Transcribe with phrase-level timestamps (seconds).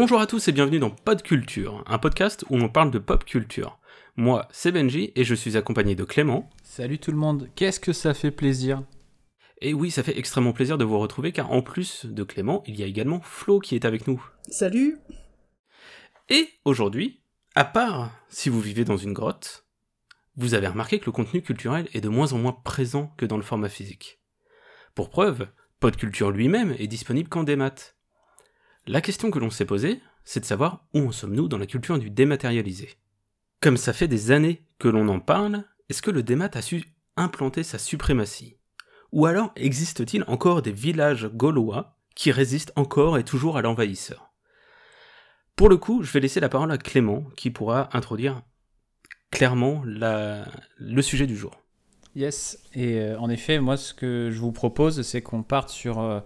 [0.00, 3.24] Bonjour à tous et bienvenue dans Pod Culture, un podcast où on parle de pop
[3.24, 3.80] culture.
[4.14, 6.48] Moi, c'est Benji et je suis accompagné de Clément.
[6.62, 8.84] Salut tout le monde, qu'est-ce que ça fait plaisir
[9.60, 12.78] Et oui, ça fait extrêmement plaisir de vous retrouver car en plus de Clément, il
[12.78, 14.24] y a également Flo qui est avec nous.
[14.48, 14.98] Salut
[16.28, 17.20] Et aujourd'hui,
[17.56, 19.66] à part si vous vivez dans une grotte,
[20.36, 23.36] vous avez remarqué que le contenu culturel est de moins en moins présent que dans
[23.36, 24.20] le format physique.
[24.94, 25.48] Pour preuve,
[25.80, 27.97] Podculture lui-même est disponible qu'en démat.
[28.88, 31.98] La question que l'on s'est posée, c'est de savoir où en sommes-nous dans la culture
[31.98, 32.88] du dématérialisé.
[33.60, 36.82] Comme ça fait des années que l'on en parle, est-ce que le démat a su
[37.18, 38.56] implanter sa suprématie?
[39.12, 44.32] Ou alors existe-t-il encore des villages gaulois qui résistent encore et toujours à l'envahisseur?
[45.54, 48.40] Pour le coup, je vais laisser la parole à Clément qui pourra introduire
[49.30, 51.60] clairement le sujet du jour.
[52.14, 56.00] Yes, et euh, en effet, moi ce que je vous propose, c'est qu'on parte sur
[56.00, 56.20] euh,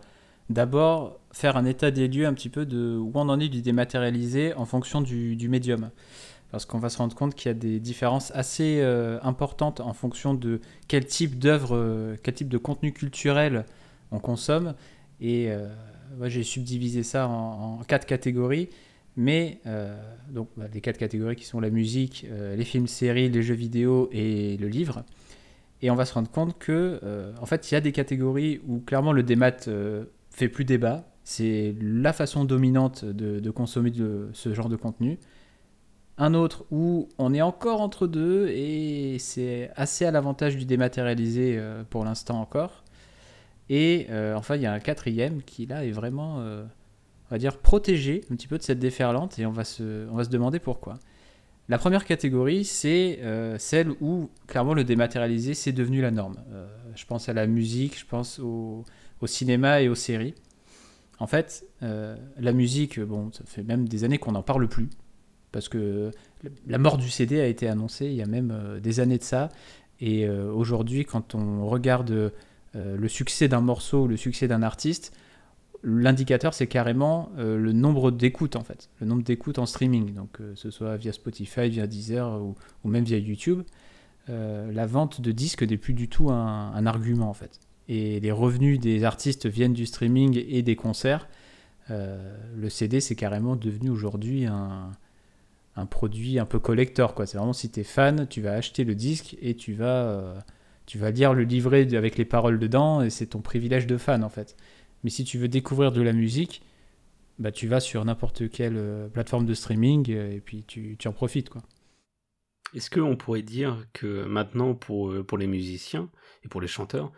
[0.52, 3.62] d'abord faire un état des lieux un petit peu de où on en est du
[3.62, 5.90] dématérialisé en fonction du, médium.
[6.50, 9.94] Parce qu'on va se rendre compte qu'il y a des différences assez euh, importantes en
[9.94, 13.64] fonction de quel type d'œuvre, quel type de contenu culturel
[14.10, 14.74] on consomme.
[15.20, 15.48] Et
[16.18, 18.68] moi j'ai subdivisé ça en, quatre catégories.
[19.16, 19.60] Mais
[20.28, 24.10] donc bah, les quatre catégories qui sont la musique, les films, séries, les jeux vidéo
[24.12, 25.04] et le livre.
[25.82, 28.60] Et on va se rendre compte que, euh, en fait, il y a des catégories
[28.66, 31.04] où clairement le démat euh, fait plus débat.
[31.24, 33.92] C'est la façon dominante de, consommer
[34.32, 35.18] ce genre de contenu.
[36.18, 41.56] Un autre où on est encore entre deux et c'est assez à l'avantage du dématérialisé
[41.56, 42.84] euh, pour l'instant encore.
[43.70, 48.22] Et enfin, il y a un quatrième qui là est vraiment, on va dire, protégé
[48.30, 50.98] un petit peu de cette déferlante et on va se, on va se demander pourquoi.
[51.68, 56.36] La première catégorie, c'est euh, celle où clairement le dématérialisé, c'est devenu la norme.
[56.52, 58.84] Euh, je pense à la musique, je pense au,
[59.26, 60.34] cinéma et aux séries.
[61.18, 64.88] En fait, euh, la musique, bon, ça fait même des années qu'on n'en parle plus,
[65.52, 66.10] parce que
[66.66, 69.50] la mort du CD a été annoncée il y a même des années de ça.
[70.00, 72.32] Et aujourd'hui, quand on regarde
[72.74, 75.12] le succès d'un morceau, le succès d'un artiste,
[75.82, 78.90] l'indicateur, c'est carrément euh, le nombre d'écoutes, en fait.
[79.00, 83.18] Le nombre d'écoutes en streaming, donc ce soit via Spotify, via Deezer ou, même via
[83.18, 83.62] YouTube.
[84.28, 87.60] Euh, la vente de disques n'est plus du tout un, argument, en fait.
[87.88, 91.28] Et les revenus des artistes viennent du streaming et des concerts.
[91.90, 94.92] Euh, le CD, c'est carrément devenu aujourd'hui un,
[95.90, 97.14] produit un peu collector.
[97.26, 100.44] C'est vraiment si tu es fan, tu vas acheter le disque et tu vas,
[100.86, 104.22] tu vas lire le livret avec les paroles dedans, et c'est ton privilège de fan,
[104.22, 104.56] en fait.
[105.04, 106.62] Mais si tu veux découvrir de la musique,
[107.38, 111.08] bah, tu vas sur n'importe quelle euh, plateforme de streaming euh, et puis tu, tu
[111.08, 111.50] en profites.
[112.74, 116.08] Est-ce qu'on pourrait dire que maintenant, pour, euh, pour les musiciens
[116.44, 117.10] et pour les chanteurs,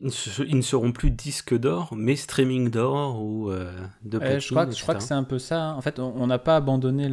[0.00, 4.82] ils, ne seront plus disques d'or, mais streaming d'or ou de platine, Je crois, je
[4.82, 5.74] crois que c'est un peu ça.
[5.74, 7.08] En fait, on n'a pas abandonné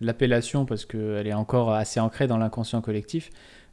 [0.00, 3.30] l'appellation parce qu'elle est encore assez ancrée dans l'inconscient collectif.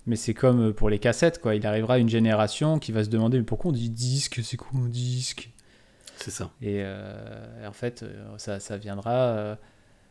[0.07, 1.53] Mais c'est comme pour les cassettes, quoi.
[1.55, 4.39] Il arrivera une génération qui va se demander mais pourquoi on dit disque?
[4.41, 5.51] C'est quoi un disque?
[6.15, 6.49] C'est ça.
[6.61, 9.11] Et, euh, en fait, euh, ça, ça viendra.
[9.11, 9.55] Euh,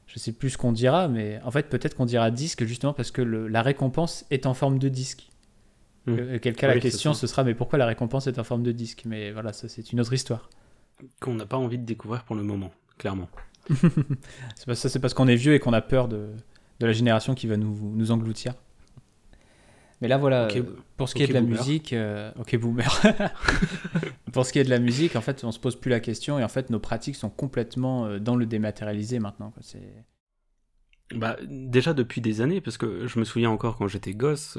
[0.07, 3.11] je sais plus ce qu'on dira, mais en fait, peut-être qu'on dira disque justement parce
[3.11, 5.29] que la récompense est en forme de disque.
[6.07, 6.39] Mmh.
[6.41, 9.03] Quel cas, la question ce sera mais pourquoi la récompense est en forme de disque?
[9.07, 10.49] Mais voilà, ça c'est une autre histoire.
[11.21, 13.29] Qu'on n'a pas envie de découvrir pour le moment, clairement.
[14.55, 16.29] c'est ça, c'est parce qu'on est vieux et qu'on a peur de,
[16.81, 18.55] de la génération qui va nous, nous engloutir.
[20.01, 20.63] Mais là, voilà, euh,
[20.99, 23.03] pour ce qui est de la musique, euh, ok, boomer.
[24.33, 26.39] pour ce qui est de la musique, en fait, on se pose plus la question
[26.39, 29.55] et en fait, nos pratiques sont complètement euh, dans le dématérialisé maintenant.
[31.15, 34.59] Bah, déjà depuis des années, parce que je me souviens encore quand j'étais gosse,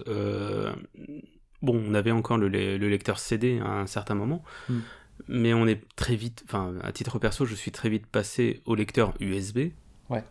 [1.62, 4.79] bon, on avait encore le, lecteur CD à un certain moment, hmm.
[5.28, 8.76] mais on est très vite, enfin, à titre perso, je suis très vite passé au
[8.76, 9.72] lecteur USB.
[10.09, 10.23] Ouais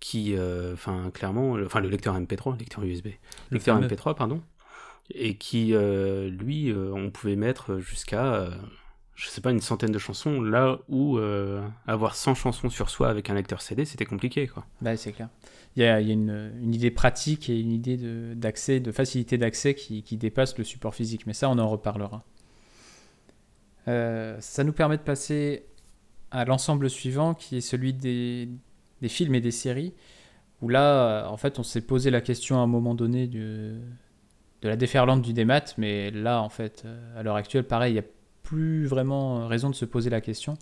[0.00, 3.08] qui, euh, enfin, clairement, enfin, le lecteur MP3, lecteur USB,
[3.50, 4.42] le lecteur MP3, pardon,
[5.14, 8.50] et qui, euh, lui, euh, on pouvait mettre jusqu'à,
[9.20, 11.18] je sais pas, une centaine de chansons, là où
[11.86, 14.64] avoir 100 chansons sur soi avec un lecteur CD, c'était compliqué, quoi.
[14.80, 15.28] Bah, c'est clair.
[15.76, 17.98] Il y a, y une, idée pratique et une idée
[18.34, 22.24] d'accès, de, facilité d'accès qui, dépasse le support physique, mais ça, on en reparlera.
[23.86, 25.66] ça nous permet de passer
[26.30, 28.48] à l'ensemble suivant, qui est celui des,
[29.06, 29.92] films et des séries,
[30.62, 33.76] où là, en fait, on s'est posé la question à un moment donné de,
[34.62, 37.94] de la déferlante du démat, mais là, en fait, euh, à l'heure actuelle, pareil, il
[37.94, 38.04] n'y a
[38.50, 40.58] plus vraiment raison de se poser la question,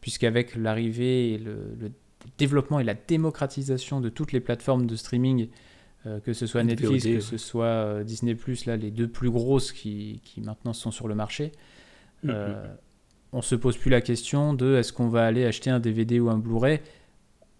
[0.00, 1.92] puisqu'avec l'arrivée et le,
[2.36, 5.48] développement et la démocratisation de toutes les plateformes de streaming,
[6.06, 8.34] euh, que ce soit Netflix, que ce soit euh, Disney⁇
[8.66, 11.52] là, les deux plus grosses qui, qui maintenant sont sur le marché,
[12.24, 12.56] mm-hmm.
[13.32, 16.30] on se pose plus la question de est-ce qu'on va aller acheter un DVD ou
[16.30, 16.80] un Blu-ray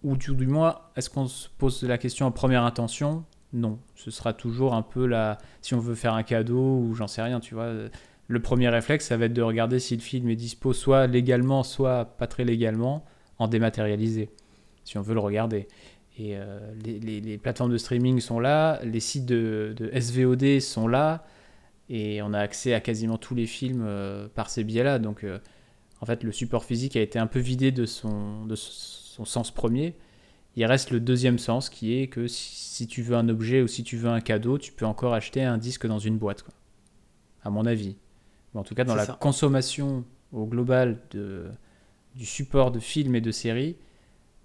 [0.03, 3.23] ou du, du moins, est-ce qu'on se pose la question en première intention?
[3.53, 3.79] Non.
[3.95, 5.37] Ce sera toujours un peu la.
[5.61, 7.71] Si on veut faire un cadeau ou j'en sais rien, tu vois.
[8.31, 11.63] Le premier réflexe, ça va être de regarder si le film est dispo soit légalement,
[11.63, 13.03] soit pas très légalement,
[13.39, 14.29] en dématérialisé,
[14.85, 15.67] si on veut le regarder.
[16.17, 21.25] Et euh, les, plateformes de streaming sont là, les sites de, SVOD sont là,
[21.89, 24.97] et on a accès à quasiment tous les films euh, par ces biais-là.
[24.97, 25.39] Donc, euh,
[25.99, 29.51] en fait, le support physique a été un peu vidé de son, de son sens
[29.51, 29.93] premier.
[30.55, 33.83] Il reste le deuxième sens qui est que si, tu veux un objet ou si
[33.83, 36.45] tu veux un cadeau, tu peux encore acheter un disque dans une boîte,
[37.43, 37.97] à mon avis.
[38.53, 39.17] Mais en tout cas, dans la ça.
[39.19, 41.49] consommation au global de,
[42.15, 43.77] du support de films et de séries,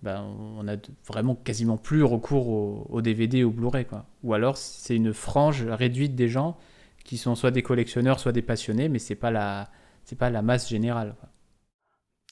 [0.03, 0.23] ben,
[0.59, 0.77] on a
[1.07, 3.87] vraiment quasiment plus recours au, au DVD ou au Blu-ray.
[3.87, 4.07] Quoi.
[4.23, 6.57] Ou alors, c'est une frange réduite des gens
[7.05, 9.71] qui sont soit des collectionneurs, soit des passionnés, mais c'est pas la,
[10.05, 11.15] c'est pas la masse générale.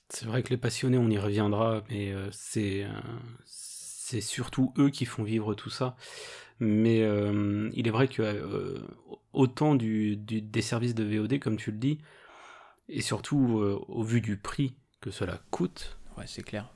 [0.09, 2.89] C'est vrai que les passionnés, on y reviendra, mais euh, c'est euh,
[3.45, 5.97] c'est surtout eux qui font vivre tout ça.
[6.61, 8.79] Mais euh, il est vrai que euh,
[9.33, 11.99] autant du, du- des services de VOD, comme tu le dis,
[12.89, 16.73] et surtout euh, au vu du prix que cela coûte, Ouais, c'est clair.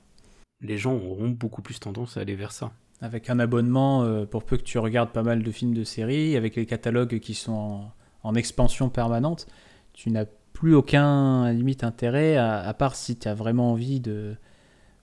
[0.61, 2.71] les gens auront beaucoup plus tendance à aller vers ça.
[3.01, 6.57] Avec un abonnement, pour peu que tu regardes pas mal de films de séries, avec
[6.57, 7.93] les catalogues qui sont en,
[8.23, 9.47] en expansion permanente,
[9.93, 14.01] tu n'as plus aucun à limite intérêt, à, à part si tu as vraiment envie
[14.01, 14.35] de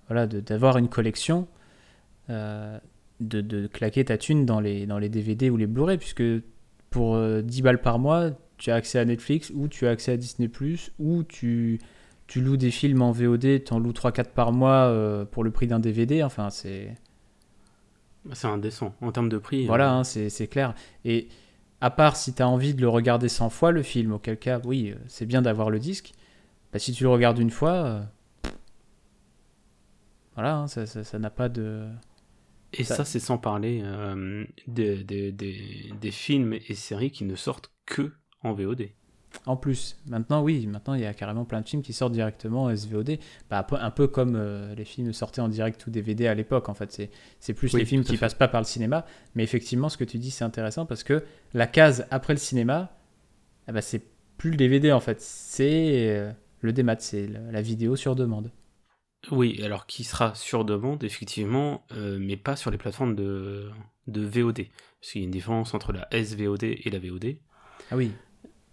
[0.08, 1.48] voilà d'avoir une collection,
[2.28, 2.78] euh,
[3.20, 6.22] de, de claquer ta thune dans les, dans les DVD ou les Blu-ray, puisque
[6.90, 10.12] pour euh, 10 balles par mois, tu as accès à Netflix, ou tu as accès
[10.12, 10.48] à Disney⁇
[10.98, 11.78] ou tu,
[12.26, 15.50] tu loues des films en VOD, tu en loues 3-4 par mois euh, pour le
[15.50, 16.94] prix d'un DVD, enfin c'est...
[18.24, 18.94] Bah, C'est indécent.
[19.00, 20.74] En termes de prix, Voilà, euh, hein, c'est c'est clair.
[21.04, 21.28] Et
[21.80, 24.60] à part si tu as envie de le regarder 100 fois, le film, auquel cas,
[24.64, 26.12] oui, euh, c'est bien d'avoir le disque.
[26.72, 28.00] Bah, si tu le regardes une fois, euh,
[30.34, 31.86] voilà, hein, ça ça- ça n'a pas de...
[32.72, 37.24] Et Ça- ça, c'est sans parler euh, des, des- des- des films et séries qui
[37.24, 38.88] ne sortent que en VOD.
[39.44, 42.64] En plus, maintenant, oui, maintenant, il y a carrément plein de films qui sortent directement
[42.64, 43.18] en SVOD.
[43.50, 46.74] Bah, un peu- comme euh, les films sortaient en direct ou DVD à l'époque, en
[46.74, 46.90] fait.
[47.38, 48.18] C'est- plus Oui, les films qui fait.
[48.18, 49.04] passent pas par le cinéma.
[49.34, 51.22] Mais effectivement, ce que tu dis, c'est intéressant parce que
[51.54, 52.96] la case après le cinéma,
[53.68, 54.02] eh ben, c'est
[54.38, 55.20] plus le DVD, en fait.
[55.20, 58.50] C'est euh, le démat, c'est la vidéo sur demande.
[59.30, 63.70] Oui, alors qui sera sur demande, effectivement, euh, mais pas sur les plateformes de,
[64.06, 64.66] de VOD.
[65.00, 67.36] Parce qu'il y a une différence entre la SVOD et la VOD.
[67.90, 68.12] Ah oui.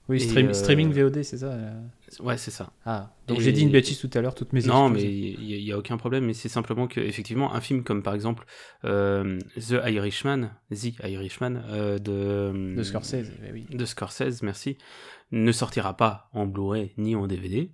[0.10, 1.82] Oui, stream- euh, streaming VOD, c'est ça euh
[2.20, 2.74] Ouais, c'est ça.
[2.86, 5.64] Ah, donc Et- j'ai dit une bêtise tout à l'heure, toutes mes Non, mais il
[5.64, 8.46] n'y a, aucun problème, mais c'est simplement que, effectivement, un film comme par exemple
[8.84, 13.66] euh, The Irishman, The Irishman, euh, de, De Scorsese, eh oui.
[13.72, 14.78] de Scorsese, merci,
[15.32, 17.72] ne sortira pas en Blu-ray ni en DVD.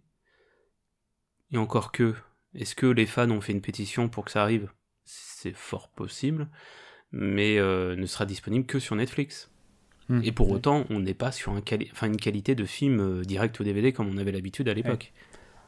[1.51, 2.13] Et encore que,
[2.53, 4.71] est-ce que les fans ont fait une pétition pour que ça arrive?
[5.05, 6.49] C'est fort possible,
[7.11, 9.51] mais euh, ne sera disponible que sur Netflix.
[10.09, 10.21] Hmm.
[10.23, 10.55] Et pour Ouais.
[10.55, 13.63] autant, on n'est pas sur un quali- enfin, une qualité de film euh, direct au
[13.63, 15.13] DVD comme on avait l'habitude à l'époque.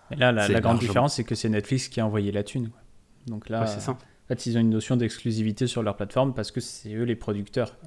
[0.09, 2.69] Et là, la, grande largement- différence, c'est que c'est Netflix qui a envoyé la thune.
[2.69, 2.81] quoi.
[3.27, 3.97] Donc là, Ouais, ça, En
[4.27, 7.77] fait, ils ont une notion d'exclusivité sur leur plateforme parce que c'est eux les producteurs.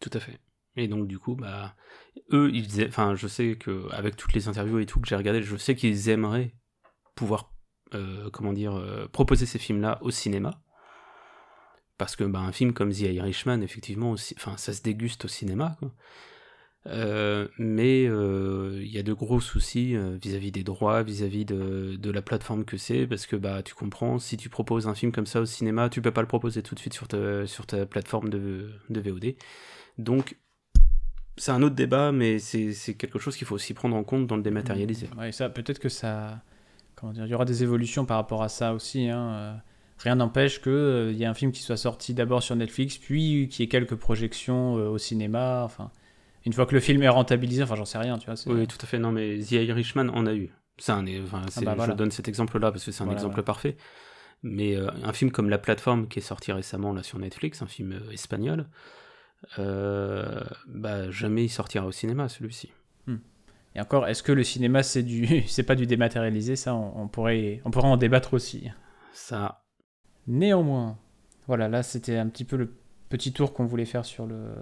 [0.00, 0.38] tout à fait.
[0.76, 1.74] Et donc du coup, bah,
[2.32, 5.16] eux, ils, faisaient- enfin, je sais que avec toutes les interviews et tout que j'ai
[5.16, 6.54] regardé, je sais qu'ils aimeraient
[7.16, 7.52] pouvoir,
[8.32, 10.60] comment dire, euh, proposer ces films-là au cinéma.
[11.96, 15.76] Parce que bah, un film comme The Irishman, effectivement, aussi, ça se déguste au cinéma.
[16.86, 21.96] Euh, mais euh, il y a de gros soucis euh, vis-à-vis des droits, vis-à-vis de,
[21.96, 25.12] de la plateforme que c'est, parce que bah tu comprends, si tu proposes un film
[25.12, 27.66] comme ça au cinéma, tu peux pas le proposer tout de suite sur ta, sur
[27.66, 29.34] ta plateforme de, de VOD.
[29.98, 30.36] Donc
[31.36, 34.36] c'est un autre débat, mais c'est quelque chose qu'il faut aussi prendre en compte dans
[34.36, 35.08] le dématérialisé.
[35.18, 36.42] Ouais, ça, peut-être que ça.
[37.00, 39.08] Comment dire Il y aura des évolutions par rapport à ça aussi.
[39.08, 39.54] hein, euh,
[39.98, 43.64] Rien n'empêche qu'il y ait un film qui soit sorti d'abord sur Netflix, puis qu'il
[43.64, 45.62] y ait quelques projections euh, au cinéma.
[45.64, 45.90] Enfin,
[46.46, 48.34] une fois que le film est rentabilisé, enfin, j'en sais rien, tu vois.
[48.46, 48.98] Oui, tout à fait.
[48.98, 50.50] Non, mais The Irishman en a eu.
[50.78, 51.92] C'est un, enfin, c'est- bah voilà.
[51.94, 53.44] Je donne cet exemple-là parce que c'est un Voilà, exemple voilà.
[53.44, 53.76] parfait.
[54.44, 57.66] Mais euh, un film comme La Plateforme qui est sorti récemment là sur Netflix, un
[57.66, 58.66] film euh, espagnol,
[59.58, 62.70] euh, bah jamais il sortira au cinéma celui-ci.
[63.78, 66.56] Et encore, est-ce que le cinéma, c'est du, c'est pas du dématérialisé?
[66.56, 68.68] Ça, on, on pourrait, on pourrait en débattre aussi.
[69.12, 69.62] Ça,
[70.26, 70.98] Néanmoins,
[71.46, 72.74] voilà, là c'était un petit peu le
[73.08, 74.52] petit tour qu'on voulait faire sur le,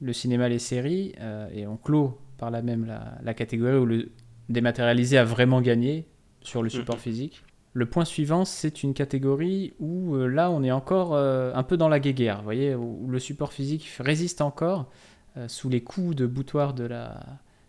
[0.00, 3.86] le cinéma, les séries, euh, et on clôt par là même la, la catégorie où
[3.86, 4.10] le
[4.48, 6.08] dématérialisé a vraiment gagné
[6.40, 7.00] sur le support Mhm.
[7.02, 7.44] physique.
[7.74, 11.76] Le point suivant, c'est une catégorie où euh, là on est encore euh, un peu
[11.76, 14.90] dans la guéguerre, vous voyez, où le support physique résiste encore
[15.36, 17.20] euh, sous les coups de boutoir de la,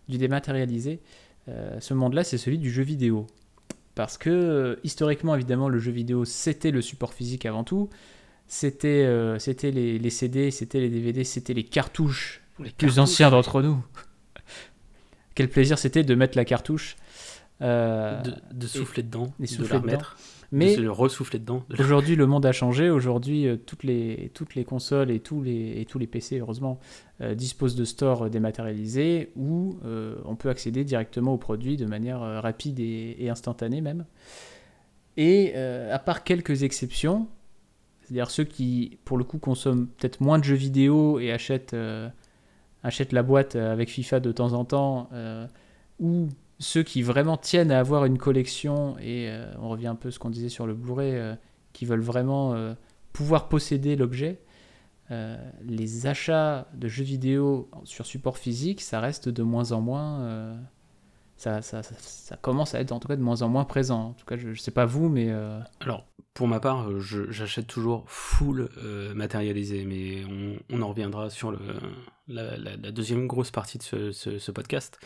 [0.08, 1.00] du dématérialisé.
[1.48, 3.26] Euh, ce monde-là, c'est celui du jeu vidéo.
[3.94, 7.88] parce que euh, historiquement, évidemment, le jeu vidéo, c'était le support physique avant tout.
[8.46, 13.30] C'était euh, c'était les, les CD, c'était les DVD, c'était les cartouches, les plus anciens
[13.30, 13.84] d'entre nous.
[15.34, 16.96] Quel plaisir c'était de mettre la cartouche.
[17.62, 19.98] euh, De, de souffler dedans, et de souffler la dedans.
[19.98, 20.16] remettre,
[20.50, 21.64] mais de se le ressouffler dedans.
[21.68, 22.88] de la- Aujourd'hui, le monde a changé.
[22.90, 26.78] Aujourd'hui, euh, toutes les, toutes les consoles et tous les, et tous les PC, heureusement,
[27.20, 32.20] euh, disposent de stores dématérialisés où euh, on peut accéder directement aux produits de manière
[32.20, 34.04] rapide et, et instantanée même.
[35.16, 37.26] Et euh, à part quelques exceptions,
[38.02, 41.76] c'est-à-dire ceux qui, pour le coup, consomment peut-être moins de jeux vidéo et achètent,
[42.82, 45.10] achètent la boîte avec FIFA de temps en temps,
[46.00, 46.28] ou
[46.58, 50.10] ceux qui vraiment tiennent à avoir une collection, et euh, on revient un peu à
[50.10, 51.34] ce qu'on disait sur le Blu-ray, euh,
[51.72, 52.74] qui veulent vraiment euh,
[53.12, 54.40] pouvoir posséder l'objet,
[55.62, 60.58] les achats de jeux vidéo sur support physique, ça reste de moins en moins...
[61.38, 61.62] ça,
[62.42, 64.08] commence à être en tout cas de moins en moins présent.
[64.08, 65.32] En tout cas, je ne sais pas vous, mais...
[65.80, 68.68] Alors, pour ma part, j'achète toujours full
[69.14, 70.24] matérialisé, mais
[70.68, 71.58] on, en reviendra sur
[72.28, 74.98] la, deuxième grosse partie de ce podcast.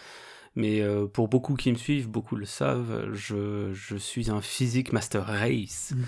[0.55, 4.93] Mais euh, pour beaucoup qui me suivent, beaucoup le savent, je, je suis un physique
[4.93, 5.95] master race.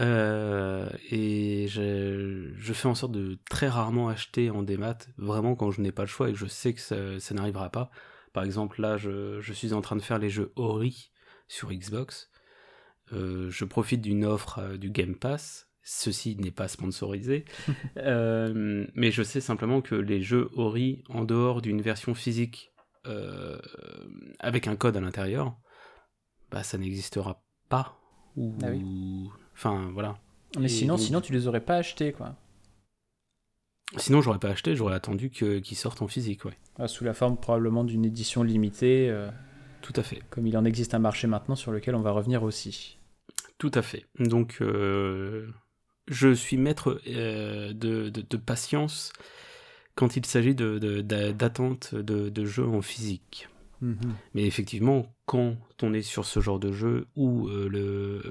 [0.00, 5.70] Euh, et je, je fais en sorte de très rarement acheter en démat, vraiment quand
[5.70, 7.90] je n'ai pas le choix et que je sais que ça, ça n'arrivera pas.
[8.32, 11.12] Par exemple, là, je, je suis en train de faire les jeux Ori
[11.46, 12.30] sur Xbox.
[13.12, 15.68] Euh, je profite d'une offre euh, du Game Pass.
[15.82, 17.44] Ceci n'est pas sponsorisé.
[17.96, 22.73] Mais je sais simplement que les jeux Ori, en dehors d'une version physique
[23.06, 23.58] euh,
[24.38, 25.56] avec un code à l'intérieur,
[26.50, 27.98] bah, ça n'existera pas.
[28.36, 28.54] Ou...
[28.62, 28.68] Ah
[29.54, 30.18] Enfin, voilà.
[30.58, 32.36] Mais Et sinon, donc- sinon, tu les aurais pas achetés, quoi.
[33.96, 36.56] Sinon, j'aurais pas acheté, j'aurais attendu que- qu'ils sortent en physique, ouais.
[36.78, 39.30] Ah, Sous la forme probablement d'une édition limitée, euh,
[39.82, 40.20] Tout à fait.
[40.30, 42.98] comme il en existe un marché maintenant sur lequel on va revenir aussi.
[43.58, 44.06] Tout à fait.
[44.18, 45.48] Donc, euh,
[46.08, 49.12] je suis maître euh, de, de- de patience
[49.94, 53.48] quand il s'agit de- de- jeux en physique.
[54.32, 58.22] Mais effectivement, quand on est sur ce genre de jeu où euh, le,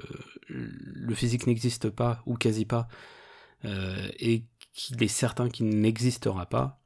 [0.48, 2.88] le physique n'existe pas, ou quasi pas,
[3.64, 4.42] euh, et
[4.72, 6.80] qu'il est certain qu'il n'existera pas,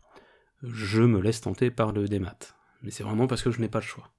[0.62, 2.36] je me laisse tenter par le démat.
[2.82, 4.10] Mais c'est vraiment parce que je n'ai pas le choix.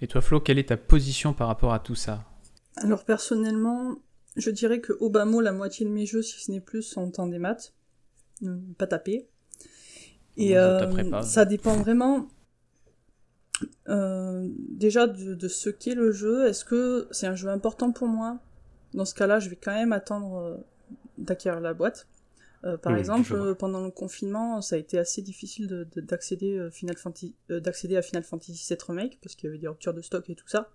[0.00, 2.24] Et toi, Flo, quelle est ta position par rapport à tout ça?
[2.76, 3.96] Alors personnellement,
[4.36, 6.82] je dirais que au bas mot, la moitié de mes jeux, si ce n'est plus,
[6.82, 7.56] sont en démat.
[8.78, 9.28] Pas tapés.
[10.36, 12.28] Et euh, ça dépend vraiment
[13.88, 16.46] euh, déjà de, de ce qu'est le jeu.
[16.46, 18.38] Est-ce que c'est un jeu important pour moi?
[18.94, 20.56] Dans ce cas-là, je vais quand même attendre euh,
[21.18, 22.08] d'acquérir la boîte.
[22.64, 26.96] Euh, par Oui, exemple, pendant le confinement, ça a été assez difficile d'accéder à Final
[26.96, 30.70] Fantasy VII Remake parce qu'il y avait des ruptures de stock et tout ça.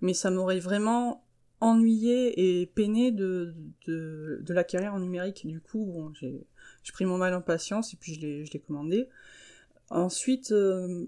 [0.00, 1.24] Mais ça m'aurait vraiment
[1.60, 3.54] ennuyé et peiné de,
[3.86, 5.46] de, de l'acquérir en numérique.
[5.46, 6.46] Du coup, bon, j'ai
[6.86, 9.08] j'ai pris mon mal en patience et puis je l'ai je l'ai commandé.
[9.90, 11.04] Ensuite, euh,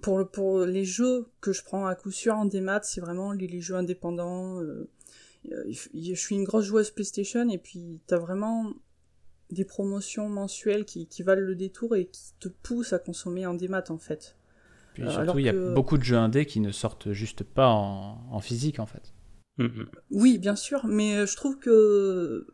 [0.00, 3.32] pour, le, pour les jeux que je prends à coup sûr en démat, c'est vraiment
[3.32, 4.58] les, les jeux indépendants.
[4.60, 4.88] euh,
[5.52, 8.72] euh, je suis une grosse joueuse PlayStation et puis t'as vraiment
[9.50, 13.54] des promotions mensuelles qui, qui valent le détour et qui te poussent à consommer en
[13.54, 14.36] démat en fait.
[14.94, 17.42] Puis Euh, surtout, alors il y a beaucoup de jeux indés qui ne sortent juste
[17.44, 19.12] pas en, en physique, en fait.
[19.58, 19.88] Mm, mm.
[20.10, 22.46] Oui, bien sûr, mais je trouve que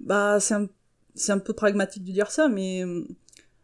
[0.00, 0.68] bah c'est un,
[1.14, 3.04] c'est un peu pragmatique de dire ça, mais euh,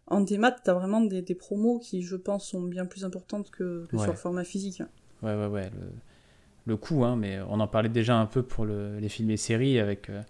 [0.07, 3.87] en démat, t'as vraiment des, des promos qui, je pense, sont bien plus importantes que,
[3.89, 4.03] que Ouais.
[4.03, 4.83] sur le format physique.
[5.23, 5.71] Ouais, ouais, ouais.
[5.71, 5.87] Le,
[6.67, 9.37] le coût, hein, mais on en parlait déjà un peu pour le- les films et
[9.37, 10.23] séries avec euh,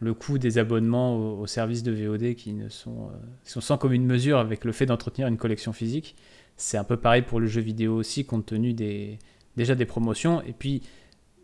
[0.00, 3.60] le coût des abonnements aux, aux services de VOD qui ne sont, euh, qui sont
[3.60, 6.14] sans commune mesure avec le fait d'entretenir une collection physique.
[6.56, 9.18] C'est un peu pareil pour le jeu vidéo aussi, compte tenu des,
[9.56, 10.82] déjà des promotions et puis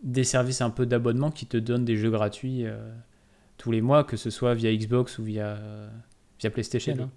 [0.02, 2.76] des services un peu d'abonnement qui te donnent des jeux gratuits euh,
[3.58, 5.88] tous les mois, que ce soit via Xbox ou via, euh,
[6.40, 6.96] via PlayStation.
[6.98, 7.10] hein.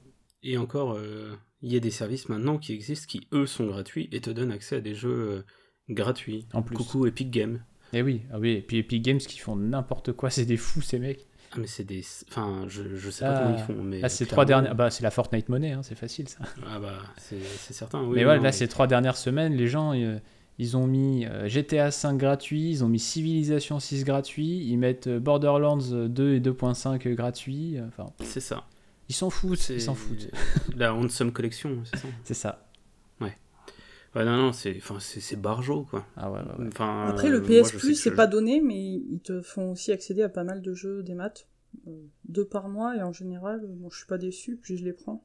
[0.43, 4.10] Et encore, euh, il y a des services maintenant qui existent qui, eux, sont gratuits
[4.12, 5.43] et te donnent accès à des jeux euh,
[5.89, 6.48] gratuits.
[6.53, 6.75] En plus.
[6.75, 7.63] Coucou Epic Games.
[7.93, 10.81] Et oui, ah oui, et puis Epic Games qui font n'importe quoi, c'est des fous
[10.81, 11.27] ces mecs.
[11.53, 12.01] Ah, mais c'est des.
[12.29, 13.33] Enfin, je, je sais Ah.
[13.33, 13.83] pas comment ils font.
[13.83, 14.74] Mais Là, c'est trois dernières.
[14.74, 16.39] Bah, c'est la Fortnite monnaie, hein, c'est facile ça.
[16.65, 18.01] Ah, bah, c'est c'est certain.
[18.03, 20.17] Oui, mais voilà, non, là, ces trois dernières semaines, les gens, euh,
[20.62, 25.08] ils ont mis euh, GTA 5 gratuit, ils ont mis Civilization 6 gratuit, ils mettent
[25.08, 25.77] euh, Borderlands
[26.08, 27.77] 2 et 2.5 gratuit.
[27.80, 28.65] euh, Enfin, C'est ça.
[29.10, 30.30] ils s'en foutent, ils s'en foutent.
[30.75, 32.68] La Handsome Collection, c'est ça C'est ça.
[34.13, 34.98] Ouais, non, non, c'est enfin,
[35.38, 36.06] barjo, quoi.
[36.18, 36.68] Ah ouais, ouais, ouais.
[36.68, 39.72] Enfin, Après, le euh, PS moi, Plus, c'est je- pas donné, mais ils te font
[39.72, 41.48] aussi accéder à pas mal de jeux des maths.
[41.88, 41.91] Euh,
[42.27, 44.91] deux par mois, et en général, euh, bon, je suis pas déçu, puis je les
[44.91, 45.24] prends.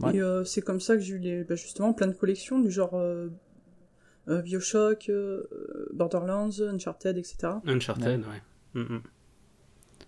[0.00, 0.16] Ouais.
[0.16, 2.68] Et euh, c'est comme ça que j'ai eu les, bah, justement plein de collections, du
[2.68, 3.30] genre euh, euh,
[4.26, 5.44] Bioshock, euh,
[5.92, 7.54] Borderlands, Uncharted, etc.
[7.66, 8.42] Uncharted, ouais.
[8.82, 9.02] Mm, mm.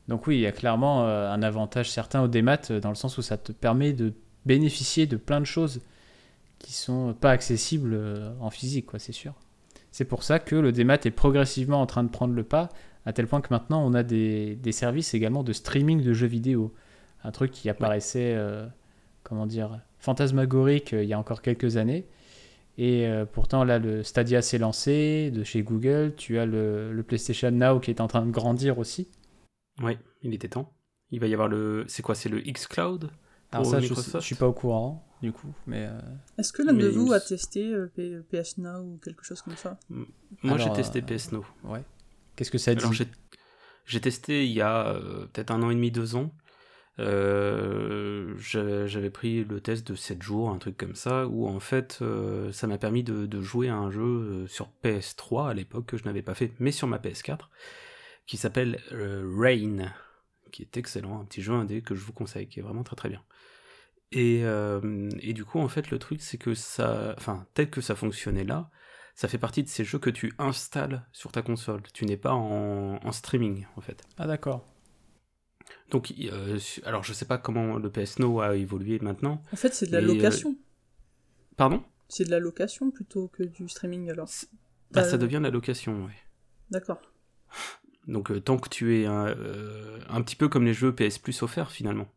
[0.09, 2.95] Donc oui, il y a clairement euh, un avantage certain au démat euh, dans le
[2.95, 4.13] sens où ça te permet de
[4.47, 5.81] bénéficier de plein de choses
[6.59, 9.35] qui sont pas accessibles euh, en physique, quoi, c'est sûr.
[9.91, 12.69] C'est pour ça que le démat est progressivement en train de prendre le pas,
[13.07, 16.27] à tel point que maintenant on a des, des services également de streaming de jeux
[16.27, 16.75] vidéo.
[17.25, 18.67] Un truc qui apparaissait, euh,
[19.23, 22.07] comment dire, fantasmagorique euh, il y a encore quelques années.
[22.79, 26.15] Et euh, pourtant là, le Stadia s'est lancé de chez Google.
[26.17, 29.09] Tu as le, le PlayStation Now qui est en train de grandir aussi.
[29.83, 30.73] Ouais, il était temps.
[31.11, 31.85] Il va y avoir le.
[31.89, 33.11] C'est quoi C'est le xCloud
[33.53, 35.99] Alors ça, je, Microsoft je suis pas au courant, du coup, mais euh,
[36.39, 37.91] Est-ce que l'un de vous a testé euh,
[38.31, 39.79] PS Now ou quelque chose comme ça?
[40.43, 41.45] Moi, j'ai testé euh, PS Now.
[41.65, 41.83] ouais.
[42.37, 42.81] Qu'est-ce que ça dit?
[42.81, 43.09] Alors, j'ai,
[43.87, 46.31] j'ai testé il y a euh, peut-être un an et demi, deux ans.
[47.01, 51.61] Euh, j'a- j'avais pris le test de 7 jours, un truc comme ça, où en
[51.61, 55.87] fait, euh, ça m'a permis de, jouer à un jeu euh, sur PS3 à l'époque
[55.87, 57.51] que je n'avais pas fait, mais sur ma PS4,
[58.27, 59.93] qui s'appelle Rain,
[60.51, 62.97] qui est excellent, un petit jeu indé que je vous conseille, qui est vraiment très
[62.97, 63.23] très bien.
[64.11, 64.43] Et,
[65.33, 68.71] du coup, en fait, le truc, c'est que ça, enfin, tel que ça fonctionnait là,
[69.15, 71.83] ça fait partie de ces jeux que tu installes sur ta console.
[71.93, 74.05] Tu n'es pas en streaming, en fait.
[74.17, 74.65] Ah d'accord.
[75.91, 79.43] Donc, euh, alors je sais pas comment le PS Now a évolué maintenant.
[79.53, 80.57] En fait, c'est de la euh, location.
[81.57, 81.83] Pardon?
[82.09, 84.29] C'est de la location plutôt que du streaming alors.
[84.91, 86.13] Bah, Euh, ça devient de la location, ouais.
[86.71, 87.01] D'accord.
[88.07, 91.19] Donc, euh, tant que tu es un, euh, un petit peu comme les jeux PS
[91.19, 92.09] Plus offerts finalement.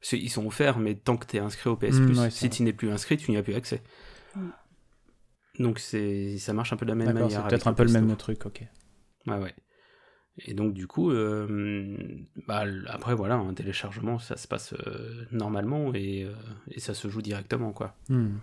[0.00, 2.50] Qu'ils sont offerts, mais tant que tu es inscrit au PS Mm, Plus, ouais, si
[2.50, 3.82] tu n'es plus inscrit, tu n'y as plus accès.
[4.36, 4.48] Mm.
[5.60, 7.42] Donc, c'est, ça marche un peu de la même manière.
[7.42, 8.62] c'est peut-être un peu le même truc, ok.
[9.26, 9.54] Ouais, ouais.
[10.38, 11.86] Et donc, du coup, euh,
[12.48, 16.32] bah, après, voilà, un téléchargement, ça se passe euh, normalement et, euh,
[16.70, 17.94] et ça se joue directement, quoi.
[18.08, 18.36] Hmm.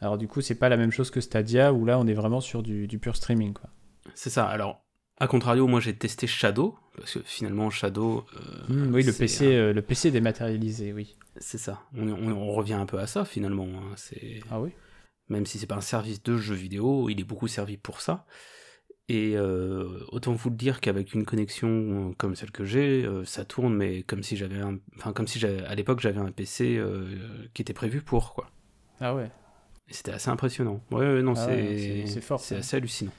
[0.00, 2.42] Alors du coup, c'est pas la même chose que Stadia où là on est vraiment
[2.42, 3.70] sur du, du pur streaming quoi.
[4.14, 4.46] C'est ça.
[4.46, 4.82] Alors,
[5.18, 8.24] à contrario, moi, j'ai testé Shadow, parce que finalement, Shadow.
[8.68, 11.16] Hmm, oui, le PC, un- le PC dématérialisé, oui.
[11.38, 11.82] C'est ça.
[11.96, 13.66] On, on- on revient un peu à ça, finalement.
[13.66, 13.92] hein.
[13.96, 14.40] C'est...
[14.50, 14.70] Ah oui.
[15.28, 18.26] Même si c'est pas un service de jeu vidéo, il est beaucoup servi pour ça.
[19.08, 23.24] Et euh, autant vous le dire qu'avec une connexion euh, comme celle que j'ai, euh,
[23.24, 26.76] ça tourne, mais comme si j'avais un, enfin comme si à l'époque j'avais un PC
[26.76, 27.06] euh,
[27.54, 28.50] qui était prévu pour quoi.
[29.00, 29.30] Ah ouais.
[29.88, 30.80] C'était assez impressionnant.
[30.90, 33.12] Ouais, ouais, non, Ah c'est, ouais, fort, c'est assez hallucinant.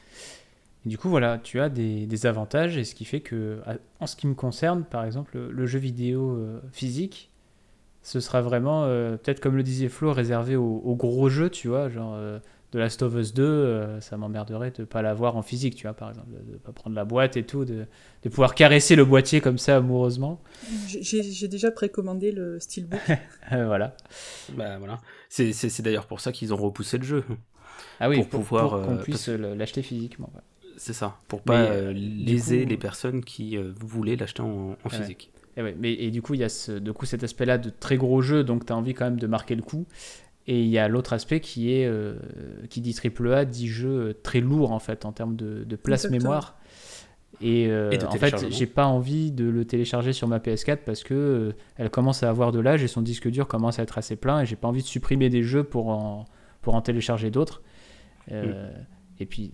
[0.86, 3.62] Et du coup, voilà, tu as des, des avantages, et ce qui fait que,
[4.02, 6.38] en ce qui me concerne, par exemple, le, jeu vidéo
[6.73, 7.32] physique,
[8.02, 12.17] ce sera vraiment, peut-être comme le disait Flo, réservé aux, gros jeux, tu vois, genre
[12.78, 15.94] de Last of Us 2, euh, ça m'emmerderait de pas l'avoir en physique, tu vois,
[15.96, 17.86] par exemple, de, de pas prendre la boîte et tout, de,
[18.24, 20.40] de pouvoir caresser le boîtier comme ça amoureusement.
[20.88, 23.00] J'ai- déjà précommandé le Steelbook.
[23.54, 23.96] Euh, voilà.
[24.58, 25.00] Bah voilà.
[25.30, 27.24] C'est, d'ailleurs pour ça qu'ils ont repoussé le jeu.
[28.00, 30.30] Ah oui, Pour pour, pouvoir, pour qu'on euh, puisse l'acheter physiquement.
[30.36, 30.42] ouais.
[30.78, 31.18] C'est ça.
[31.28, 34.98] Pour pas euh, léser coup- les personnes qui euh, voulaient l'acheter en, en Ouais.
[34.98, 35.32] physique.
[35.56, 37.72] Et, ouais, mais, et du coup, il y a ce, de coup, cet aspect-là de
[37.72, 39.88] très gros jeu, donc tu as envie quand même de marquer le coup.
[40.48, 42.16] Et il y a l'autre aspect qui est euh,
[42.70, 46.30] qui dit AAA, dit jeu très lourd en fait en termes de, de place Exactement.
[46.30, 46.58] mémoire.
[47.42, 51.04] Et, euh, Et en fait, j'ai pas envie de le télécharger sur ma PS4 parce
[51.04, 53.98] que euh, elle commence à avoir de l'âge et son disque dur commence à être
[53.98, 56.26] assez plein et j'ai pas envie de supprimer des jeux pour en,
[56.62, 57.62] pour en télécharger d'autres.
[58.32, 58.72] Euh,
[59.20, 59.54] Et puis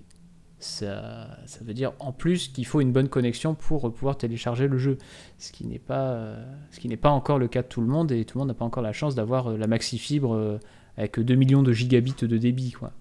[0.59, 4.77] ça, ça veut dire en plus qu'il faut une bonne connexion pour pouvoir télécharger le
[4.77, 4.97] jeu,
[5.37, 7.87] ce qui n'est pas, euh, ce qui n'est pas encore le cas de tout le
[7.87, 10.33] monde et tout le monde n'a pas encore la chance d'avoir euh, la maxi fibre
[10.35, 10.57] euh,
[10.97, 12.91] avec 2 millions de gigabits de débit quoi.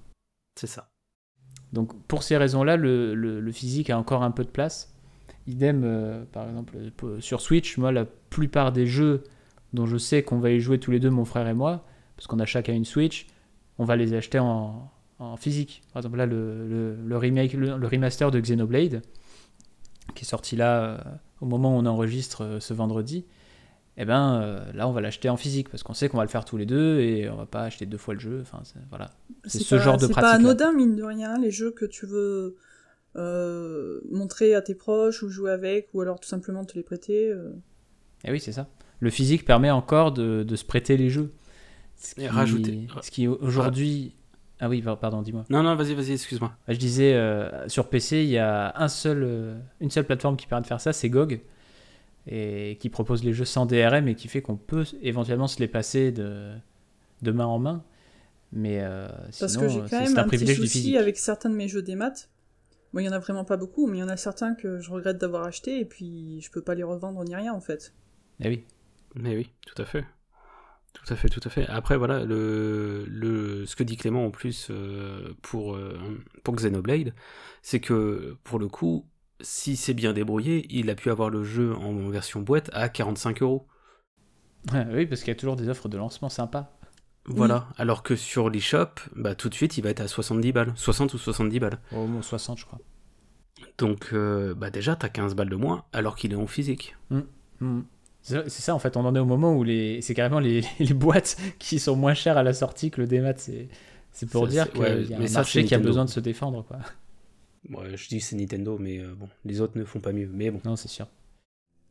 [0.58, 0.88] C'est ça.
[1.72, 4.94] Donc pour ces raisons-là, le, le- le physique a encore un peu de place.
[5.46, 6.74] Idem, euh, par exemple,
[7.04, 9.24] euh, sur Switch, moi, la plupart des jeux
[9.72, 11.84] dont je sais qu'on va y jouer tous les deux, mon frère et moi,
[12.16, 13.26] parce qu'on a chacun une Switch,
[13.78, 15.82] on va les acheter en, en physique.
[15.92, 19.02] Par exemple, là, le, le- le remake, le, le remaster de Xenoblade,
[20.14, 20.98] qui est sorti là euh,
[21.40, 23.24] au moment où on enregistre euh, ce vendredi,
[23.96, 26.28] eh ben euh, là, on va l'acheter en physique, parce qu'on sait qu'on va le
[26.30, 28.38] faire tous les deux et on va pas acheter deux fois le jeu.
[28.42, 29.10] Enfin, c'est- voilà.
[29.44, 32.06] C'est ce pas- genre de C'est pas anodin, mine de rien, les jeux que tu
[32.06, 32.56] veux
[33.16, 37.28] euh, montrer à tes proches ou jouer avec, ou alors tout simplement te les prêter.
[37.30, 37.50] euh.
[38.24, 38.68] Eh oui, c'est ça.
[39.00, 41.32] Le physique permet encore de, de se prêter les jeux.
[41.96, 44.14] Ce Et qui, rajouter- Ce qui aujourd'hui.
[44.60, 45.44] Ah oui, par- pardon, dis-moi.
[45.50, 46.52] Non, non, vas-y, vas-y, excuse-moi.
[46.68, 50.46] Je disais, euh, sur PC, il y a un seul, euh, une seule plateforme qui
[50.46, 51.40] permet de faire ça, c'est GOG,
[52.26, 55.68] et qui propose les jeux sans DRM et qui fait qu'on peut éventuellement se les
[55.68, 56.52] passer de,
[57.22, 57.84] de main en main.
[58.52, 59.08] Mais euh,
[59.40, 61.54] Parce sinon, que j'ai quand c'est même c'est un un petit souci avec certains de
[61.54, 62.28] mes jeux des maths.
[62.92, 64.78] Bon, il y en a vraiment pas beaucoup, mais il y en a certains que
[64.78, 67.94] je regrette d'avoir acheté et puis je peux pas les revendre ni rien en fait.
[68.40, 68.64] Eh oui.
[69.14, 70.04] Mais oui, tout à fait.
[70.92, 71.66] Tout à fait, tout à fait.
[71.68, 75.98] Après, voilà, le, le, ce que dit Clément en plus euh, pour, euh,
[76.44, 77.14] pour Xenoblade,
[77.62, 79.06] c'est que pour le coup,
[79.42, 83.42] si c'est bien débrouillé, il a pu avoir le jeu en version boîte à 45
[83.42, 83.66] euros.
[84.72, 86.72] oui, parce qu'il y a toujours des offres de lancement sympas.
[87.26, 90.72] Voilà, alors que sur l'eShop, bah, tout de suite, il va être à 70 balles.
[90.74, 91.78] 60 ou 70 balles.
[91.92, 92.80] Au moins 60, je crois.
[93.78, 96.96] Donc, euh, bah déjà, t'as 15 balles de moins, alors qu'il est en physique.
[97.10, 97.20] Mm,
[97.60, 97.82] mm.
[98.22, 100.00] C'est ça, en fait, on en est au moment où les...
[100.00, 100.62] c'est carrément les...
[100.78, 103.34] les, boîtes qui sont moins chères à la sortie que le démat.
[103.36, 106.64] C'est pour dire qu'il y a un marché qui a besoin de se défendre.
[106.64, 106.78] Quoi.
[107.70, 110.28] Ouais, je dis c'est Nintendo, mais euh, bon, les autres ne font pas mieux.
[110.32, 110.60] Mais bon.
[110.64, 111.06] Non, c'est sûr.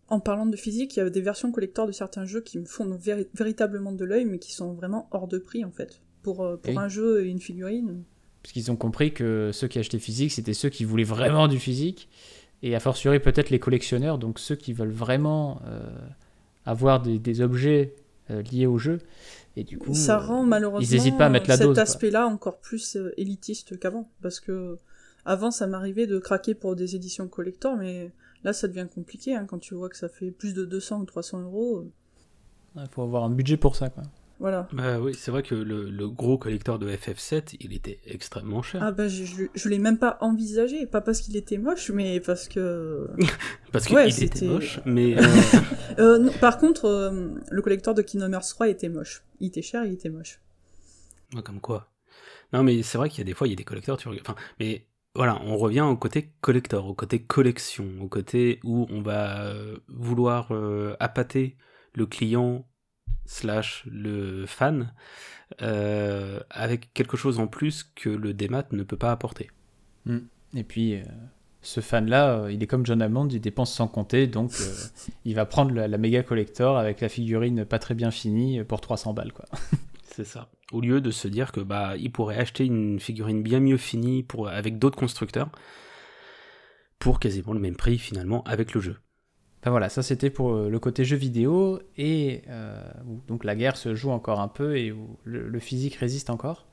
[0.10, 2.66] En parlant de physique, il y a des versions collector de certains jeux qui me
[2.66, 3.00] font
[3.34, 6.02] véritablement de l'œil, mais qui sont vraiment hors de prix en fait.
[6.22, 8.04] Pour, euh, pour un jeu et une figurine.
[8.44, 11.60] Parce qu'ils ont compris que ceux qui achetaient physique, c'était ceux qui voulaient vraiment du
[11.60, 12.10] physique.
[12.64, 15.90] Et a fortiori peut-être les collectionneurs, donc ceux qui veulent vraiment euh,
[16.66, 17.96] avoir des, objets
[18.30, 19.00] liés au jeu.
[19.56, 22.60] Et du coup, ça rend malheureusement ils n'hésitent pas à mettre la cet aspect-là encore
[22.60, 24.10] plus élitiste qu'avant.
[24.22, 24.78] Parce que
[25.26, 28.12] avant, ça m'arrivait de craquer pour des éditions collector, mais
[28.44, 31.06] là, ça devient compliqué hein, quand tu vois que ça fait plus de 200 ou
[31.06, 31.86] 300 euros.
[32.76, 34.04] Il faut avoir un budget pour ça, quoi.
[34.42, 34.68] Voilà.
[34.74, 38.82] Bah oui, c'est vrai que le, gros collector de FF7, il était extrêmement cher.
[38.84, 42.48] Ah bah je, je, l'ai même pas envisagé, pas parce qu'il était moche, mais parce
[42.48, 43.08] que...
[43.72, 45.16] parce qu'il était moche, mais...
[46.00, 49.24] Euh, par contre, euh, le collector de Kingdom Hearts 3 était moche.
[49.42, 50.42] Il était cher, il était moche.
[51.44, 51.92] comme quoi.
[52.52, 54.10] Non mais c'est vrai qu'il y a des fois, il y a des collecteurs, tu
[54.10, 59.02] Enfin, mais voilà, on revient au côté collector, au côté collection, au côté où on
[59.02, 61.58] va euh, vouloir euh, appâter
[61.94, 62.66] le client
[63.26, 64.94] slash le fan
[65.62, 69.50] euh, avec quelque chose en plus que le démat ne peut pas apporter.
[70.06, 70.20] Hmm.
[70.56, 71.02] Et puis,
[71.62, 74.54] ce fan-là, il est comme John Hammond, il dépense sans compter, donc
[75.26, 78.80] il va prendre la, la, méga collector avec la figurine pas très bien finie pour
[78.80, 79.46] 300 balles, quoi.
[80.14, 80.50] C'est ça.
[80.74, 84.26] Au lieu de se dire que bah il pourrait acheter une figurine bien mieux finie
[84.50, 85.50] avec d'autres constructeurs
[87.00, 88.98] pour quasiment le même prix finalement avec le jeu.
[89.64, 92.84] Ben voilà, ça c'était pour euh, le côté jeu vidéo et euh,
[93.28, 96.68] donc la guerre se joue encore un peu et où le, physique résiste encore.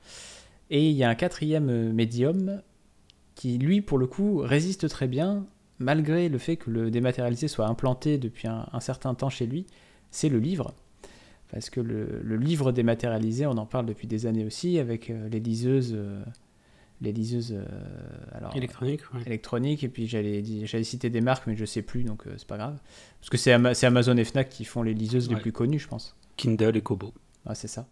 [0.69, 2.61] Et il y a un quatrième euh, médium
[3.35, 5.45] qui lui pour le coup résiste très bien
[5.77, 9.65] malgré le fait que le dématérialisé soit implanté depuis un certain temps chez lui,
[10.11, 10.73] c'est le livre
[11.51, 15.39] parce que le, livre dématérialisé, on en parle depuis des années aussi, avec euh, les
[15.39, 16.21] liseuses, euh,
[17.01, 17.65] les liseuses euh,
[18.33, 22.23] alors, électroniques, électroniques, et puis j'allais, j'allais citer des marques, mais je sais plus, donc
[22.37, 22.77] c'est pas grave.
[23.19, 26.15] Parce que c'est, Amazon et Fnac qui font les liseuses les plus connues, je pense.
[26.37, 27.13] Kindle et Kobo.
[27.45, 27.87] Ah, c'est ça.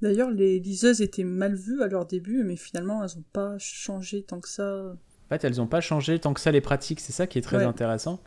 [0.00, 4.22] D'ailleurs, les liseuses étaient mal vues à leur début, mais finalement, elles n'ont pas changé
[4.22, 4.94] tant que ça.
[4.94, 7.42] En fait, elles n'ont pas changé tant que ça les pratiques, c'est ça qui est
[7.42, 8.20] très intéressant.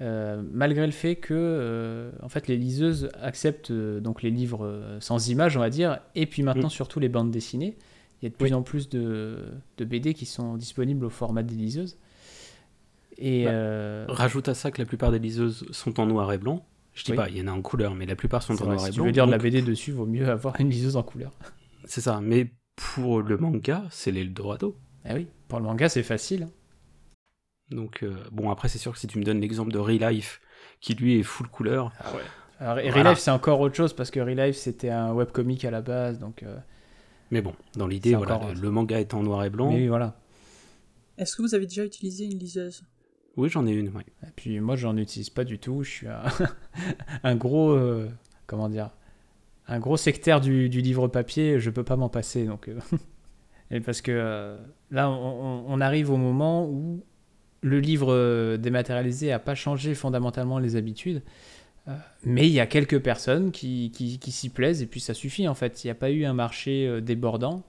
[0.00, 4.98] Euh, malgré le fait que euh, en fait, les liseuses acceptent euh, donc les livres
[5.00, 6.70] sans images, on va dire, et puis maintenant mm.
[6.70, 7.76] surtout les bandes dessinées.
[8.20, 9.38] Il y a de plus en plus de,
[9.76, 11.98] de, BD qui sont disponibles au format des liseuses.
[13.18, 16.64] Et bah, Rajoute à ça que la plupart des liseuses sont en noir et blanc.
[16.94, 18.76] Je dis pas, il y en a en couleur, mais la plupart sont en noir
[18.76, 18.86] et blanc.
[18.86, 21.32] Si tu veux lire de la BD dessus, vaut mieux avoir une liseuse en couleur.
[21.84, 24.76] C'est ça, mais pour le manga, c'est l'Eldorado.
[25.04, 26.48] Ah oui, pour le manga, c'est facile.
[27.74, 30.40] Donc, euh, bon, après, c'est sûr que si tu me donnes l'exemple de Relife,
[30.80, 31.92] qui lui est full couleur.
[31.98, 32.22] Ah ouais.
[32.60, 36.18] Alors, Relife, c'est encore autre chose parce que Relife, c'était un webcomic à la base.
[36.18, 36.42] donc...
[36.42, 36.56] Euh,
[37.30, 39.72] mais bon, dans l'idée, voilà, le, manga est en noir et blanc.
[39.72, 40.16] oui, voilà.
[41.18, 42.84] Est-ce que vous avez déjà utilisé une liseuse?
[43.36, 44.02] Oui, j'en ai une, oui.
[44.22, 45.82] Et puis moi, j'en utilise pas du tout.
[45.82, 46.06] Je suis
[47.24, 47.70] un, gros.
[47.70, 48.08] Euh,
[48.46, 48.90] comment dire
[49.66, 51.58] Un gros sectaire du, livre papier.
[51.58, 52.44] Je peux pas m'en passer.
[52.44, 52.70] Donc.
[53.70, 54.56] Et parce que
[54.90, 57.02] là, on, arrive au moment où
[57.64, 61.22] le livre euh, dématérialisé n'a pas changé fondamentalement les habitudes,
[61.88, 65.48] euh, mais il y a quelques personnes qui, qui, s'y plaisent et puis ça suffit
[65.48, 65.82] en fait.
[65.82, 67.62] Il n'y a pas eu un marché euh, débordant,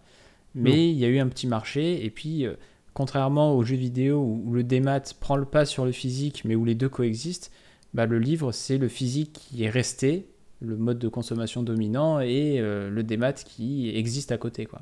[0.54, 2.46] mais il y a eu un petit marché et puis
[2.94, 6.66] contrairement aux jeux vidéo où, le démat prend le pas sur le physique mais où
[6.66, 7.52] les deux coexistent,
[7.94, 10.28] bah, le livre c'est le physique qui est resté,
[10.60, 14.82] le mode de consommation dominant et le démat qui existe à côté quoi.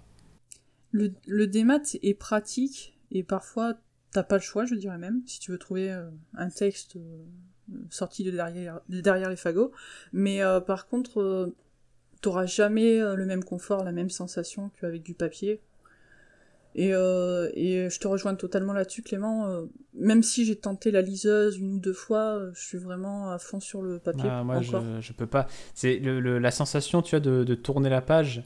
[0.91, 3.75] Le, le démat est pratique et parfois
[4.13, 7.23] t'as pas le choix, je dirais même, si tu veux trouver euh, un texte euh,
[7.89, 9.71] sorti de derrière, derrière les fagots.
[10.13, 11.51] Mais euh, par contre,
[12.21, 15.59] t'auras jamais le même confort, la même sensation qu'avec du papier.
[16.75, 19.67] Et, et, je te rejoins totalement là-dessus, Clément.
[19.93, 23.59] même si j'ai tenté la liseuse une ou deux fois, je suis vraiment à fond
[23.59, 24.27] sur le papier.
[24.27, 25.45] Ah, moi, je, je, peux pas.
[25.75, 28.43] C'est le, la sensation, tu vois, de, de tourner la page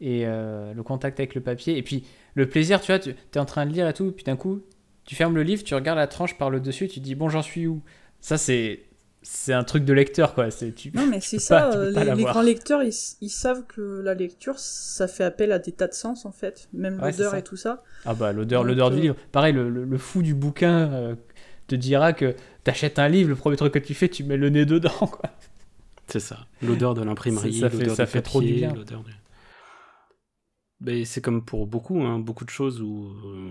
[0.00, 1.78] et le contact avec le papier.
[1.78, 2.04] Et puis
[2.34, 4.62] le plaisir, tu vois, tu es en train de lire et tout, puis d'un coup,
[5.06, 7.28] tu fermes le livre, tu regardes la tranche par le dessus, tu te dis bon,
[7.28, 7.82] j'en suis où?
[8.20, 8.82] Ça, c'est
[9.22, 10.50] c'est un truc de lecteur, quoi.
[10.52, 13.64] C'est, tu, Non, mais c'est peux ça, pas- euh, les, grands lecteurs, ils, ils savent
[13.66, 16.68] que la lecture, ça fait appel à des tas de sens, en fait.
[16.72, 17.82] Même Ouais, l'odeur et tout ça.
[18.04, 19.16] Ah bah l'odeur, l'odeur du euh, livre.
[19.32, 21.14] Pareil, le, le- le fou du bouquin euh,
[21.66, 24.48] te dira que t'achètes un livre, le premier truc que tu fais, tu mets le
[24.48, 25.22] nez dedans, quoi.
[26.06, 26.46] C'est ça.
[26.62, 28.72] L'odeur de l'imprimerie, Ça- fait- l'odeur ça fait trop du bien.
[28.72, 29.25] l'odeur du- Mais
[31.04, 33.50] c'est comme pour beaucoup, hein, beaucoup de choses où euh,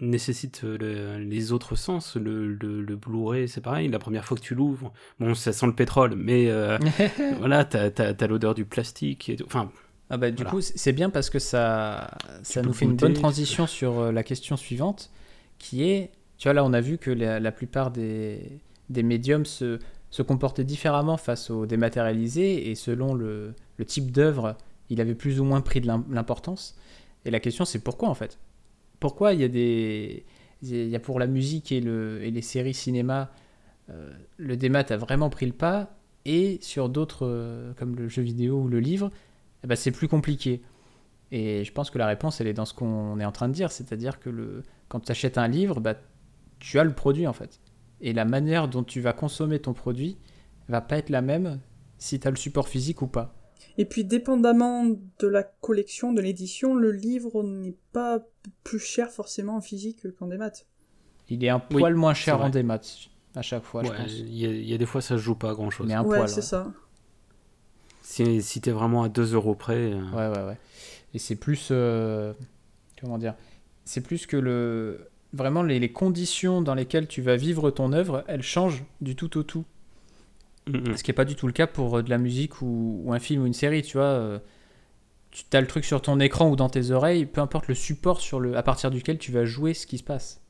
[0.00, 2.16] nécessitent le- les autres sens.
[2.16, 3.88] Le, le, le Blu-ray, c'est pareil.
[3.88, 6.76] La première fois que tu l'ouvres, bon, ça sent le pétrole, mais euh,
[7.38, 9.28] voilà, t'as as, l'odeur du plastique.
[9.28, 9.44] Et tout.
[9.46, 9.70] Enfin,
[10.10, 10.50] Ah bah, du Voilà.
[10.50, 12.10] coup, c'est bien parce que ça,
[12.42, 15.10] ça nous fait une bonne transition sur euh, la question suivante,
[15.58, 18.40] qui est, tu vois, là, on a vu que la, la plupart des,
[18.90, 19.78] des médiums se,
[20.10, 24.56] se comportaient différemment face aux dématérialisés, et selon le, le type d'œuvre,
[24.90, 26.76] il avait plus ou moins pris de l'im- l'importance.
[27.24, 28.38] Et la question, c'est pourquoi, en fait?
[29.00, 30.24] Pourquoi il y a des...
[30.62, 33.30] Il y a pour la musique et, le, et les séries cinéma,
[33.90, 38.22] euh, le démat a vraiment pris le pas, et sur d'autres, euh, comme le jeu
[38.22, 39.10] vidéo ou le livre,
[39.62, 40.62] eh ben, c'est plus compliqué.
[41.32, 43.52] Et je pense que la réponse, elle est dans ce qu'on est en train de
[43.52, 45.96] dire, c'est-à-dire que le, quand tu achètes un livre, bah,
[46.60, 47.60] tu as le produit en fait.
[48.00, 50.16] Et la manière dont tu vas consommer ton produit
[50.68, 51.60] va pas être la même
[51.98, 53.34] si tu as le support physique ou pas.
[53.76, 54.84] Et puis, dépendamment
[55.18, 58.20] de la collection, de l'édition, le livre n'est pas
[58.62, 60.52] plus cher forcément en physique qu'en démat.
[61.28, 62.80] Il est un Oui, poil moins cher en démat
[63.34, 64.12] à chaque fois, ouais, je pense.
[64.12, 65.88] il y, a- il y a des fois, ça se joue pas à grand chose.
[65.88, 66.28] Mais un ouais, poil.
[66.28, 66.42] c'est ouais.
[66.42, 66.72] ça.
[68.02, 70.58] Si, si t'es vraiment à 2 euros près, euh, Ouais, ouais, ouais.
[71.14, 71.68] Et c'est plus.
[71.70, 72.32] euh,
[73.00, 73.34] comment dire
[73.84, 75.08] C'est plus que le.
[75.32, 79.36] Vraiment, les, les conditions dans lesquelles tu vas vivre ton œuvre, elles changent du tout
[79.36, 79.64] au tout.
[80.66, 80.96] Mm, mm.
[80.96, 83.12] Ce qui n'est pas du tout le cas pour euh, de la musique ou, ou
[83.12, 84.06] un film ou une série, tu vois.
[84.06, 84.38] euh,
[85.30, 88.20] tu as le truc sur ton écran ou dans tes oreilles, peu importe le support
[88.20, 90.40] sur le, à partir duquel tu vas jouer ce qui se passe.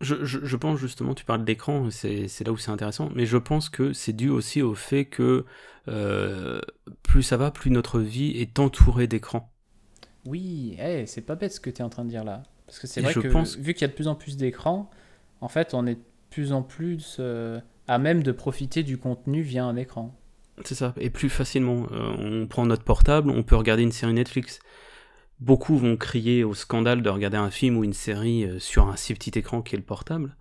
[0.00, 3.36] Je, je, je pense justement, tu parles d'écran, c'est là où c'est intéressant, mais je
[3.36, 5.44] pense que c'est dû aussi au fait que
[5.88, 6.60] euh,
[7.02, 9.52] plus ça va, plus notre vie est entourée d'écrans.
[10.24, 12.42] Oui, eh, c'est pas bête ce que tu es en train de dire là.
[12.66, 14.36] Parce que c'est vrai je que pense- vu qu'il y a de plus en plus
[14.36, 14.90] d'écrans,
[15.40, 19.42] en fait, on est de plus en plus euh, à même de profiter du contenu
[19.42, 20.14] via un écran.
[20.64, 21.86] C'est ça, et plus facilement.
[21.92, 24.60] Euh, on prend notre portable, on peut regarder une série Netflix.
[25.40, 28.96] Beaucoup vont crier au scandale de regarder un film ou une série euh, sur un
[28.96, 30.36] si petit écran qui est le portable.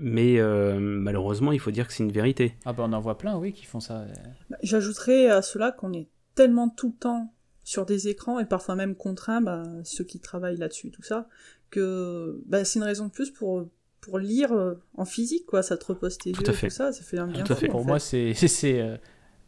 [0.00, 2.56] Mais euh, malheureusement, il faut dire que c'est une vérité.
[2.64, 4.04] Ah bah on en voit plein, oui, qui font ça.
[4.50, 8.74] Bah, J'ajouterais à cela qu'on est tellement tout le temps sur des écrans et parfois
[8.74, 11.28] même contraints, bah, ceux qui travaillent là-dessus, tout ça,
[11.70, 13.68] que bah, c'est une raison de plus pour,
[14.06, 15.62] pour lire euh, en physique, quoi.
[15.62, 16.68] Ça te repose tes Tout yeux fait.
[16.68, 17.68] tout ça, ça fait un bien Tout à fou, fait.
[17.68, 17.86] en Pour fait.
[17.86, 18.96] moi, c'est c'est euh,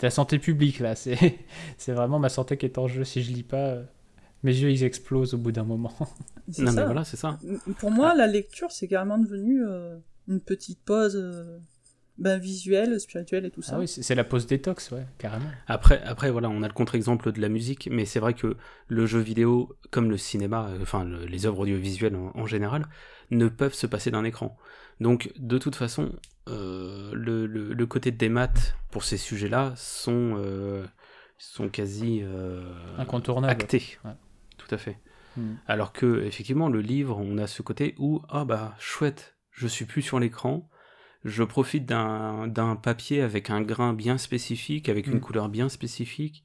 [0.03, 0.95] la santé publique là.
[0.95, 1.17] C'est
[1.79, 3.05] c'est vraiment ma santé qui est en jeu.
[3.05, 3.83] Si je lis pas, euh,
[4.43, 5.93] mes yeux ils explosent au bout d'un moment.
[6.59, 7.39] Non, mais voilà, c'est ça.
[7.79, 11.23] Pour moi, la lecture, c'est carrément devenu euh, une petite pause
[12.19, 13.75] ben, visuelle, spirituelle et tout ça.
[13.77, 15.51] Ah oui, c'est la pause détox, ouais, carrément.
[15.67, 18.57] Après, après, voilà, on a le contre-exemple de la musique, mais c'est vrai que
[18.89, 22.87] le jeu vidéo, comme le cinéma, euh, enfin le- les œuvres audiovisuelles en, en général,
[23.31, 24.57] ne peuvent se passer d'un écran.
[25.01, 26.13] Donc, de toute façon,
[26.49, 30.85] euh, le, le- le côté des maths pour ces sujets-là sont, euh,
[31.39, 32.63] sont quasi euh,
[32.99, 33.53] Incontournables.
[33.53, 33.99] actés.
[34.05, 34.13] Ouais.
[34.57, 34.99] Tout à fait.
[35.37, 35.55] Hmm.
[35.69, 39.85] Alors que, effectivement, le livre, on a ce côté où, ah bah, chouette, je suis
[39.85, 40.69] plus sur l'écran,
[41.29, 45.21] je profite d'un papier avec un grain bien spécifique, avec une Mm.
[45.21, 46.45] couleur bien spécifique.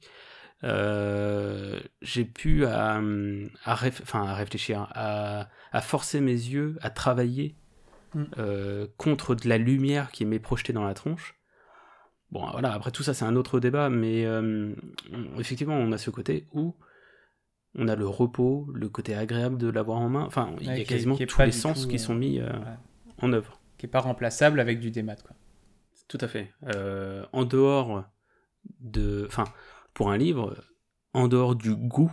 [0.62, 2.94] Euh, J'ai pu à,
[3.64, 7.56] à, réf- enfin, à réfléchir, à, à forcer mes yeux à travailler
[8.14, 8.22] Mm.
[8.38, 11.34] euh, contre de la lumière qui m'est projetée dans la tronche.
[12.30, 14.72] Bon, voilà, après tout ça, c'est un autre débat, mais euh,
[15.38, 16.74] effectivement, on a ce côté où
[17.76, 20.22] on a le repos, le côté agréable de l'avoir en main.
[20.24, 22.76] Enfin, il y a quasiment tous les sens qui euh, sont mis euh, ouais.
[23.20, 23.60] en œuvre.
[23.78, 25.34] Qui est pas remplaçable avec du démat, quoi.
[26.08, 26.52] Tout à fait.
[26.74, 28.04] Euh, en dehors
[28.80, 29.24] de.
[29.26, 29.44] Enfin,
[29.94, 30.56] pour un livre,
[31.12, 32.12] en dehors du goût,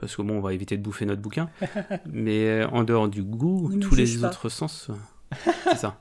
[0.00, 1.50] parce que bon, on va éviter de bouffer notre bouquin,
[2.06, 4.28] mais euh, en dehors du goût, tous les pas.
[4.28, 5.98] autres sens, euh, c'est ça.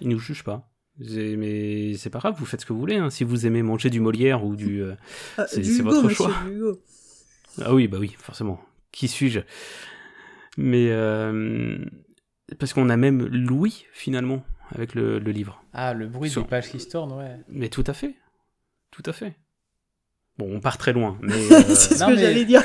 [0.00, 0.66] Ils nous jugent pas.
[1.02, 2.96] C'est- Mais c'est pas grave, vous faites ce que vous voulez.
[2.96, 3.10] hein.
[3.10, 4.82] Si vous aimez manger du Molière ou du.
[4.82, 4.94] euh,
[5.38, 6.32] Ah, c'est- votre choix.
[6.50, 6.80] Hugo.
[7.62, 8.60] Ah oui, bah oui, forcément.
[8.92, 9.40] Qui suis-je?
[10.56, 10.88] Mais.
[10.90, 11.78] euh,
[12.58, 14.42] Parce qu'on a même l'ouïe, finalement,
[14.74, 15.62] avec le, le livre.
[15.72, 17.36] Ah, le bruit Sur- des pages qui se tournent, ouais.
[17.48, 18.14] Mais tout à fait.
[18.90, 19.34] Tout à fait.
[20.38, 21.32] Bon, on part très loin, mais.
[21.52, 22.62] euh, c'est ce non, que j'allais dire.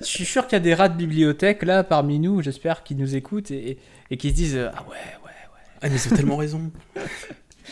[0.00, 2.98] Je suis sûr qu'il y a des rats de bibliothèque là parmi nous, j'espère qu'ils
[2.98, 3.78] nous écoutent et,
[4.10, 5.30] et qui se disent euh, Ah ouais, ouais,
[5.82, 6.70] Ah, mais ils ont tellement raison.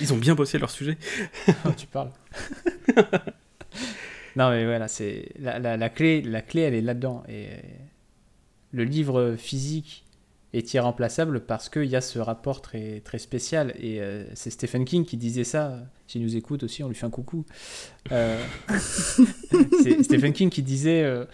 [0.00, 0.96] Ils ont bien bossé leur sujet.
[1.46, 2.10] ouais, tu parles.
[4.36, 7.24] non, mais voilà, c'est la, la, la clé, la clé elle est là-dedans.
[7.28, 7.48] Et
[8.72, 10.04] le livre physique
[10.52, 13.74] est irremplaçable parce qu'il y a ce rapport très, très spécial.
[13.78, 15.78] Et euh, c'est Stephen King qui disait ça.
[16.06, 17.44] S'il nous écoute aussi, on lui fait un coucou.
[18.12, 18.42] Euh,
[19.82, 21.26] c'est Stephen King qui disait euh,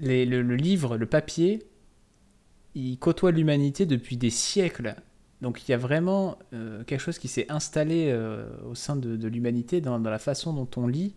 [0.00, 1.62] le, le livre, le papier,
[2.74, 4.96] il côtoie l'humanité depuis des siècles.
[5.42, 6.38] Donc il y a vraiment
[6.86, 8.14] quelque chose qui s'est installé
[8.64, 11.14] au sein de, l'humanité dans, la façon dont on lit,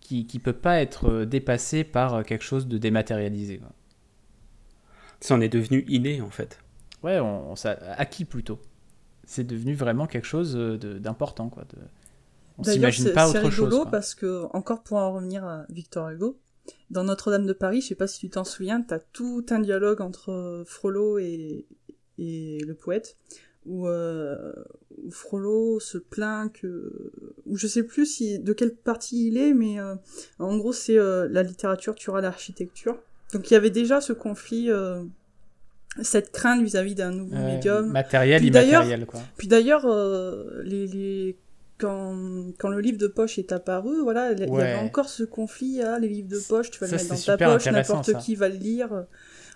[0.00, 3.60] qui ne peut pas être dépassé par quelque chose de dématérialisé.
[5.20, 6.58] Ça en est devenu inné en fait.
[7.02, 8.58] Ouais, on, on s'a acquis plutôt.
[9.24, 11.48] C'est devenu vraiment quelque chose euh, d'important.
[11.48, 11.64] quoi.
[11.64, 11.78] De...
[12.58, 13.80] On s'imagine c'est pas c'est autre rigolo chose.
[13.82, 13.90] quoi.
[13.90, 16.38] parce que, encore pour en revenir à Victor Hugo,
[16.90, 20.00] dans Notre-Dame de Paris, je sais pas si tu t'en souviens, t'as tout un dialogue
[20.00, 21.66] entre Frollo et,
[22.18, 23.16] et le poète,
[23.66, 24.52] où, euh,
[25.02, 27.12] où Frollo se plaint que...
[27.46, 29.94] Ou je sais plus si de quelle partie il est, mais euh,
[30.38, 32.98] en gros c'est euh, la littérature tuera l'architecture.
[33.32, 35.02] Donc il y avait déjà ce conflit, euh,
[36.02, 37.90] cette crainte vis-à-vis d'un nouveau médium.
[37.90, 39.06] matériel, Puis immatériel.
[39.06, 39.20] Quoi.
[39.36, 41.36] Puis d'ailleurs, euh, les, les...
[41.78, 42.14] Quand,
[42.58, 45.98] quand le livre de poche est apparu, voilà, il y avait encore ce conflit, ah,
[45.98, 48.50] les livres de poche, tu vas Ça, le mettre dans ta poche, n'importe qui va
[48.50, 48.88] le lire.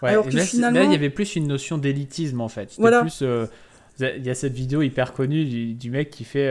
[0.03, 2.71] Ouais, Alors que là, finalement- là, il y avait plus une notion d'élitisme en fait.
[2.79, 3.03] Voilà.
[3.03, 3.19] plus.
[3.21, 3.45] euh,
[4.01, 6.51] Il y a cette vidéo hyper connue du, du mec qui fait.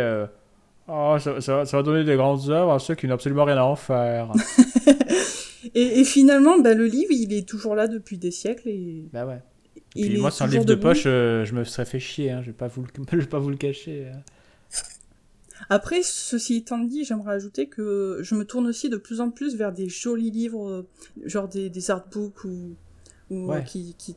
[0.87, 3.57] Oh, ça, ça- ça va donner des grandes œuvres à ceux qui n'ont absolument rien
[3.57, 4.31] à en faire.
[5.75, 9.25] Et, et finalement, bah, le livre, il est toujours là depuis des siècles et bah
[9.25, 9.41] ouais.
[9.95, 12.31] il Puis moi, sans livre de poche, euh, je me serais fait chier.
[12.31, 12.41] Hein.
[12.41, 14.07] Je vais pas vous le, je vais pas vous le cacher.
[14.13, 14.21] hein.
[15.69, 19.55] Après, ceci étant dit, j'aimerais ajouter que je me tourne aussi de plus en plus
[19.55, 20.87] vers des jolis livres, euh,
[21.25, 22.75] genre des, des artbooks ou,
[23.29, 23.57] ou Ouais.
[23.57, 24.15] euh, qui, qui,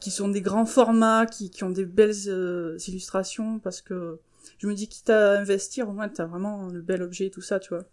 [0.00, 4.18] qui sont des grands formats, qui, qui ont des belles euh, illustrations, parce que
[4.58, 7.42] je me dis, quitte à investir, au moins t'as vraiment le bel objet et tout
[7.42, 7.84] ça, tu vois.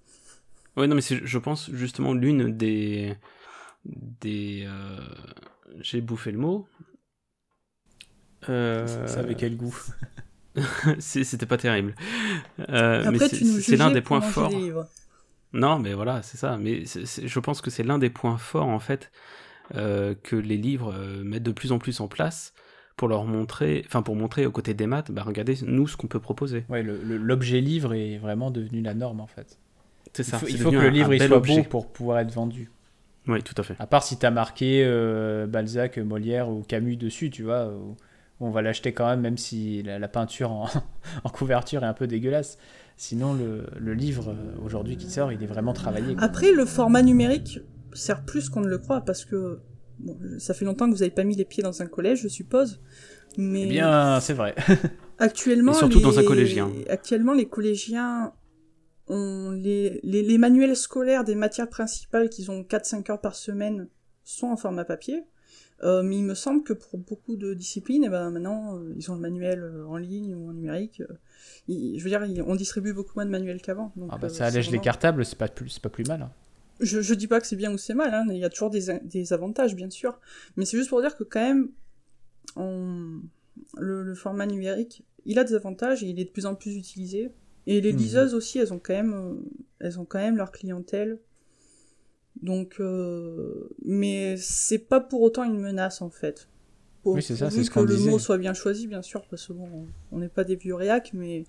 [0.77, 3.15] Ouais, non, mais c'est, je pense, justement, l'une des.
[3.85, 4.99] des euh,
[5.79, 6.67] J'ai bouffé le mot.
[8.49, 9.75] Euh, Ça avait quel goût
[10.99, 11.95] C'était pas terrible.
[12.69, 14.49] Euh, mais Après, c'est, tu nous c'est l'un des points forts.
[14.49, 14.71] des.
[15.53, 16.57] Non, mais voilà, c'est ça.
[16.57, 19.11] Mais c'est- c'est- je pense que c'est l'un des points forts, en fait,
[19.75, 22.53] euh, que les livres euh, mettent de plus en plus en place
[22.97, 26.07] pour leur montrer, enfin, pour montrer aux côtés des maths, bah, regardez, nous, ce qu'on
[26.07, 26.65] peut proposer.
[26.69, 29.59] Ouais, le- le- l'objet livre est vraiment devenu la norme en fait.
[30.13, 31.57] C'est Il faut, c'est il faut que le livre il soit objet.
[31.57, 32.71] beau pour pouvoir être vendu.
[33.27, 33.75] Oui, tout à fait.
[33.79, 37.71] À part si t'as marqué euh, Balzac, Molière ou Camus dessus, tu vois,
[38.39, 40.69] on va l'acheter quand même, même si la, la peinture en,
[41.23, 42.57] en couverture est un peu dégueulasse.
[42.97, 46.15] Sinon, le, le livre euh, aujourd'hui qui sort, il est vraiment travaillé.
[46.19, 47.59] Après, le format numérique
[47.93, 49.59] sert plus qu'on ne le croit, parce que
[49.99, 52.27] bon, ça fait longtemps que vous n'avez pas mis les pieds dans un collège, je
[52.27, 52.79] suppose.
[53.37, 54.55] Mais Eh bien, c'est vrai.
[55.19, 56.03] actuellement, Et surtout les...
[56.03, 56.69] dans un collégien.
[56.89, 58.31] Actuellement, les collégiens
[59.07, 63.87] ont les, les, les manuels scolaires des matières principales qu'ils ont 4-5 heures par semaine
[64.23, 65.23] sont en format papier.
[65.83, 69.11] Euh, mais il me semble que pour beaucoup de disciplines, eh ben, maintenant, euh, ils
[69.11, 71.03] ont le manuel euh, en ligne ou en numérique.
[71.67, 73.91] je veux dire, on distribue beaucoup moins de manuels qu'avant.
[74.09, 76.21] Ah bah, ça allège c'est les vraiment- cartables, c'est pas plus, c'est pas plus mal.
[76.21, 76.31] hein.
[76.79, 78.69] je, je dis pas que c'est bien ou c'est mal, hein, il y a toujours
[78.69, 80.17] des, des avantages, bien sûr.
[80.55, 81.69] Mais c'est juste pour dire que quand même,
[82.55, 83.21] on-
[83.77, 86.75] le, le format numérique, il a des avantages et il est de plus en plus
[86.75, 87.31] utilisé.
[87.67, 89.33] Et les liseuses aussi, elles ont quand même, euh,
[89.79, 91.19] elles ont quand même leur clientèle.
[92.41, 96.47] Donc, euh, mais c'est pas pour autant une menace en fait.
[97.01, 98.09] Pour- Oui, c'est ça, c'est ce que qu'on le disait.
[98.11, 101.11] mot soit bien choisi, bien sûr, parce que bon, on n'est pas des vieux réacs,
[101.13, 101.45] mais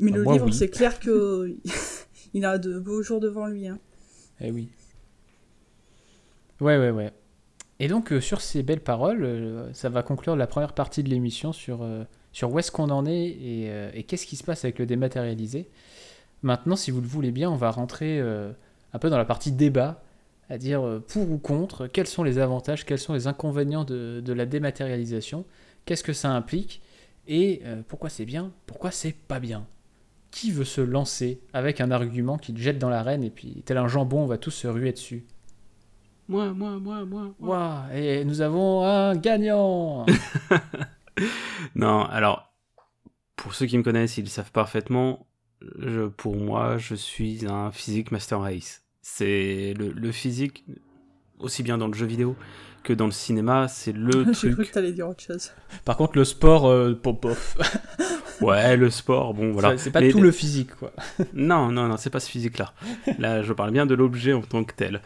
[0.00, 0.52] mais Ah, le moi, livre, oui.
[0.52, 1.54] c'est clair que
[2.34, 3.68] il a de beaux jours devant lui.
[3.68, 3.78] Hein.
[4.40, 4.68] Eh oui.
[6.60, 7.12] Ouais, ouais, ouais.
[7.78, 11.10] Et donc, euh, sur ces belles paroles, euh, ça va conclure la première partie de
[11.10, 11.82] l'émission sur,
[12.36, 14.84] sur où est-ce qu'on en est et, euh, et qu'est-ce qui se passe avec le
[14.84, 15.70] dématérialisé.
[16.42, 18.52] Maintenant, si vous le voulez bien, on va rentrer euh,
[18.92, 20.02] un peu dans la partie débat,
[20.50, 24.20] à dire euh, pour ou contre, quels sont les avantages, quels sont les inconvénients de,
[24.22, 25.46] de la dématérialisation,
[25.86, 26.82] qu'est-ce que ça implique
[27.26, 29.66] et pourquoi c'est bien, pourquoi c'est pas bien.
[30.30, 33.78] Qui veut se lancer avec un argument qui te jette dans l'arène et puis tel
[33.78, 35.24] un jambon, on va tous se ruer dessus?
[36.28, 37.34] Moi, moi, moi, moi.
[37.40, 37.84] moi.
[37.94, 40.04] Et nous avons un gagnant
[41.74, 42.52] Non, alors,
[43.36, 45.26] pour ceux qui me connaissent, ils savent parfaitement,
[45.78, 48.82] je, pour moi, je suis un physique master race.
[49.02, 50.64] C'est le, le physique,
[51.38, 52.36] aussi bien dans le jeu vidéo
[52.82, 54.68] que dans le cinéma, c'est le J'ai cru truc.
[54.68, 55.50] que t'allais dire autre chose.
[55.84, 57.56] Par contre, le sport, euh, pop-off.
[58.40, 59.78] Ouais, le sport, bon, voilà.
[59.78, 60.92] C'est pas Mais- tout le physique, quoi.
[61.32, 62.72] Non, non, non, c'est pas ce physique-là.
[63.18, 65.00] Là, je parle bien de l'objet en tant que tel.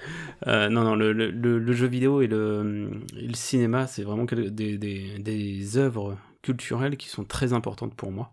[0.46, 4.02] Euh, non, non, le, le- le- le jeu vidéo et le, et le cinéma, c'est
[4.02, 8.32] vraiment des, des, des œuvres culturelles qui sont très importantes pour moi.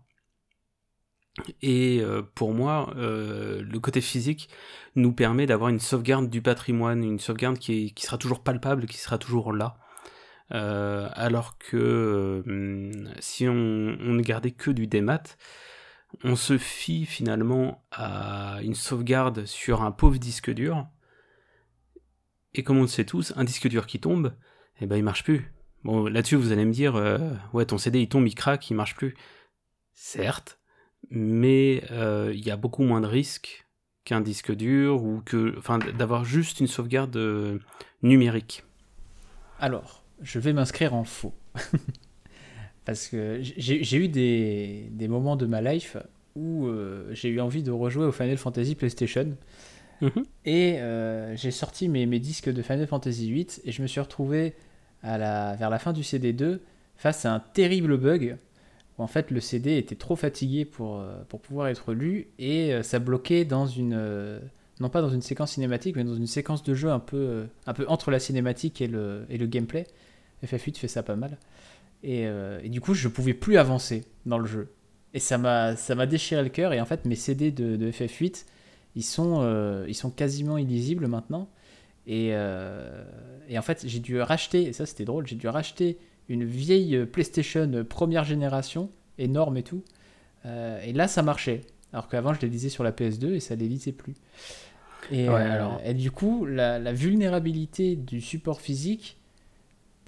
[1.62, 4.48] Et euh, pour moi, euh, le côté physique
[4.96, 8.86] nous permet d'avoir une sauvegarde du patrimoine, une sauvegarde qui, est- qui sera toujours palpable,
[8.86, 9.76] qui sera toujours là.
[10.52, 15.22] Euh, alors que hum, si on, ne gardait que du démat,
[16.24, 20.86] on se fie finalement à une sauvegarde sur un pauvre disque dur.
[22.54, 24.34] Et comme on le sait tous, un disque dur qui tombe,
[24.80, 25.52] eh ben il marche plus.
[25.84, 27.18] Bon, là-dessus, vous allez me dire, euh,
[27.52, 29.14] ouais, ton CD il tombe, il craque, il marche plus.
[29.92, 30.58] Certes,
[31.10, 33.66] mais euh, il y a beaucoup moins de risques
[34.04, 35.58] qu'un disque dur ou que,
[35.92, 37.58] d'avoir juste une sauvegarde euh,
[38.02, 38.64] numérique.
[39.60, 41.34] Alors, je vais m'inscrire en faux.
[42.84, 45.98] Parce que j'ai eu des, des, moments de ma life
[46.34, 46.70] où
[47.10, 49.36] j'ai eu envie de rejouer au Final Fantasy PlayStation.
[50.00, 50.24] Mhm.
[50.46, 50.78] Et
[51.34, 54.54] j'ai sorti mes, mes, disques de Final Fantasy VIII et je me suis retrouvé
[55.02, 56.60] à la, vers la fin du CD2
[56.96, 58.36] face à un terrible bug
[58.98, 62.74] où en fait le CD était trop fatigué pour, euh, pour pouvoir être lu et
[62.74, 64.40] euh, ça bloquait dans une euh,
[64.80, 67.74] non pas dans une séquence cinématique mais dans une séquence de jeu un peu un
[67.74, 69.86] peu entre la cinématique et le, et le gameplay.
[70.44, 71.38] FF8 fait ça pas mal
[72.02, 72.22] et,
[72.62, 74.72] et, du coup je pouvais plus avancer dans le jeu
[75.14, 77.90] et ça m'a ça m'a déchiré le cœur et en fait mes CD de, de
[77.90, 78.44] FF8
[78.94, 81.48] ils sont ils sont quasiment illisibles maintenant
[82.08, 83.04] et, euh,
[83.50, 85.98] et en fait, j'ai dû racheter, et ça c'était drôle, j'ai dû racheter
[86.30, 89.84] une vieille PlayStation première génération, énorme et tout.
[90.46, 91.60] Euh, et là, ça marchait.
[91.92, 94.14] Alors qu'avant, je les lisais sur la PS2 et ça les lisait plus.
[95.12, 99.18] Et, euh, et du coup, la, la, vulnérabilité du support physique,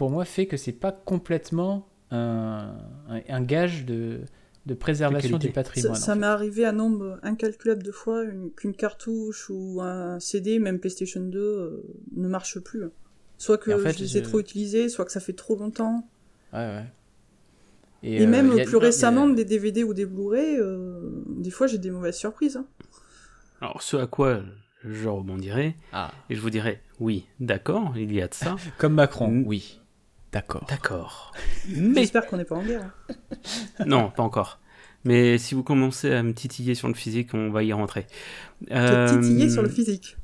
[0.00, 2.74] pour moi, fait que c'est pas complètement un,
[3.06, 4.20] un, gage de,
[4.64, 5.94] de préservation du patrimoine.
[5.94, 8.24] Ça, m'est arrivé un nombre incalculable de fois
[8.56, 11.82] qu'une cartouche ou un CD, même PlayStation 2, euh,
[12.16, 12.84] ne marche plus.
[13.36, 16.08] Soit que je les ai trop utilisés, soit que ça fait trop longtemps.
[16.54, 16.86] Ouais, ouais.
[18.02, 21.90] Et, même euh, plus récemment, des DVD ou des Blu-ray, euh, des fois j'ai des
[21.90, 22.56] mauvaises surprises.
[22.56, 22.64] Hein.
[23.60, 24.40] Alors, ce à quoi
[24.82, 26.10] je rebondirai, ah.
[26.30, 28.56] et je vous dirai, oui, d'accord, il y a de ça.
[28.78, 29.79] Comme Macron, oui.
[30.32, 30.66] D'accord.
[30.68, 31.32] D'accord.
[31.68, 32.02] Mais...
[32.02, 32.92] J'espère qu'on n'est pas en guerre.
[33.08, 33.14] Hein.
[33.86, 34.60] non, pas encore.
[35.04, 38.06] Mais si vous commencez à me titiller sur le physique, on va y rentrer.
[38.70, 39.08] Euh...
[39.08, 40.16] Te titiller sur le physique.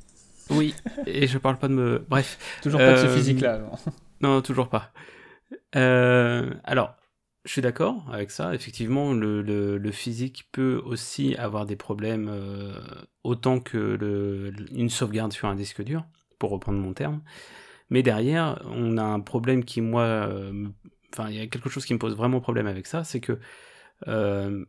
[0.49, 0.73] Oui,
[1.05, 2.05] et je parle pas de me.
[2.09, 2.37] Bref.
[2.61, 3.61] Toujours pas de ce euh, physique-là.
[4.21, 4.41] Non.
[4.41, 4.93] toujours pas.
[5.75, 6.95] Euh, alors,
[7.45, 8.53] je suis d'accord avec ça.
[8.53, 12.79] Effectivement, le, le, physique peut aussi avoir des problèmes euh,
[13.23, 16.05] autant que le, une sauvegarde sur un disque dur,
[16.39, 17.21] pour reprendre mon terme.
[17.89, 20.67] Mais derrière, on a un problème qui, moi, euh,
[21.13, 23.39] enfin, il y a quelque chose qui me pose vraiment problème avec ça, c'est que
[24.07, 24.65] euh,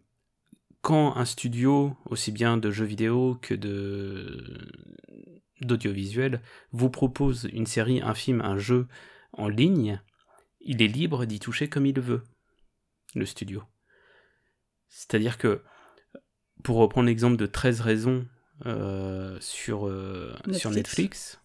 [0.82, 4.68] quand un studio, aussi bien de jeux vidéo que de
[5.60, 6.40] d'audiovisuel,
[6.70, 8.86] vous propose une série, un film, un jeu
[9.32, 10.00] en ligne,
[10.60, 12.22] il est libre d'y toucher comme il veut,
[13.16, 13.64] le studio.
[14.86, 15.62] C'est-à-dire que,
[16.62, 18.28] pour reprendre l'exemple de 13 raisons
[18.66, 19.92] euh, sur,
[20.52, 21.40] sur Netflix,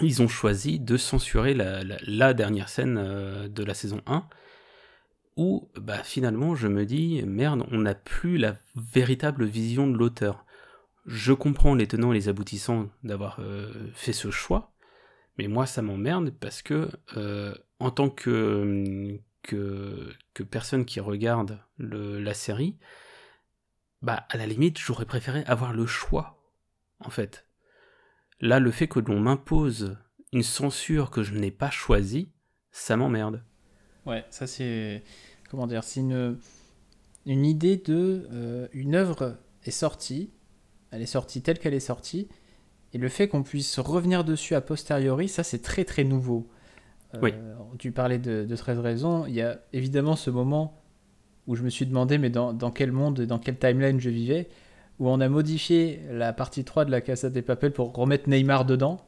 [0.00, 4.26] ils ont choisi de censurer la, dernière scène euh, de la saison 1,
[5.36, 10.44] où bah, finalement je me dis, merde, on n'a plus la véritable vision de l'auteur.
[11.06, 14.72] Je comprends les tenants et les aboutissants d'avoir euh, fait ce choix,
[15.38, 19.18] mais moi ça m'emmerde parce que euh, en tant que,
[20.50, 22.78] personne qui regarde la série,
[24.02, 26.38] bah à la limite j'aurais préféré avoir le choix,
[27.00, 27.46] en fait.
[28.44, 29.96] Là, le fait que l'on m'impose
[30.34, 32.28] une censure que je n'ai pas choisie,
[32.72, 33.42] ça m'emmerde.
[34.04, 35.02] Ouais, ça c'est.
[35.50, 36.36] Comment dire C'est une,
[37.24, 38.28] une idée de.
[38.30, 40.30] Euh, une œuvre est sortie,
[40.90, 42.28] elle est sortie telle qu'elle est sortie,
[42.92, 46.46] et le fait qu'on puisse revenir dessus a posteriori, ça c'est très très nouveau.
[47.14, 47.32] Euh, oui.
[47.78, 50.82] Tu parlais de, de 13 raisons, il y a évidemment ce moment
[51.46, 54.50] où je me suis demandé, mais dans, dans quel monde, dans quelle timeline je vivais
[54.98, 58.64] où on a modifié la partie 3 de la Casa des Papel pour remettre Neymar
[58.64, 59.00] dedans.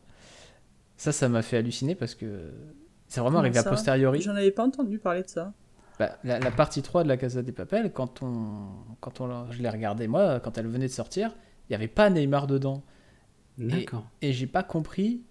[0.97, 2.51] Ça, ça m'a fait halluciner parce que
[3.09, 4.21] c'est vraiment arrivé a posteriori.
[4.21, 5.53] J'en avais pas entendu parler de ça.
[5.99, 8.69] Bah, la, partie 3 de la Casa des Papel, quand, on,
[9.01, 11.35] quand on, je l'ai regardée, moi, quand elle venait de sortir,
[11.69, 12.83] il n'y avait pas Neymar dedans.
[13.57, 14.07] D'accord.
[14.21, 15.23] Et, et j'ai pas compris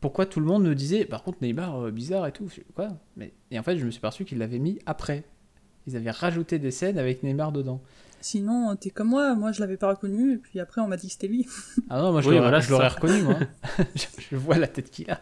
[0.00, 2.48] pourquoi tout le monde me disait, par contre, Neymar, euh, bizarre et tout.
[2.74, 5.24] Quoi Mais, Et en fait, je me suis perçu qu'ils l'avaient mis après.
[5.86, 7.80] Ils avaient rajouté des scènes avec Neymar dedans.
[8.20, 11.06] Sinon, t'es comme moi, moi je l'avais pas reconnu, et puis après on m'a dit
[11.06, 11.46] que c'était lui.
[11.88, 13.36] Ah non, moi je l'aurais reconnu, moi.
[14.30, 15.20] je, vois la tête qu'il a.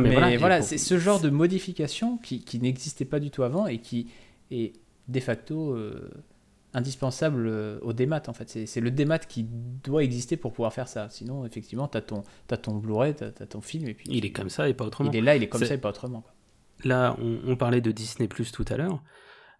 [0.00, 3.78] mais, voilà, c'est ce genre de modification qui, qui n'existait pas du tout avant et
[3.78, 4.10] qui
[4.50, 4.72] est
[5.08, 6.10] de facto euh,
[6.74, 8.66] indispensable euh, au démat en fait.
[8.66, 11.08] C'est le démat qui doit exister pour pouvoir faire ça.
[11.10, 14.06] Sinon, effectivement, t'as ton, as ton Blu-ray, t'as as ton film et puis.
[14.10, 15.10] Il est comme ça et pas autrement.
[15.10, 16.24] Il est là, il est comme ça et pas autrement.
[16.84, 19.02] Là, on, on, parlait de Disney Plus tout à l'heure.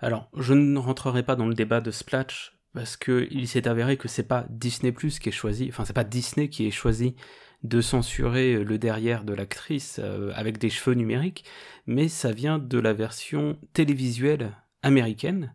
[0.02, 3.96] Alors, je ne rentrerai pas dans le débat de Splash parce que il s'est avéré
[3.96, 7.14] que c'est pas Disney qui est choisi, enfin c'est pas Disney qui est choisi
[7.62, 11.44] de censurer le derrière de l'actrice euh, avec des cheveux numériques,
[11.86, 15.54] mais ça vient de la version télévisuelle américaine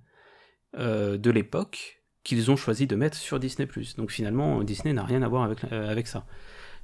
[0.78, 3.68] euh, de l'époque qu'ils ont choisi de mettre sur Disney⁇
[3.98, 6.26] Donc finalement, Disney n'a rien à voir avec, euh, avec ça.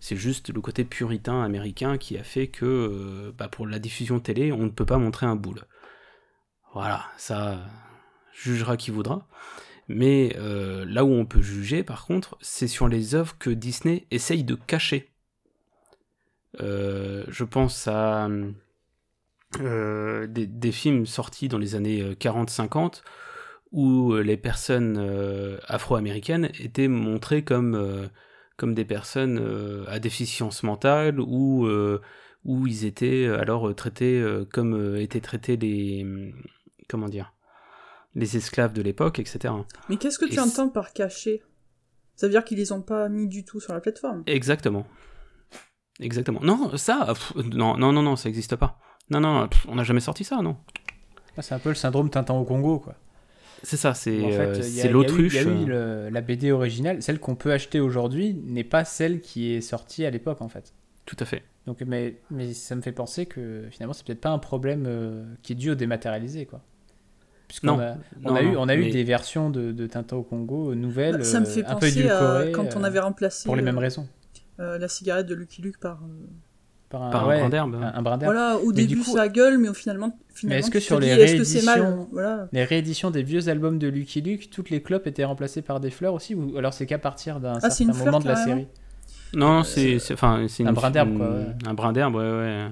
[0.02, 4.52] C'est juste le côté puritain américain qui a fait que bah, pour la diffusion télé,
[4.52, 5.66] on ne peut pas montrer un boule.
[6.74, 7.60] Voilà, ça
[8.34, 9.28] jugera qui voudra.
[9.88, 14.44] Mais là où on peut juger, par contre, c'est sur les œuvres que Disney essaye
[14.44, 15.14] de cacher.
[16.62, 18.30] Euh, je pense à
[19.60, 22.90] euh, des, films sortis dans les années 40-50 euh,
[23.72, 25.00] où les personnes
[25.68, 28.10] afro-américaines étaient montrées comme,
[28.56, 31.68] comme des personnes à déficience mentale ou
[32.46, 36.06] où ils étaient alors traités comme étaient traités les
[36.94, 37.34] comment dire
[38.16, 39.54] les esclaves de l'époque, etc.
[39.90, 41.42] Mais qu'est-ce que tu entends par cacher
[42.16, 44.86] Ça veut dire qu'ils les ont pas mis du tout sur la plateforme Exactement.
[46.00, 46.40] Exactement.
[46.42, 48.80] Non, ça, non, non, non, non, ça n'existe pas.
[49.10, 50.58] Non, non, on n'a jamais sorti ça, non.
[51.38, 52.96] Ah, c'est un peu le syndrome Tintin au Congo, quoi.
[53.64, 55.34] C'est ça, c'est euh, l'autruche.
[55.34, 59.22] Il y a eu la BD originale, celle qu'on peut acheter aujourd'hui n'est pas celle
[59.22, 60.74] qui est sortie à l'époque, en fait.
[61.06, 61.44] Tout à fait.
[61.66, 65.24] Donc, mais, mais ça me fait penser que finalement, c'est peut-être pas un problème euh,
[65.42, 66.62] qui est dû au dématérialisé, quoi.
[67.48, 70.74] Puisqu'on a, on a, eu, on a eu des versions de, de, Tintin au Congo
[70.74, 73.78] nouvelles, bah, ça me fait un peu édulcorées, quand on avait remplacé pour les mêmes
[73.78, 74.08] raisons.
[74.60, 76.28] Euh, la cigarette de Lucky Luke par, euh,
[76.90, 77.76] par, un, brin d'herbe.
[77.76, 78.34] Un, brin d'herbe.
[78.34, 79.16] Voilà, au début coup...
[79.16, 82.48] ça gueule, mais finalement, finalement mais est-ce que sur les rééditions, voilà.
[82.52, 85.90] les rééditions des vieux albums de Lucky Luke, toutes les clopes étaient remplacées par des
[85.90, 88.68] fleurs aussi, ou alors c'est qu'à partir d'un ah, certain moment de la série?
[89.34, 91.36] Non, euh, c'est enfin c'est un brin d'herbe quoi.
[91.66, 92.68] Un brin d'herbe, ouais ouais.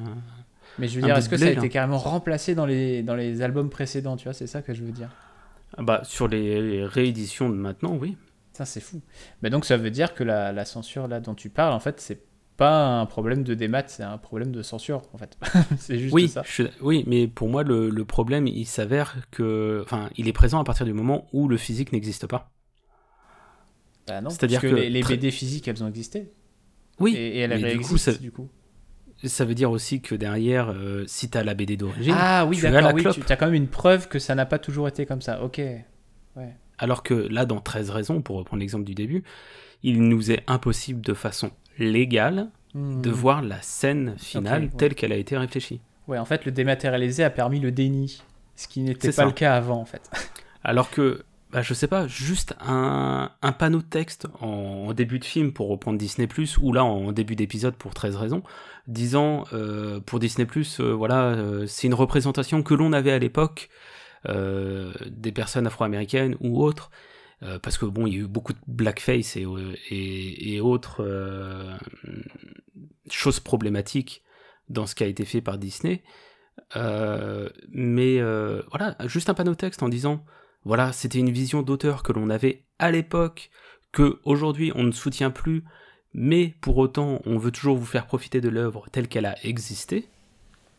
[0.79, 3.41] Mais je veux dire, est-ce que ça a été carrément remplacé dans les dans les
[3.41, 5.09] albums précédents, tu vois, c'est ça que je veux dire.
[5.77, 8.17] Ah bah sur les rééditions de maintenant, oui.
[8.53, 9.01] Ça, c'est fou.
[9.41, 12.01] Mais donc, ça veut dire que la, la, censure là dont tu parles, en fait,
[12.01, 12.21] c'est
[12.57, 15.37] pas un problème de démat, c'est un problème de censure, en fait.
[15.79, 16.43] c'est juste oui, ça.
[16.81, 19.81] oui, mais pour moi, le, le problème, il s'avère que.
[19.83, 22.51] Enfin, il est présent à partir du moment où le physique n'existe pas.
[24.07, 26.31] Bah non, C'est-à-dire que, les, les, BD physiques, elles ont existé.
[26.99, 28.49] Oui, et, et elles du coup, ça, du coup.
[29.23, 32.57] Ça veut dire aussi que derrière, euh, si tu as la BD d'origine, ah oui,
[32.57, 35.43] tu as quand même une preuve que ça n'a pas toujours été comme ça.
[35.43, 35.59] Ok.
[35.59, 36.55] Ouais.
[36.77, 39.23] Alors que là, dans 13 raisons, pour reprendre l'exemple du début,
[39.83, 43.13] il nous est impossible de façon légale de hmm.
[43.13, 45.81] voir la scène finale telle qu'elle a été réfléchie.
[46.07, 48.21] Ouais, en fait, le dématérialisé a permis le déni,
[48.55, 50.09] ce qui n'était pas le cas avant, en fait.
[50.63, 53.29] Alors que, bah, je sais pas, juste un,
[53.59, 56.27] panneau de texte en, début de film pour reprendre Disney⁇
[56.61, 58.43] ou là en début d'épisode pour 13 raisons,
[58.87, 60.45] disant euh, pour Disney⁇
[60.81, 63.69] euh, voilà, euh, c'est une représentation que l'on avait à l'époque
[64.23, 66.91] des personnes afro-américaines ou autres,
[67.63, 69.47] parce que bon, il y a eu beaucoup de blackface et,
[69.89, 71.03] et, autres
[73.09, 74.21] choses problématiques
[74.69, 76.03] dans ce qui a été fait par Disney.
[76.75, 80.23] mais voilà, juste un panneau texte en disant
[80.65, 83.49] voilà, c'était une vision d'auteur que l'on avait à l'époque,
[83.91, 85.63] que aujourd'hui on ne soutient plus,
[86.13, 90.07] mais pour autant on veut toujours vous faire profiter de l'œuvre telle qu'elle a existé.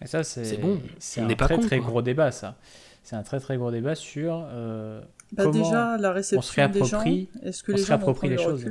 [0.00, 0.80] Et ça, c'est bon.
[0.98, 2.56] C'est un très très gros débat, ça
[3.02, 5.00] c'est un très très gros débat sur euh,
[5.32, 8.64] bah comment déjà, la réception on se réapproprie, est-ce que les gens les choses.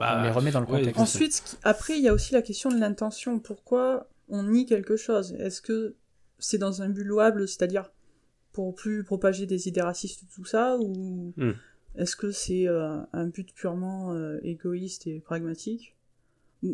[0.00, 0.98] Bah, on les remet dans le contexte.
[0.98, 3.38] Ensuite, après, il y a aussi la question de l'intention.
[3.38, 5.34] Pourquoi on nie quelque chose?
[5.38, 5.94] Est-ce que
[6.38, 7.90] c'est dans un but louable, c'est-à-dire
[8.52, 11.52] pour plus propager des idées racistes, tout ça, ou hmm.
[11.96, 15.96] est-ce que c'est euh, un but purement euh, égoïste et pragmatique?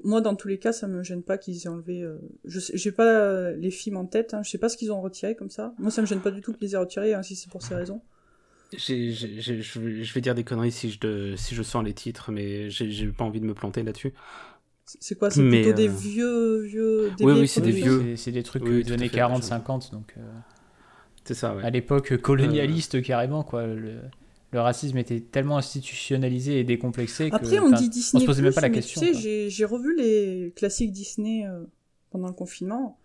[0.05, 2.03] Moi, dans tous les cas, ça me gêne pas qu'ils aient enlevé.
[2.03, 2.19] Euh...
[2.45, 4.35] Je j'ai pas euh, les films en tête.
[4.35, 4.43] Hein.
[4.43, 5.75] Je sais pas ce qu'ils ont retiré comme ça.
[5.79, 7.63] Moi, ça me gêne pas du tout qu'ils les aient retirés, hein, si c'est pour
[7.63, 8.03] ces raisons.
[8.73, 13.25] je vais dire des conneries si je, si je sens les titres, mais j'ai pas
[13.25, 14.13] envie de me planter là-dessus.
[14.85, 17.11] C'est quoi C'est plutôt des vieux, vieux.
[17.21, 18.17] oui, oui, c'est des vieux.
[18.17, 20.15] C'est des trucs des années 40-50, donc.
[20.19, 20.23] Euh,
[21.29, 21.65] c'est ça, ouais.
[21.65, 23.67] À l'époque colonialiste, carrément, quoi.
[23.67, 24.01] Le
[24.51, 28.63] le racisme était tellement institutionnalisé et décomplexé Après, on dit Disney, se posait même pas
[28.63, 29.01] la question.
[29.01, 31.65] Tu sais, j'ai revu les classiques Disney euh,
[32.11, 32.99] pendant le confinement.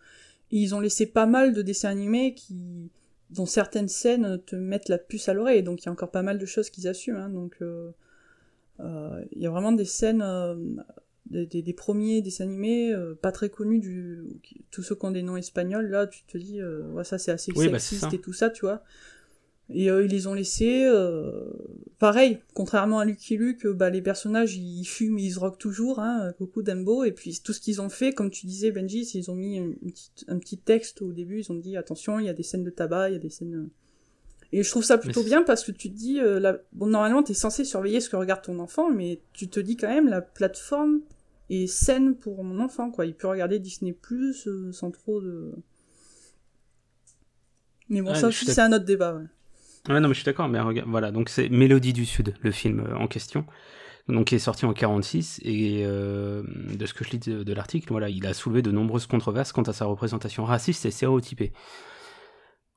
[0.51, 2.89] Et ils ont laissé pas mal de dessins animés qui,
[3.29, 5.63] dont certaines scènes te mettent la puce à l'oreille.
[5.63, 7.17] Donc il y a encore pas mal de choses qu'ils assument.
[7.17, 7.29] Hein.
[7.29, 7.91] donc euh,
[8.79, 10.23] euh, il y a vraiment des scènes,
[11.29, 14.23] des, premiers dessins animés pas très connus du,
[14.71, 15.89] tous ceux qui ont des noms espagnols.
[15.89, 18.83] Là, tu te dis, ouais, ça c'est assez bah, sexiste et tout ça, tu vois.
[19.69, 20.83] Et euh, ils les ont laissés.
[20.85, 21.45] Euh,
[21.97, 26.33] pareil, contrairement à Lucky Luke, bah, les personnages ils fument, ils se rockent toujours, hein,
[26.37, 27.03] Coco Dumbo.
[27.03, 29.59] Et puis tout ce qu'ils ont fait, comme tu disais Benji, ils ont mis
[30.27, 32.69] un petit texte au début, ils ont dit attention, il y a des scènes de
[32.69, 33.69] tabac, il y a des scènes.
[34.51, 36.59] Et je trouve ça plutôt bien parce que tu te dis, euh, la...
[36.73, 39.87] bon, normalement, t'es censé surveiller ce que regarde ton enfant, mais tu te dis quand
[39.87, 41.01] même, la plateforme
[41.53, 43.05] est saine pour mon enfant, quoi.
[43.05, 45.53] Il peut regarder Disney Plus euh, sans trop de.
[47.89, 49.25] Mais bon, Ouais, ça aussi, c'est un autre débat, ouais.
[49.89, 52.51] Ouais, non, mais je suis d'accord, mais regarde, voilà, donc c'est Mélodie du Sud, le
[52.51, 53.45] film euh, en question,
[54.07, 56.43] donc qui est sorti en 46, et euh,
[56.73, 59.51] de ce que je lis de, de l'article, voilà, il a soulevé de nombreuses controverses
[59.51, 61.51] quant à sa représentation raciste et stéréotypée.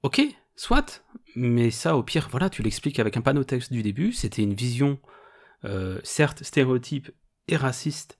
[0.02, 0.20] Ok,
[0.56, 1.04] soit,
[1.36, 4.54] mais ça, au pire, voilà, tu l'expliques avec un panneau texte du début, c'était une
[4.54, 4.98] vision,
[5.64, 7.12] euh, certes stéréotype
[7.46, 8.18] et raciste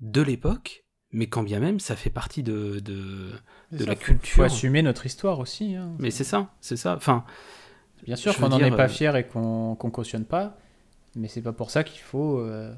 [0.00, 3.30] de l'époque, mais quand bien même, ça fait partie de, de,
[3.72, 4.36] de Ça, la faut- culture.
[4.36, 5.74] Faut assumer notre histoire aussi.
[5.74, 5.94] hein.
[5.98, 7.24] Mais c'est ça, c'est ça, enfin...
[8.06, 10.56] Bien sûr qu'on n'en est pas euh, fier et qu'on qu'on cautionne pas,
[11.16, 12.74] mais c'est pas pour ça qu'il faut euh,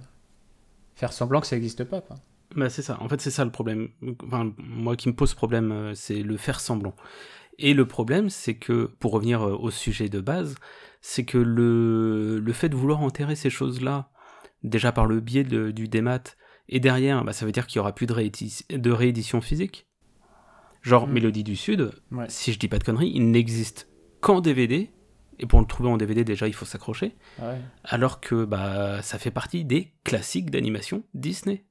[0.97, 2.01] faire semblant que ça n'existe pas.
[2.01, 2.17] Quoi.
[2.57, 3.91] Bah c'est ça, en fait c'est ça le problème.
[4.27, 6.97] Enfin, moi qui me pose problème, euh, c'est le faire semblant.
[7.59, 10.57] Et le problème, c'est que, pour revenir au sujet de base,
[11.03, 14.11] c'est que le, le fait de vouloir enterrer ces choses-là,
[14.65, 16.23] déjà par le biais de- du démat,
[16.69, 19.87] et derrière, bah, ça veut dire qu'il y aura plus de, réédi- de réédition physique.
[20.83, 21.13] Genre Mm.
[21.13, 22.27] Mélodie du Sud, Ouais.
[22.29, 23.89] si je dis pas de conneries, il n'existe
[24.21, 24.91] qu'en DVD,
[25.39, 27.59] et pour le trouver en DVD déjà il faut s'accrocher, Ouais.
[27.85, 31.65] alors que bah, ça fait partie des classiques d'animation Disney.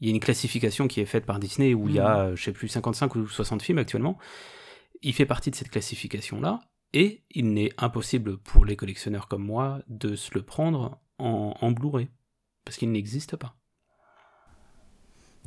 [0.00, 2.36] Il y a une classification qui est faite par Disney où il y a, euh,
[2.36, 4.18] je sais plus, 55 ou 60 films actuellement.
[5.02, 6.60] Il fait partie de cette classification-là,
[6.92, 11.70] et il n'est impossible pour les collectionneurs comme moi de se le prendre en, en
[11.72, 12.08] Blu-ray,
[12.64, 13.56] parce qu'il n'existe pas.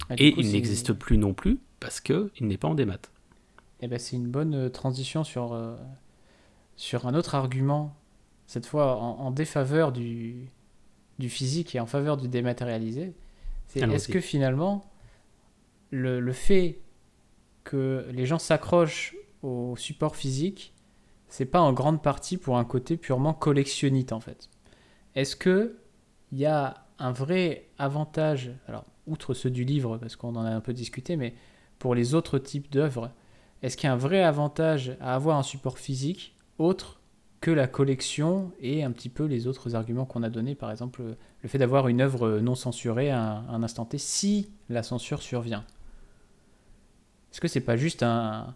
[0.10, 3.00] Du Et coup, il n'existe plus non plus, parce qu'il n'est pas en démat.
[3.82, 5.76] Eh ben, c'est une bonne euh, transition sur, euh,
[6.76, 7.95] sur un autre argument,
[8.47, 10.50] cette fois en, en défaveur du,
[11.20, 13.14] du physique et en faveur du dématérialisé.
[13.68, 14.89] C'est est-ce que finalement,
[15.91, 16.80] le, le fait
[17.64, 20.74] que les gens s'accrochent au support physique,
[21.28, 24.50] c'est pas en grande partie pour un côté purement collectionnite en fait?
[25.14, 25.78] Est-ce que
[26.32, 30.49] il y a un vrai avantage, alors outre ceux du livre, parce qu'on en a
[30.49, 31.34] un peu discuté, mais
[31.80, 33.12] pour les autres types d'œuvres,
[33.62, 36.99] est-ce qu'il y a un vrai avantage à avoir un support physique autre
[37.41, 41.01] que la collection et un petit peu les autres arguments qu'on a donnés, par exemple
[41.41, 45.64] le fait d'avoir une œuvre non censurée à un, instant T si la censure survient?
[47.32, 48.55] Est-ce que c'est pas juste un-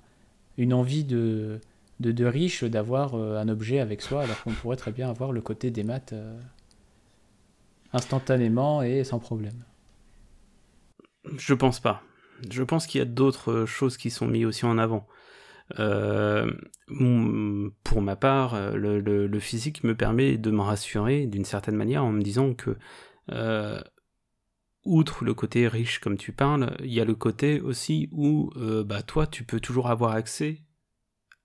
[0.57, 1.61] une envie de,
[1.99, 5.31] de, de riche d'avoir euh, un objet avec soi alors qu'on pourrait très bien avoir
[5.31, 6.37] le côté des maths euh,
[7.93, 9.63] instantanément et sans problème?
[11.37, 12.03] Je pense pas.
[12.49, 15.07] Je pense qu'il y a d'autres euh, choses qui sont mises aussi en avant.
[15.79, 16.51] Euh,
[16.87, 21.45] mon- pour ma part, euh, le, le- le physique me permet de me rassurer d'une
[21.45, 22.77] certaine manière en me disant que,
[23.31, 23.81] euh,
[24.85, 28.83] outre le côté riche comme tu parles, il y a le côté aussi où euh,
[28.83, 30.61] bah, toi, tu peux toujours avoir accès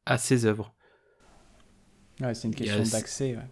[0.06, 0.74] à ces œuvres.
[2.20, 3.36] Ouais, c'est une question d'accès.
[3.36, 3.48] ouais.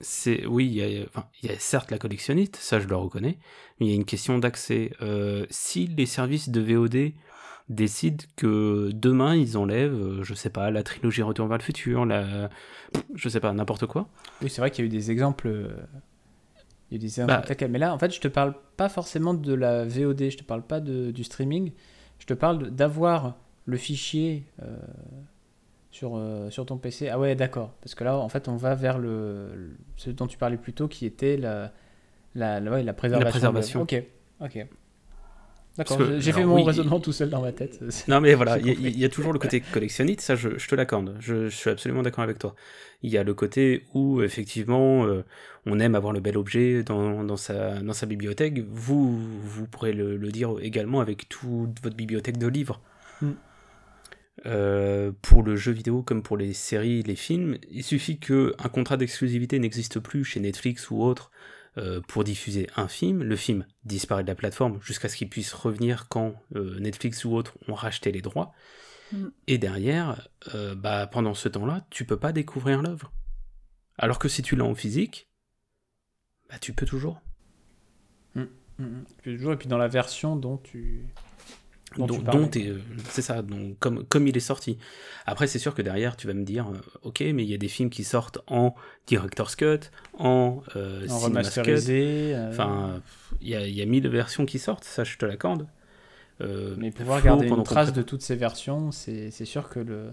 [0.00, 2.96] C'est oui, il y, a, enfin, il y a certes la collectionniste, ça je le
[2.96, 3.38] reconnais,
[3.80, 4.92] mais il y a une question d'accès.
[5.02, 7.12] Euh, si les services de VOD
[7.68, 12.04] décident que demain ils enlèvent, euh, je sais pas, la trilogie Retour vers le futur,
[12.06, 12.50] la,
[13.14, 14.08] je sais pas, n'importe quoi.
[14.42, 15.48] Oui, c'est vrai qu'il y a eu des exemples.
[15.48, 15.68] euh,
[16.90, 18.88] Il y a eu des exemples Bah, Mais là, en fait, je te parle pas
[18.88, 21.72] forcément de la VOD, je te parle pas de, du streaming.
[22.18, 23.36] Je te parle d'avoir
[23.66, 24.76] le fichier euh,
[25.96, 27.08] sur, euh, sur ton PC.
[27.08, 27.72] Ah ouais, d'accord.
[27.80, 30.72] Parce que là, en fait, on va vers le, le- ce dont tu parlais plus
[30.72, 31.72] tôt, qui était la,
[32.34, 33.26] la, la, ouais, la préservation.
[33.26, 33.82] de préservation.
[33.82, 34.02] Ok,
[34.40, 34.66] ok.
[35.78, 37.78] D'accord, j'ai fait mon oui, raisonnement tout seul dans ma tête.
[38.08, 40.74] Non mais voilà, il y, a- y toujours le côté collectionniste, ça je, je te
[40.74, 42.54] l'accorde, je, je suis absolument d'accord avec toi.
[43.02, 45.22] Il y a le côté où effectivement euh,
[45.66, 49.92] on aime avoir le bel objet dans, dans, sa, dans sa bibliothèque, vous, vous pourrez
[49.92, 52.80] le, le dire également avec toute votre bibliothèque de livres.
[53.20, 53.32] Mm.
[54.44, 58.68] Euh, pour le jeu vidéo comme pour les séries, les films, il suffit que un
[58.68, 61.30] contrat d'exclusivité n'existe plus chez Netflix ou autre
[61.78, 65.52] euh, pour diffuser un film, le film disparaît de la plateforme jusqu'à ce qu'il puisse
[65.52, 68.52] revenir quand euh, Netflix ou autres ont racheté les droits.
[69.12, 69.26] Mm.
[69.46, 73.12] Et derrière, euh, bah, pendant ce temps-là, tu peux pas découvrir l'œuvre.
[73.98, 75.28] Alors que si tu l'as en physique,
[76.48, 77.20] bah, tu peux toujours.
[78.78, 79.04] Mhm.
[79.22, 81.06] Puis toujours, et puis dans la version dont tu.
[81.96, 82.80] Dont Dont- tu parlais, dont t'es- euh,
[83.10, 84.78] c'est ça, donc, comme, comme il est sorti.
[85.24, 87.58] Après, c'est sûr que derrière, tu vas me dire, euh, ok, mais il y a
[87.58, 88.74] des films qui sortent en
[89.06, 92.32] Director's Cut, en, euh, en remasterisé.
[92.34, 93.00] euh, Enfin,
[93.40, 95.66] il y a, il y a mille versions qui sortent, ça je te l'accorde.
[96.42, 100.10] Euh, Mais pouvoir garder une trace de toutes ces versions, c'est c'est sûr que le.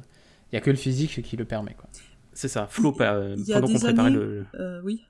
[0.52, 1.74] Il n'y a que le physique qui le permet.
[1.74, 1.90] Quoi.
[2.32, 5.04] C'est ça, Flo, y pendant qu'on préparait années- le, Euh, oui,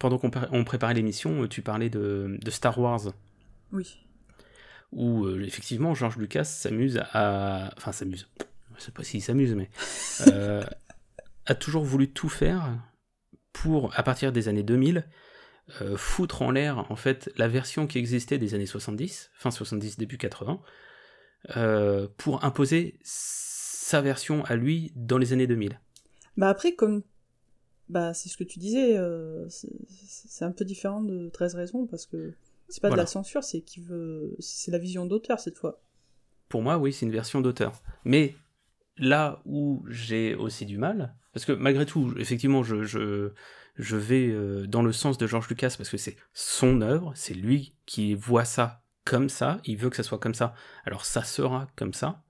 [0.00, 3.00] pendant qu'on par- on préparait l'émission, tu parlais de, de Star Wars,
[3.72, 3.98] oui.
[4.92, 8.28] Où euh, effectivement George Lucas s'amuse à, enfin s'amuse,
[8.76, 9.70] je sais pas s'il s'amuse, mais
[10.28, 10.62] euh,
[11.46, 12.78] a toujours voulu tout faire
[13.52, 15.04] pour, à partir des années 2000,
[15.82, 19.98] euh, foutre en l'air en fait la version qui existait des années 70, fin 70,
[19.98, 20.60] début 80,
[21.56, 25.78] euh, pour imposer sa version à lui dans les années 2000.
[26.36, 27.02] Bah après, comme
[27.88, 32.06] bah c'est ce que tu disais, euh, c'est un peu différent de 13 raisons parce
[32.06, 32.34] que
[32.68, 35.80] c'est pas de la censure, c'est qu'il veut, c'est la vision d'auteur cette fois.
[36.48, 37.82] Pour moi, oui, c'est une version d'auteur.
[38.04, 38.34] Mais
[38.96, 43.32] là où j'ai aussi du mal, parce que malgré tout, effectivement, je, je,
[43.76, 47.34] je vais euh, dans le sens de George Lucas parce que c'est son œuvre, c'est
[47.34, 50.54] lui qui voit ça comme ça, il veut que ça soit comme ça,
[50.84, 52.24] alors ça sera comme ça.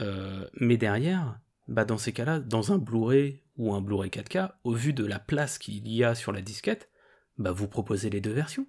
[0.00, 4.72] Euh, mais derrière, bah dans ces cas-là, dans un Blu-ray ou un Blu-ray 4K, au
[4.72, 6.90] vu de la place qu'il y a sur la disquette,
[7.38, 8.66] bah vous proposez les deux versions.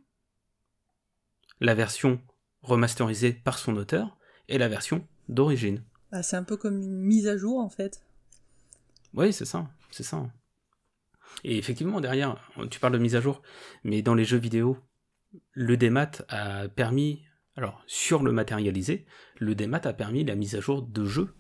[1.61, 2.21] La version
[2.61, 5.83] remasterisée par son auteur et la version d'origine.
[6.11, 8.01] Bah, c'est un peu comme une mise à jour en fait.
[9.13, 10.25] Oui, c'est ça, c'est ça.
[11.43, 12.37] Et effectivement, derrière,
[12.69, 13.41] tu parles de mise à jour,
[13.83, 14.77] mais dans les jeux vidéo,
[15.53, 17.23] le démat a permis,
[17.55, 19.05] alors sur le matérialisé,
[19.39, 21.33] le démat a permis la mise à jour de jeux.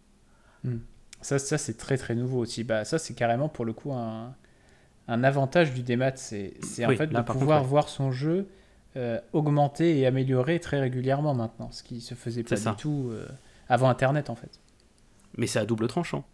[0.63, 0.79] Hmm.
[1.21, 2.63] Ça, ça c'est très très nouveau aussi.
[2.63, 4.35] Bah, ça, c'est carrément pour le coup un,
[5.07, 6.15] un avantage du démat.
[6.15, 6.53] C'est
[6.85, 8.47] en fait de pouvoir voir son jeu
[8.97, 13.27] euh, augmenter et améliorer très régulièrement maintenant, ce qui se faisait pas du tout euh,
[13.67, 14.59] avant Internet en fait.
[15.37, 16.25] Mais c'est à double tranchant.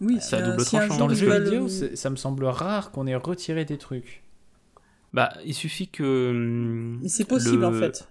[0.00, 0.96] Oui, c'est à double tranchant.
[0.96, 4.22] Dans le jeu vidéo, ça me semble rare qu'on ait retiré des trucs.
[5.12, 6.30] Bah, il suffit que.
[6.30, 8.08] Hum, Mais c'est possible en fait.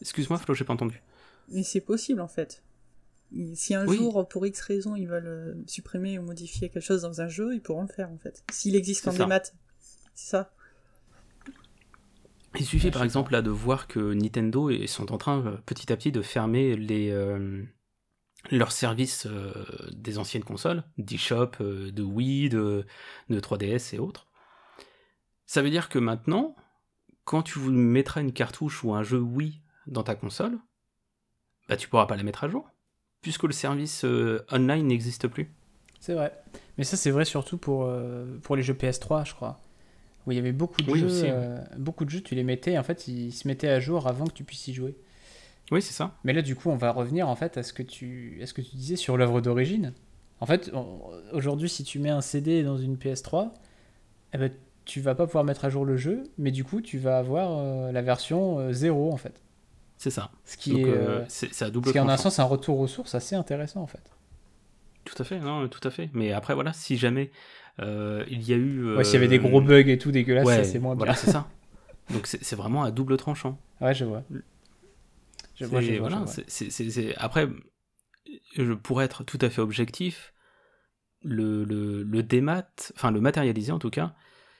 [0.00, 1.02] Excuse-moi, Flo, j'ai pas entendu.
[1.48, 2.62] Mais c'est possible en fait.
[3.54, 7.22] Si un jour, pour X raison, ils veulent euh, supprimer ou modifier quelque chose dans
[7.22, 8.44] un jeu, ils pourront le faire en fait.
[8.52, 9.42] S'il existe en démat.
[10.14, 10.52] C'est ça.
[12.58, 15.96] Il suffit par exemple là de voir que Nintendo sont en train euh, petit à
[15.96, 17.64] petit de fermer les, euh,
[18.50, 19.26] leurs services
[19.92, 22.86] des anciennes consoles, d'eShop, de Wii, de,
[23.30, 24.26] de 3DS et autres.
[25.46, 26.56] Ça veut dire que maintenant,
[27.24, 30.58] quand tu mettras une cartouche ou un jeu Wii dans ta console,
[31.68, 32.68] bah tu pourras pas la mettre à jour,
[33.20, 35.52] puisque le service euh, online n'existe plus.
[36.00, 36.32] C'est vrai.
[36.78, 39.60] Mais ça, c'est vrai surtout pour, euh, pour les jeux PS3, je crois.
[40.26, 41.08] Où il y avait beaucoup de jeux.
[41.24, 44.26] Euh, beaucoup de jeux, tu les mettais, en fait, ils se mettaient à jour avant
[44.26, 44.96] que tu puisses y jouer.
[45.70, 46.16] Oui, c'est ça.
[46.24, 48.52] Mais là, du coup, on va revenir en fait à ce que tu, à ce
[48.52, 49.92] que tu disais sur l'œuvre d'origine.
[50.40, 50.72] En fait,
[51.32, 53.50] aujourd'hui, si tu mets un CD dans une PS3,
[54.34, 54.50] eh ben,
[54.84, 57.92] tu vas pas pouvoir mettre à jour le jeu, mais du coup, tu vas avoir
[57.92, 59.40] la version 0 en fait.
[60.02, 60.32] C'est ça.
[60.44, 62.80] Ce qui est, euh, euh, c'est, à double Ce qui en un sens un retour
[62.80, 64.02] aux sources assez intéressant en fait.
[65.04, 66.10] Tout à fait, non, tout à fait.
[66.12, 69.38] Mais après voilà, si jamais euh, il y a eu, ouais, s'il y avait des
[69.38, 71.04] gros bugs et tout dégueulasses, ça c'est moins bien.
[71.04, 71.48] Voilà, c'est ça.
[72.10, 73.58] Donc c'est, vraiment à double tranchant.
[73.80, 74.22] Ouais, je vois.
[75.54, 77.48] Je vois, je vois, voilà, c'est, après,
[78.56, 80.32] je pourrais être tout à fait objectif.
[81.24, 82.66] Le, le, le démat,
[82.96, 84.14] enfin le matérialisé en tout cas,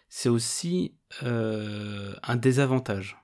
[0.08, 3.16] c'est aussi un désavantage.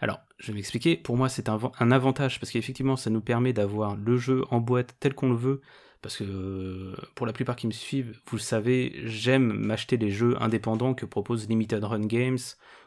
[0.00, 0.96] Alors, je vais m'expliquer.
[0.96, 4.96] Pour moi, c'est un, avantage parce qu'effectivement, ça nous permet d'avoir le jeu en boîte
[4.98, 5.60] tel qu'on le veut.
[6.02, 10.40] Parce que pour la plupart qui me suivent, vous le savez, j'aime m'acheter les jeux
[10.40, 12.38] indépendants que propose Limited Run Games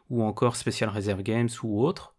[0.10, 2.16] ou encore Special Reserve Games ou autres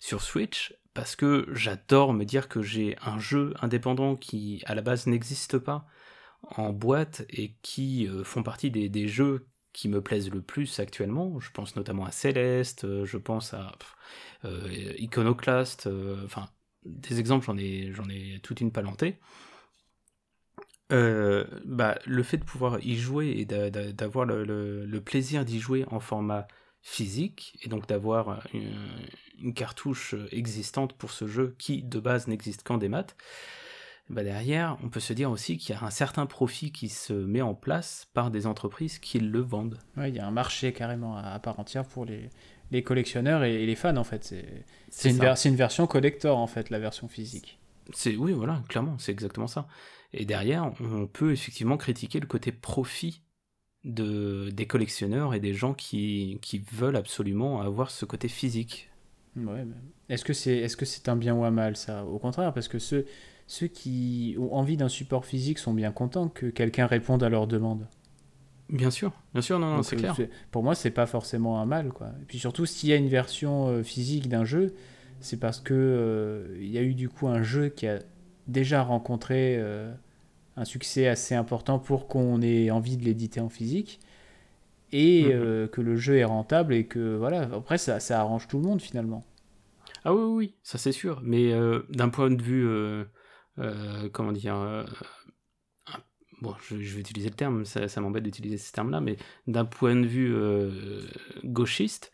[0.00, 4.82] sur Switch parce que j'adore me dire que j'ai un jeu indépendant qui à la
[4.82, 5.86] base n'existe pas
[6.42, 11.38] en boîte et qui euh, font partie des, jeux qui me plaisent le plus actuellement.
[11.40, 13.72] Je pense notamment à Céleste, euh, je pense à
[14.44, 15.88] euh, Iconoclast,
[16.24, 16.48] enfin
[16.84, 19.20] des exemples, j'en ai, j'en ai toute une palantée.
[20.90, 26.46] Bah, le fait de pouvoir y jouer et d'avoir le, plaisir d'y jouer en format
[26.82, 32.78] physique, et donc d'avoir une, cartouche existante pour ce jeu qui de base n'existe qu'en
[32.78, 33.06] démat,
[34.10, 37.12] bah derrière, on peut se dire aussi qu'il y a un certain profit qui se
[37.12, 39.78] met en place par des entreprises qui le vendent.
[39.96, 42.28] Oui, il y a un marché carrément à part entière pour les,
[42.72, 44.34] les collectionneurs et, les fans en fait.
[44.90, 47.58] C'est une, une, version collector en fait, la version physique.
[47.92, 49.66] C'est oui, voilà, clairement, c'est exactement ça.
[50.14, 53.22] Et derrière, on peut effectivement critiquer le côté profit
[53.84, 58.90] de, des collectionneurs et des gens qui, qui veulent absolument avoir ce côté physique.
[59.36, 59.64] Ouais,
[60.10, 62.04] est-ce que c'est est-ce que c'est un bien ou un mal ça?
[62.04, 63.06] Au contraire, parce que ceux
[63.46, 67.46] ceux qui ont envie d'un support physique sont bien contents que quelqu'un réponde à leurs
[67.46, 67.86] demandes.
[68.68, 70.16] Bien sûr, bien sûr, non, non c'est clair.
[70.50, 72.08] Pour moi, c'est pas forcément un mal, quoi.
[72.22, 74.74] Et puis surtout, s'il y a une version euh, physique d'un jeu,
[75.20, 77.98] c'est parce que euh, il y a eu du coup un jeu qui a
[78.48, 79.92] déjà rencontré euh,
[80.56, 84.00] un succès assez important pour qu'on ait envie de l'éditer en physique
[84.92, 85.68] et mhm.
[85.68, 87.42] que le jeu est rentable et que voilà.
[87.54, 89.24] Après, ça, ça arrange tout le monde finalement.
[90.04, 91.20] Ah oui, oui, ça c'est sûr.
[91.24, 91.52] Mais
[91.88, 92.68] d'un point de vue,
[94.12, 94.84] comment dire
[96.42, 99.96] bon, je, vais utiliser le terme, ça, ça m'embête d'utiliser ce terme-là, mais d'un point
[99.96, 101.06] de vue euh,
[101.44, 102.12] gauchiste,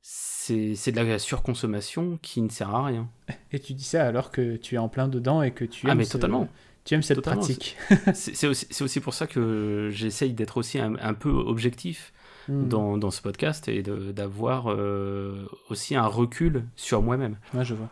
[0.00, 3.10] c'est de la surconsommation qui ne sert à rien.
[3.52, 5.92] Et tu dis ça alors que tu es en plein dedans et que tu ah,
[5.92, 6.48] aimes, mais totalement.
[6.86, 7.76] Tu aimes cette pratique.
[8.14, 12.12] c'est aussi, aussi, pour ça que j'essaye d'être aussi un, peu objectif
[12.48, 12.68] hmm.
[12.68, 17.38] dans, dans, ce podcast et d'avoir euh, aussi un recul sur moi-même.
[17.52, 17.90] Ouais, je vois.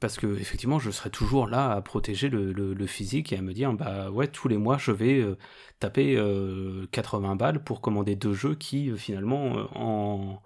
[0.00, 3.52] Parce que effectivement, je serai toujours là à protéger le, le, physique et à me
[3.52, 5.38] dire, bah ouais, tous les mois, je vais euh,
[5.78, 6.16] taper
[6.90, 10.42] 80 euh, balles pour commander deux jeux qui finalement en,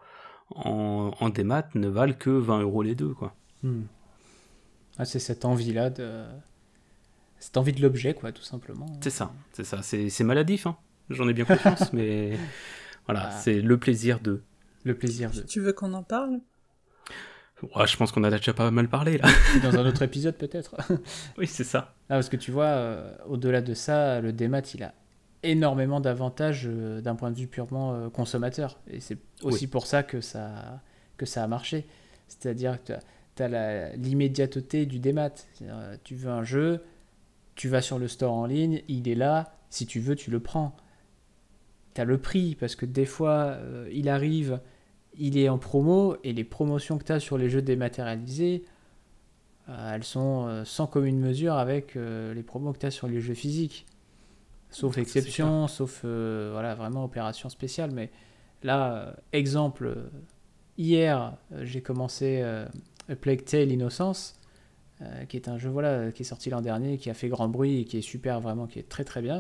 [0.55, 3.35] en, en démat ne valent que 20 euros les deux, quoi.
[3.63, 3.85] Hmm.
[4.99, 6.27] Ah, c'est cette envie-là de
[7.41, 8.87] cette envie de l'objet, quoi, tout simplement.
[9.01, 9.83] C'est ça, c'est ça.
[9.83, 10.77] C'est maladif, hein.
[11.09, 12.39] j'en ai bien confiance, mais
[13.07, 13.39] voilà, ah.
[13.41, 14.43] c'est le plaisir de.
[14.85, 15.41] Le plaisir de.
[15.41, 16.41] Tu veux qu'on en parle
[17.63, 19.29] Je pense qu'on a déjà pas mal parlé, là.
[19.63, 20.77] Dans un autre épisode, peut-être.
[21.39, 21.95] oui, c'est ça.
[22.11, 24.95] Ah, parce que tu vois, euh, au-delà de ça, le démat, il a
[25.43, 28.79] énormément d'avantages euh, d'un point de vue purement euh, consommateur.
[28.87, 30.83] Et c'est aussi pour ça que ça,
[31.17, 31.87] que ça a marché.
[32.29, 32.93] C'est-à-dire que
[33.35, 35.31] tu as l'immédiateté du démat.
[36.05, 36.83] Tu veux un jeu,
[37.61, 40.41] tu vas sur le store en ligne, il est là, si tu veux, tu le
[40.41, 40.75] prends.
[41.93, 44.61] Tu as le prix, parce que des fois, euh, il arrive,
[45.19, 48.65] il est en promo, et les promotions que tu as sur les jeux dématérialisés,
[49.69, 53.21] euh, elles sont euh, sans commune mesure avec les promos que tu as sur les
[53.21, 53.85] jeux physiques.
[54.71, 57.91] Sauf exception, sauf voilà, vraiment opération spéciale.
[57.91, 58.11] Mais
[58.63, 59.99] là, exemple,
[60.79, 64.40] hier, j'ai commencé A Plague Tale Innocence.
[65.03, 67.49] Euh, qui est un jeu voilà, qui est sorti l'an dernier, qui a fait grand
[67.49, 69.39] bruit et qui est super, vraiment, qui est très très bien.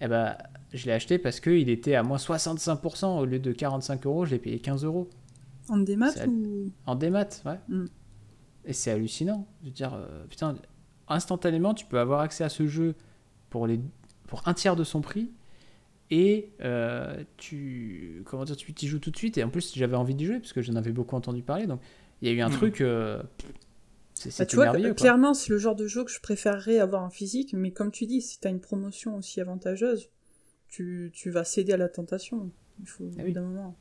[0.00, 0.34] Et eh ben,
[0.72, 4.30] je l'ai acheté parce qu'il était à moins 65%, au lieu de 45 euros, je
[4.30, 5.10] l'ai payé 15 euros.
[5.68, 6.70] En démat ou...
[6.86, 7.58] En démat, ouais.
[7.68, 7.84] Hmm.
[8.64, 9.46] Et c'est hallucinant.
[9.60, 10.56] Je veux dire, euh, putain,
[11.06, 12.94] instantanément, tu peux avoir accès à ce jeu
[13.50, 13.80] pour, les...
[14.26, 15.30] pour un tiers de son prix.
[16.10, 19.36] Et euh, tu comment dire, tu y joues tout de suite.
[19.36, 21.66] Et en plus, j'avais envie d'y jouer parce que j'en avais beaucoup entendu parler.
[21.66, 21.80] Donc,
[22.22, 22.52] il y a eu un hmm.
[22.52, 22.82] truc.
[24.18, 27.10] C'est bah, tu vois, clairement, c'est le genre de jeu que je préférerais avoir en
[27.10, 30.10] physique, mais comme tu dis, si tu as une promotion aussi avantageuse,
[30.68, 32.50] tu, tu vas céder à la tentation.
[32.80, 33.32] Il faut ah oui.
[33.32, 33.76] d'un moment.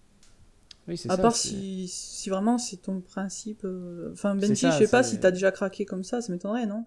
[0.88, 3.66] Oui, à ça, part si, si, vraiment c'est ton principe.
[3.66, 6.86] Euh, enfin, Benji, je sais pas si t'as déjà craqué comme ça, ça m'étonnerait, non?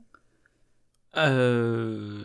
[1.17, 2.25] Euh...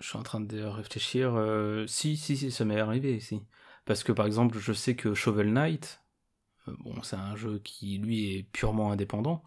[0.00, 1.34] Je suis en train de réfléchir.
[1.34, 3.42] Euh, si, si, si, ça m'est arrivé, si.
[3.84, 6.00] Parce que par exemple, je sais que Shovel Knight,
[6.68, 9.42] euh, bon, c'est un jeu qui lui est purement indépendant.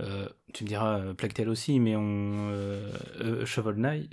[0.00, 4.10] Euh, tu me diras euh, Plague aussi, mais on euh, Shovel Knight,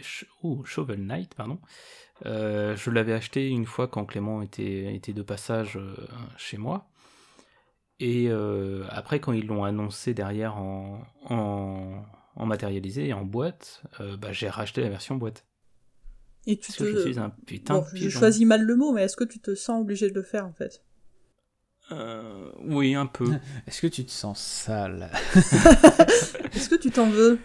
[0.65, 1.59] Shovel Knight, pardon.
[2.23, 5.79] je l'avais acheté une fois quand Clément était, était de passage
[6.37, 6.89] chez moi.
[7.99, 8.29] Et
[8.89, 13.83] après, quand ils l'ont annoncé derrière en, en, matérialisé, en boîte,
[14.19, 15.45] bah, j'ai racheté la version boîte.
[16.45, 16.83] Et tu te...
[16.83, 20.09] je un putain J'ai choisi mal le mot, mais est-ce que tu te sens obligé
[20.09, 20.81] de le faire en fait?
[21.91, 23.31] Euh, oui, un peu.
[23.67, 25.09] Est-ce que tu te sens sale?
[26.53, 27.39] Est-ce que tu t'en veux?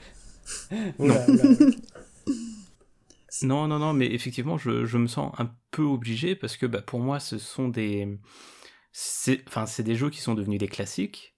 [3.42, 3.68] Non.
[3.68, 7.00] non, non, mais effectivement, je, je, me sens un peu obligé parce que bah, pour
[7.00, 8.18] moi, ce sont des.
[8.92, 11.34] C'est enfin, des jeux qui sont devenus des classiques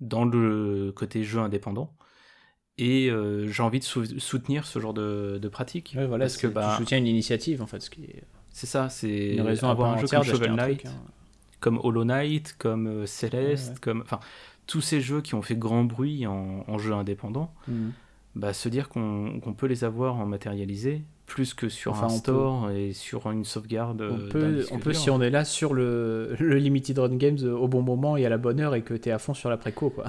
[0.00, 1.94] dans le côté jeu indépendant.
[2.78, 5.94] Et euh, j'ai envie de soutenir ce genre de, de pratique.
[5.94, 7.80] voilà, parce que bah, tu soutiens une initiative en fait.
[7.80, 8.24] Ce qui est...
[8.50, 10.86] C'est ça, c'est une raison avoir un jeu comme Shovel Knight.
[10.86, 10.94] Hein
[11.66, 14.20] comme Hollow Knight, comme euh, Celeste, comme enfin
[14.68, 17.90] tous ces jeux qui ont fait grand bruit en, jeu indépendant, mhm.
[18.36, 22.92] bah, se dire qu'on peut les avoir en matérialisé plus que sur un store et
[22.92, 24.00] sur une sauvegarde.
[24.00, 27.42] On euh, peut, on peut si on est là sur le, le, Limited Run Games
[27.42, 29.50] au bon moment et à la bonne heure et que tu es à fond sur
[29.50, 30.04] la préco quoi.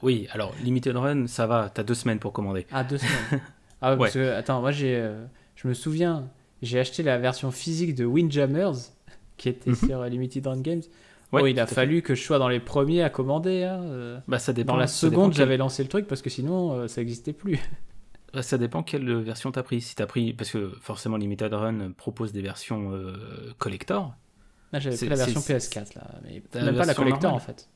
[0.00, 2.68] Oui, alors Limited Run, ça va, t'as deux semaines pour commander.
[2.70, 3.42] Ah, deux semaines.
[3.82, 5.24] ah, parce que, attends, moi j'ai, euh,
[5.56, 6.28] je me souviens,
[6.62, 8.93] j'ai acheté la version physique de Windjammers
[9.36, 9.76] qui était mhm.
[9.76, 10.82] sur Limited Run Games.
[11.32, 13.64] oh, il a fallu que je sois dans les premiers à commander.
[13.64, 14.18] Hein, euh.
[14.28, 17.00] Bah, ça dépend, dans la seconde, j'avais lancé le truc parce que sinon, euh, ça
[17.00, 17.58] n'existait plus.
[18.32, 19.80] Bah, ça dépend quelle version t'as pris.
[19.80, 24.12] Si t'as pris, parce que forcément Limited Run propose des versions euh, collector.
[24.72, 27.68] Ah, j'avais pris la version PS4 là, mais même pas la collector en fait.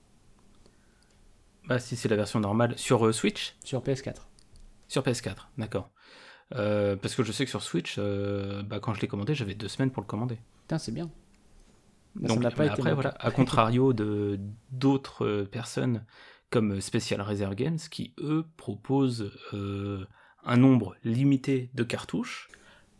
[1.69, 3.55] Bah si c'est la version normale sur Switch.
[3.63, 4.17] Sur PS4.
[4.89, 5.91] Sur PS4, d'accord.
[6.51, 9.93] parce que je sais que sur Switch, bah, quand je l'ai commandé, j'avais deux semaines
[9.93, 10.41] pour le commander.
[10.63, 11.09] Putain, c'est bien.
[12.19, 14.41] Bah, Donc, après, voilà, à contrario de
[14.71, 16.03] d'autres personnes
[16.51, 20.07] comme Special Reserve Games, qui eux proposent euh,
[20.45, 22.49] un nombre limité de cartouches.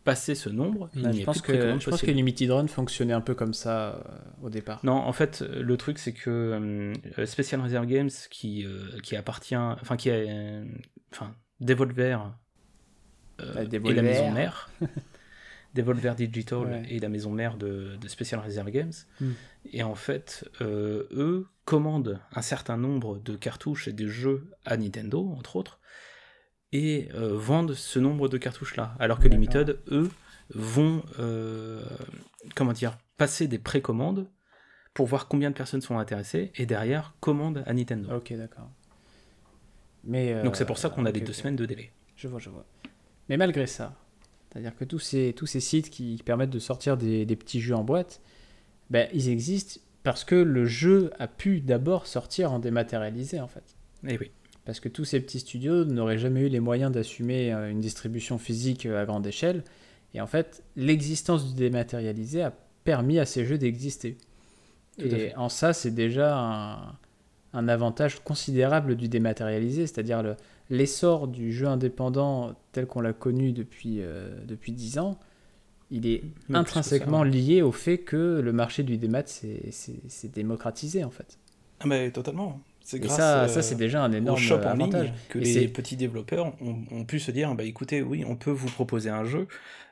[0.05, 3.35] Passer ce nombre, il je, pense que, je pense que Limited Run fonctionnait un peu
[3.35, 4.01] comme ça euh,
[4.43, 4.79] au départ.
[4.83, 8.65] Non, en fait, le truc c'est que euh, Special Reserve Games, qui,
[9.03, 10.63] qui appartient, enfin qui est,
[11.11, 12.17] enfin Devolver
[13.37, 14.69] Bah, et la maison mère.
[15.75, 16.83] Devolver Digital Ouais.
[16.89, 18.93] et la maison mère de, de Special Reserve Games.
[19.21, 19.31] Hmm.
[19.71, 24.77] Et en fait, euh, eux commandent un certain nombre de cartouches et de jeux à
[24.77, 25.79] Nintendo, entre autres,
[26.71, 28.95] et euh, vendent ce nombre de cartouches-là.
[28.99, 29.27] Alors que.
[29.27, 30.09] Limited, eux,
[30.53, 31.83] vont euh,
[32.55, 34.27] comment dire, passer des précommandes
[34.95, 38.11] pour voir combien de personnes sont intéressées, et derrière, commandent à Nintendo.
[38.15, 38.71] Ok, d'accord.
[40.03, 41.91] Mais Donc c'est pour ça qu'on a les ok, deux semaines de délai.
[42.15, 42.65] Je vois, je vois.
[43.27, 43.95] Mais malgré ça,
[44.51, 47.75] c'est-à-dire que tous ces, tous ces sites qui, permettent de sortir des, des petits jeux
[47.75, 48.21] en boîte,
[48.89, 53.75] ben, ils existent parce que le jeu a pu d'abord sortir en dématérialisé, en fait.
[54.07, 54.31] Et oui.
[54.65, 58.37] Parce que tous ces petits studios n'auraient jamais eu les moyens d'assumer euh, une distribution
[58.37, 59.63] physique euh, à grande échelle.
[60.13, 64.17] Et en fait, l'existence du dématérialisé a permis à ces jeux d'exister.
[64.97, 66.97] Et en ça, c'est déjà un,
[67.53, 70.35] un avantage considérable du dématérialisé, c'est-à-dire le-
[70.69, 75.17] l'essor du jeu indépendant tel qu'on l'a connu depuis, euh, depuis 10 ans,
[75.91, 77.29] il est Même ça, intrinsèquement ouais.
[77.29, 81.39] lié au fait que le marché du démat s'est s'est- s'est démocratisé en fait.
[81.79, 82.59] Ah mais totalement.
[82.89, 85.07] C'est Et grâce ça, euh, ça c'est déjà un énorme shop en avantage.
[85.07, 88.35] ligne que Et les petits développeurs ont, ont pu se dire bah écoutez oui on
[88.35, 89.47] peut vous proposer un jeu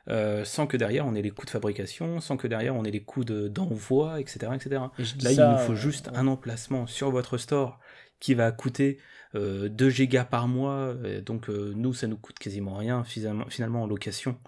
[0.08, 2.90] euh, sans que derrière on ait les coûts de fabrication sans que derrière on ait
[2.90, 6.26] les coûts de- d'envoi etc etc et là il ça, nous faut euh, juste un
[6.26, 7.78] emplacement sur votre store
[8.18, 8.98] qui va coûter
[9.36, 13.46] euh, 2 gigas par mois et donc euh, nous ça nous coûte quasiment rien finalement,
[13.48, 14.38] finalement en location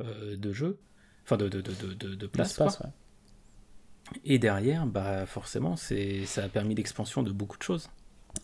[0.00, 0.78] euh, de jeu
[1.24, 2.88] enfin de, de, de, de, place ouais.
[4.24, 5.94] et derrière bah forcément ça
[6.44, 7.90] a permis l'expansion de beaucoup de choses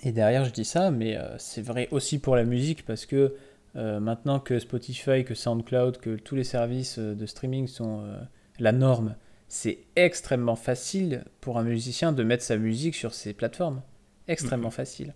[0.03, 3.35] Et derrière, je dis ça, mais euh, c'est vrai aussi pour la musique parce que
[3.77, 8.19] euh, maintenant que Spotify, que SoundCloud, que tous les services euh, de streaming sont euh,
[8.59, 9.17] la norme,
[9.49, 13.83] c'est extrêmement facile pour un musicien de mettre sa musique sur ces plateformes.
[14.29, 15.15] Extrêmement facile.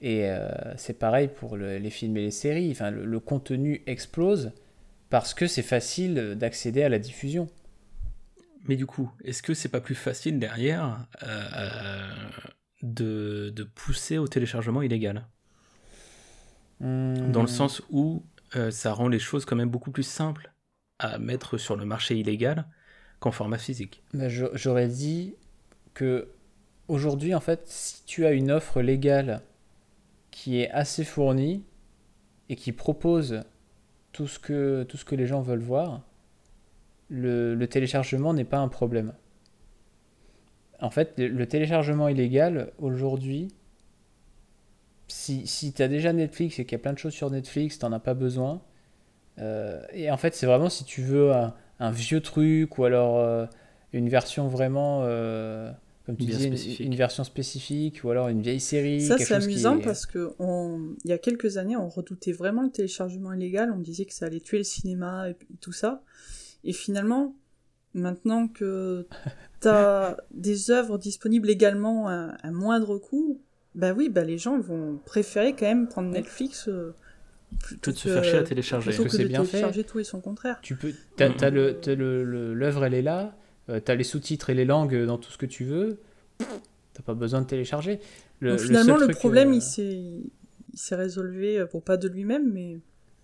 [0.00, 2.70] Et euh, c'est pareil pour le- les films et les séries.
[2.70, 4.52] Enfin, le, le contenu explose
[5.10, 7.48] parce que c'est facile d'accéder à la diffusion.
[8.68, 11.06] Mais du coup, est-ce que c'est pas plus facile derrière
[12.82, 15.28] de, de pousser au téléchargement illégal
[17.24, 17.46] Dans le Hmm.
[17.46, 18.26] sens où
[18.56, 20.52] euh, ça rend les choses quand même beaucoup plus simples
[20.98, 22.66] à mettre sur le marché illégal
[23.20, 24.02] qu'en format physique.
[24.14, 25.34] Ben, je- J'aurais dit
[25.94, 26.28] que
[26.88, 29.42] aujourd'hui, en fait, si tu as une offre légale
[30.30, 31.64] qui est assez fournie
[32.50, 33.42] et qui propose
[34.12, 36.02] tout ce que, tout ce que les gens veulent voir,
[37.10, 39.12] le, le téléchargement n'est pas un problème.
[40.80, 43.48] En fait, le, téléchargement illégal, aujourd'hui,
[45.08, 47.78] si, si tu as déjà Netflix et qu'il y a plein de choses sur Netflix,
[47.78, 48.62] tu n'en as pas besoin.
[49.38, 53.18] Euh, et en fait, c'est vraiment si tu veux un, un vieux truc ou alors
[53.18, 53.46] euh,
[53.92, 55.70] une version vraiment, euh,
[56.06, 59.00] comme tu Bien disais, une, version spécifique ou alors une vieille série.
[59.02, 60.94] Ça, c'est amusant est- parce que on...
[61.04, 63.72] il y a quelques années, on redoutait vraiment le téléchargement illégal.
[63.72, 66.02] On disait que ça allait tuer le cinéma et tout ça.
[66.64, 67.34] Et finalement,
[67.94, 69.06] maintenant que
[69.60, 73.40] t'as des œuvres disponibles légalement à, à moindre coût,
[73.74, 76.94] bah oui, bah les gens vont préférer quand même prendre Netflix euh,
[77.62, 78.86] plutôt Tout de se faire chier à télécharger.
[78.86, 79.52] Parce que que c'est bien fait.
[79.52, 80.58] télécharger tout et son contraire.
[80.62, 83.36] Tu peux, t'as, le, l'œuvre, elle est là,
[83.68, 86.00] euh, t'as les sous-titres et les langues dans tout ce que tu veux.
[86.38, 88.00] T'as pas besoin de télécharger.
[88.40, 90.00] Le, Donc le finalement, le, problème, euh, il s'est
[90.72, 92.78] il s'est résolu pour pas de lui-même, mais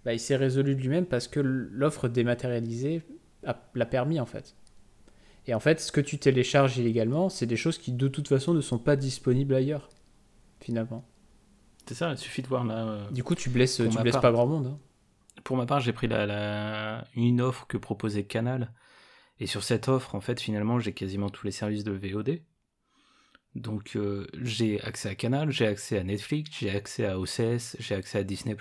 [0.04, 3.02] bah, il s'est résolu de lui-même parce que l'offre dématérialisée
[3.74, 4.56] l'a permis en fait.
[5.46, 8.54] Et en fait, ce que tu télécharges illégalement, c'est des choses qui de toute façon
[8.54, 9.90] ne sont pas disponibles ailleurs,
[10.60, 11.04] finalement.
[11.86, 12.86] C'est ça, il suffit de voir là.
[12.86, 14.22] euh, Du coup, tu blesses, tu blesses part.
[14.22, 14.66] pas grand monde.
[14.68, 14.78] hein.
[15.44, 18.72] Pour ma part, j'ai pris la, la- une offre que proposait Canal.
[19.40, 22.40] Et sur cette offre, en fait, finalement, j'ai quasiment tous les services de VOD.
[23.54, 27.94] Donc, euh, j'ai accès à Canal, j'ai accès à Netflix, j'ai accès à OCS, j'ai
[27.94, 28.56] accès à Disney+.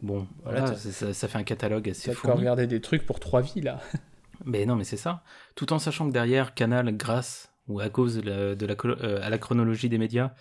[0.00, 2.38] Bon, Voilà, t'as- ça, fait un catalogue assez fourni.
[2.40, 3.80] regarder des trucs pour trois vies là.
[4.44, 5.22] Mais non, mais c'est ça.
[5.54, 9.20] Tout en sachant que derrière, Canal, grâce ou à cause de la, de la euh,
[9.22, 10.32] à la chronologie des médias,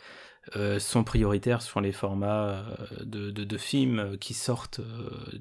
[0.55, 5.39] euh, sont prioritaires sur les formats euh, de, de- de films qui sortent euh,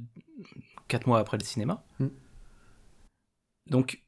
[0.88, 1.84] quatre mois après le cinéma.
[2.00, 2.08] Mm.
[3.70, 4.02] Donc,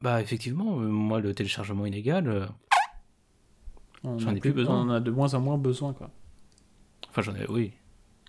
[0.00, 2.48] bah effectivement, moi, le téléchargement illégal,
[4.04, 4.76] J'en ai plus besoin.
[4.76, 6.10] On en a de moins en moins besoin quoi.
[7.10, 7.72] enfin, j'en ai, oui,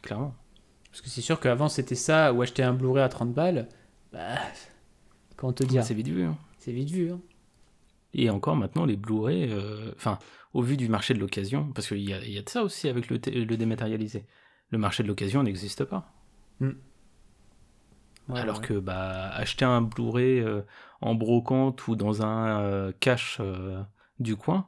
[0.01, 0.35] clairement.
[0.91, 3.67] Parce que c'est sûr qu'avant c'était ça, ou acheter un Blu-ray à 30 balles,
[4.11, 4.35] bah,
[5.37, 6.23] comment te dire, C'est vite vu.
[6.23, 6.37] hein.
[6.57, 7.11] c'est vite vu.
[7.11, 7.21] hein.
[8.13, 10.17] Et encore maintenant, les Blu-ray, euh, enfin,
[10.53, 12.63] au vu du marché de l'occasion, parce qu'il y a, il y a de ça
[12.63, 14.25] aussi avec le, le dématérialisé.
[14.71, 16.11] Le marché de l'occasion n'existe pas.
[16.59, 18.65] Ouais, Alors ouais.
[18.65, 20.61] que bah, acheter un Blu-ray euh,
[21.01, 23.81] en brocante ou dans un euh, cache euh,
[24.19, 24.67] du coin,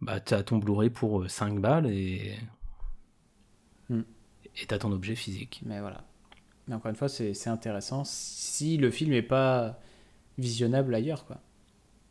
[0.00, 2.36] bah t'as ton Blu-ray pour euh, 5 balles et
[3.88, 4.02] Hmm.
[4.56, 5.60] Et t'as ton objet physique.
[5.64, 6.04] Mais voilà.
[6.68, 9.78] Mais encore une fois, c'est intéressant si le film n'est pas
[10.38, 11.38] visionnable ailleurs, quoi.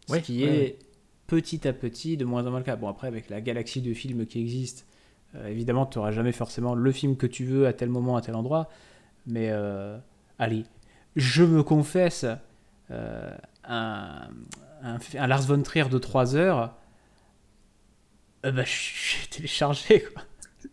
[0.07, 0.77] Ce qui est
[1.27, 2.75] petit à petit de moins en moins le cas.
[2.75, 4.83] Bon, après, avec la galaxie de films qui existent,
[5.35, 8.21] euh, évidemment, tu n'auras jamais forcément le film que tu veux à tel moment, à
[8.21, 8.69] tel endroit.
[9.25, 9.97] Mais euh,
[10.39, 10.63] allez,
[11.15, 12.25] je me confesse,
[12.91, 14.29] euh, un,
[14.83, 16.75] un, Lars von Trier de 3 heures,
[18.43, 20.03] bah, j'ai téléchargé.
[20.13, 20.21] Quoi.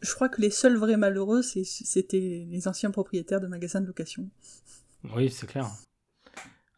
[0.00, 4.28] Je crois que les seuls vrais malheureux, c'était les anciens propriétaires de magasins de location.
[5.14, 5.66] Oui, c'est clair.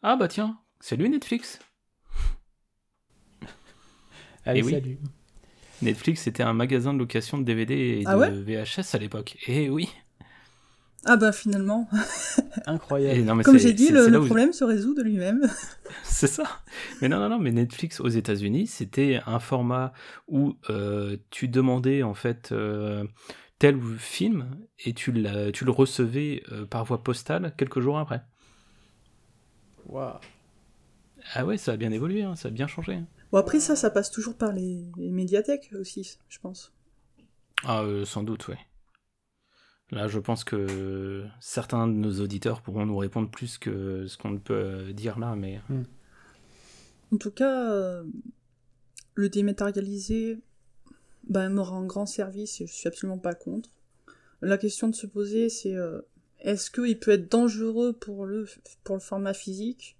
[0.01, 1.59] Ah bah tiens, c'est lui Netflix.
[4.45, 4.71] Allez, oui.
[4.71, 4.99] salut.
[5.81, 9.37] Netflix, c'était un magasin de location de DVD et ah de VHS à l'époque.
[9.47, 9.89] Et oui.
[11.05, 11.87] Ah bah finalement.
[12.65, 13.43] Incroyable.
[13.43, 15.47] Comme j'ai dit, le, problème se résout de lui-même.
[16.03, 16.45] c'est ça.
[17.01, 19.93] Mais non, non, non, mais Netflix aux États-Unis, c'était un format
[20.27, 23.05] où euh, tu demandais en fait euh,
[23.59, 24.47] tel film
[24.83, 25.13] et tu,
[25.53, 28.23] tu le recevais euh, par voie postale quelques jours après.
[29.87, 30.19] Waouh.
[31.33, 32.99] Ah ouais, ça a bien évolué, hein, ça a bien changé.
[33.31, 36.73] Bon, après ça, ça passe toujours par les, médiathèques aussi, je pense.
[37.63, 38.55] Ah, euh, sans doute, oui.
[39.91, 44.31] Là, je pense que certains de nos auditeurs pourront nous répondre plus que ce qu'on
[44.31, 45.61] ne peut euh, dire là, mais...
[45.69, 45.83] Hmm.
[47.13, 48.03] En tout cas, euh,
[49.13, 50.39] le dématérialisé
[51.29, 53.69] bah, me rend grand service et je suis absolument pas contre.
[54.41, 55.75] La question de se poser, c'est
[56.39, 58.47] est-ce qu'il peut être dangereux pour le,
[58.83, 59.94] pour le format physique?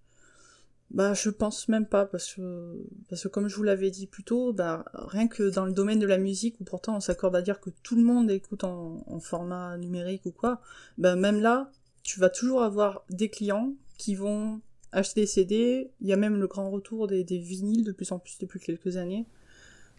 [0.91, 4.23] Bah, je pense même pas, parce que, parce que comme je vous l'avais dit plus
[4.23, 7.41] tôt, bah, rien que dans le domaine de la musique, où pourtant on s'accorde à
[7.41, 10.61] dire que tout le monde écoute en, format numérique ou quoi,
[10.97, 11.71] bah, même là,
[12.03, 14.61] tu vas toujours avoir des clients qui vont
[14.91, 18.11] acheter des CD, il y a même le grand retour des, des vinyles de plus
[18.11, 19.25] en plus depuis quelques années.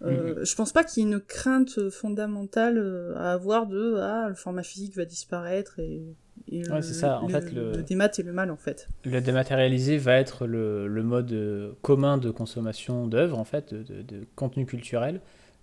[0.03, 0.45] Euh, mhm.
[0.45, 4.35] Je pense pas qu'il y ait une crainte fondamentale euh, à avoir de ah le
[4.35, 6.17] format physique va disparaître et
[6.53, 7.21] ouais, c'est ça.
[7.23, 8.89] En fait, le, le démat est le mal, en fait.
[9.05, 14.03] Le dématérialisé va être le, le mode euh, commun de consommation d'œuvres, en fait, de,
[14.03, 15.21] de, contenu culturel.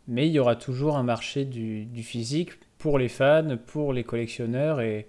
[0.08, 4.04] Mais il y aura toujours un marché du, du physique pour les fans, pour les
[4.04, 5.08] collectionneurs et,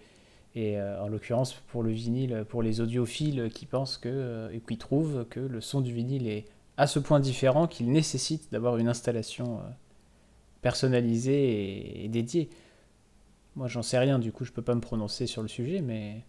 [0.55, 4.61] et euh, en l'occurrence pour le vinyle, pour les audiophiles qui pensent que, euh, et
[4.61, 6.45] qui trouvent que le son du vinyle est
[6.77, 9.61] à ce point différent qu'il nécessite d'avoir une installation
[10.65, 12.49] personnalisée et, dédiée.
[13.55, 16.25] Moi, j'en sais rien, du coup, je peux pas me prononcer sur le sujet, mais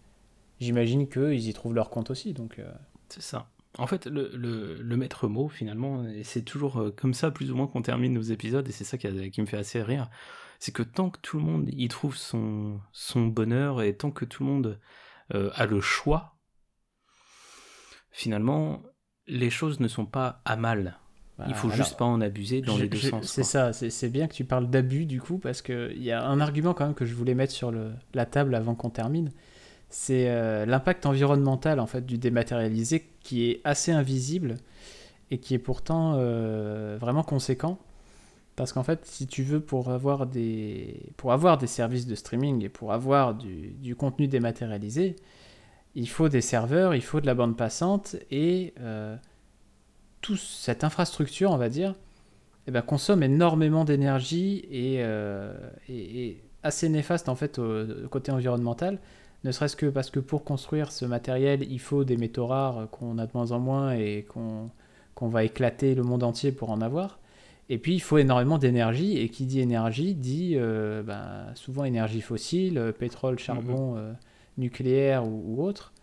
[0.59, 2.33] j'imagine qu'ils y trouvent leur compte aussi.
[2.33, 2.69] Donc, euh.
[3.07, 3.49] C'est ça.
[3.77, 7.81] En fait, le, maître mot, finalement, c'est toujours euh, comme ça, plus ou moins, qu'on
[7.81, 10.09] termine nos épisodes, et c'est ça qui, me fait assez rire,
[10.59, 12.81] c'est que tant que tout le monde y trouve son,
[13.15, 14.79] bonheur, et tant que tout le monde
[15.33, 16.35] euh, a le choix,
[18.11, 18.83] finalement,
[19.27, 20.97] les choses ne sont pas à mal.
[21.47, 23.25] Il faut bah, juste pas en abuser dans les deux sens.
[23.25, 26.39] C'est ça, c'est bien que tu parles d'abus du coup, parce qu'il y a un
[26.39, 29.31] argument quand même que je voulais mettre sur le, la table avant qu'on termine.
[29.89, 34.55] C'est euh, l'impact environnemental en fait du dématérialisé qui est assez invisible
[35.29, 37.79] et qui est pourtant euh, vraiment conséquent.
[38.55, 42.63] Parce qu'en fait, si tu veux, pour avoir des, pour avoir des services de streaming
[42.63, 45.17] et pour avoir du, du contenu dématérialisé,
[45.95, 49.15] il faut des serveurs, il faut de la bande passante et euh,
[50.37, 51.95] cette infrastructure, on va dire,
[52.67, 55.53] eh ben, consomme énormément d'énergie et, euh,
[56.63, 58.99] assez néfaste en fait au, côté environnemental,
[59.43, 63.19] ne serait-ce que parce que pour construire ce matériel, il faut des métaux rares qu'on
[63.19, 67.19] a de moins en moins et qu'on va éclater le monde entier pour en avoir.
[67.69, 72.21] Et puis il faut énormément d'énergie, et qui dit énergie dit euh, ben, souvent énergie
[72.21, 74.15] fossile, pétrole, charbon, mm-hmm.
[74.57, 75.93] Euh, nucléaire ou, autre,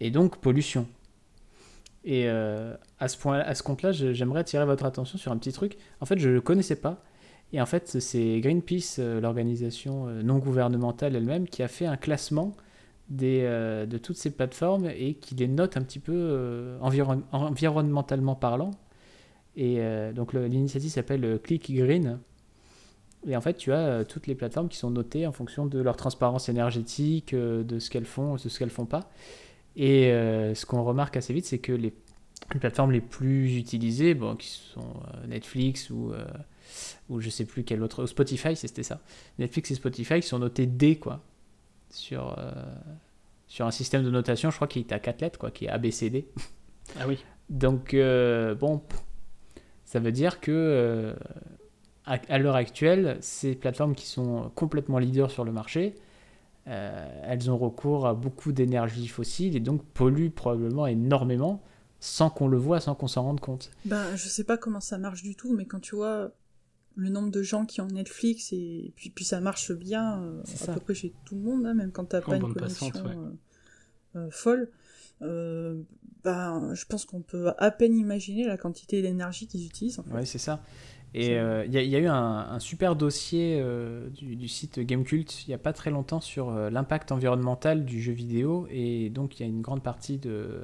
[0.00, 0.86] et donc pollution.
[2.04, 5.52] Et euh, à ce point, à ce compte-là, j'aimerais attirer votre attention sur un petit
[5.52, 5.78] truc.
[6.00, 7.02] En fait, je ne le connaissais pas.
[7.52, 11.96] Et en fait, c'est Greenpeace, euh, l'organisation euh, non gouvernementale elle-même, qui a fait un
[11.96, 12.54] classement
[13.08, 18.70] des, de toutes ces plateformes et qui les note un petit peu environnementalement parlant.
[19.56, 19.78] Et
[20.14, 22.18] donc l'initiative s'appelle Click Green.
[23.26, 25.96] Et en fait, tu as toutes les plateformes qui sont notées en fonction de leur
[25.96, 29.10] transparence énergétique, de ce qu'elles font, de ce qu'elles font pas.
[29.76, 31.92] Et euh, ce qu'on remarque assez vite, c'est que les,
[32.60, 36.24] plateformes les plus utilisées, bon, qui sont euh, Netflix ou, euh,
[37.08, 39.00] ou je sais plus quel autre, Spotify, c'était ça.
[39.38, 41.22] Netflix et Spotify sont notés D, quoi,
[41.90, 42.36] sur,
[43.46, 45.68] sur un système de notation, je crois qu'il est à 4 lettres, quoi, qui est
[45.68, 46.26] ABCD.
[46.98, 47.18] Ah oui.
[47.50, 48.82] Donc, bon,
[49.84, 51.14] ça veut dire que
[52.06, 55.94] à l'heure actuelle, ces plateformes qui sont complètement leaders sur le marché,
[56.66, 61.62] euh, elles ont recours à beaucoup d'énergie fossile et donc polluent probablement énormément
[62.00, 63.70] sans qu'on le voit, sans qu'on s'en rende compte.
[63.84, 66.32] Ben, je sais pas comment ça marche du tout, mais quand tu vois
[66.96, 70.72] le nombre de gens qui ont Netflix et puis, puis ça marche bien euh, à
[70.74, 72.92] peu près chez tout le monde, hein, même quand t'as pas une connexion
[74.30, 74.70] folle.
[75.20, 79.98] ben, je pense qu'on peut à peine imaginer la quantité d'énergie qu'ils utilisent.
[79.98, 80.62] En Ouais, c'est ça.
[81.14, 83.62] Et il y, y, a eu un, super dossier
[84.16, 88.12] du, du, site Gamecult il n'y a pas très longtemps sur l'impact environnemental du jeu
[88.12, 88.66] vidéo.
[88.70, 90.62] Et donc il y a une grande partie de,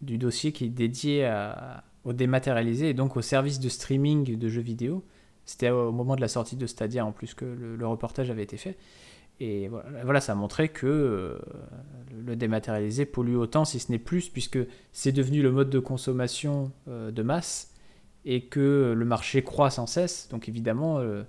[0.00, 4.48] du dossier qui est dédié à, au dématérialisé et donc au service de streaming de
[4.48, 5.04] jeux vidéo.
[5.44, 8.56] C'était au moment de la sortie de Stadia en plus que le, reportage avait été
[8.56, 8.76] fait.
[9.40, 9.68] Et
[10.04, 11.38] voilà, ça a montré que euh,
[12.24, 14.58] le dématérialisé pollue autant, si ce n'est plus, puisque
[14.92, 17.71] c'est devenu le mode de consommation euh, de masse
[18.24, 20.28] et que le marché croît sans cesse.
[20.30, 21.22] Donc évidemment, euh,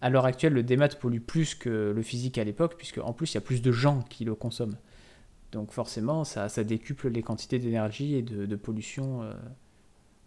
[0.00, 3.32] à l'heure actuelle, le démat pollue plus que le physique à l'époque, puisque en plus,
[3.32, 4.78] il y a plus de gens qui le consomment.
[5.52, 9.22] Donc forcément, ça, décuple les quantités d'énergie et de, pollution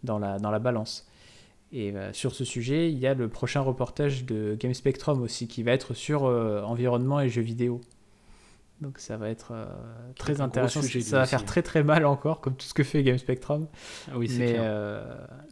[0.02, 1.06] dans, la, dans la balance.
[1.72, 5.46] Et euh, sur ce sujet, il y a le prochain reportage de Game Spectrum aussi
[5.46, 7.80] qui va être sur euh, environnement et jeux vidéo.
[8.80, 9.66] Donc ça va être euh,
[10.16, 10.80] très intéressant.
[10.82, 13.66] ça va faire très très mal encore, comme tout ce que fait Game Spectrum.
[14.08, 14.58] Ah oui, mais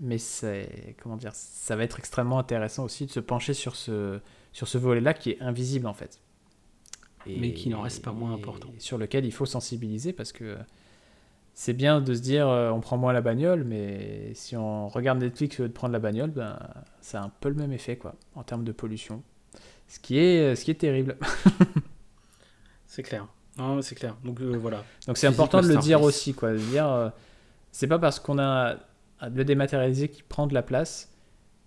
[0.01, 4.21] mais c'est comment dire, ça va être extrêmement intéressant aussi de se pencher sur ce
[4.53, 6.21] sur ce volet-là qui est invisible en fait.
[7.27, 8.69] mais qui n'en reste pas moins important.
[8.79, 10.57] Sur lequel il faut sensibiliser parce que
[11.61, 15.19] c'est bien de se dire euh, on prend moins la bagnole, mais si on regarde
[15.19, 16.57] Netflix au lieu de prendre la bagnole, ben,
[17.01, 19.25] ça a un peu le même effet quoi, en termes de pollution.
[19.89, 21.19] Ce qui est, ce qui est terrible.
[22.99, 23.29] c'est clair.
[23.81, 24.17] c'est clair.
[24.25, 24.85] Donc euh, voilà.
[25.07, 26.51] Donc c'est important de le dire aussi, quoi.
[26.53, 27.11] De dire, euh,
[27.71, 28.77] c'est pas parce qu'on a
[29.23, 31.15] le dématérialisé qui prend de la place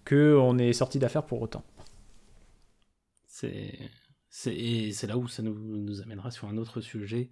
[0.04, 1.64] que on est sorti d'affaire pour autant.
[3.28, 3.72] C'est
[4.30, 7.30] c'est là où ça nous, nous amènera sur un autre sujet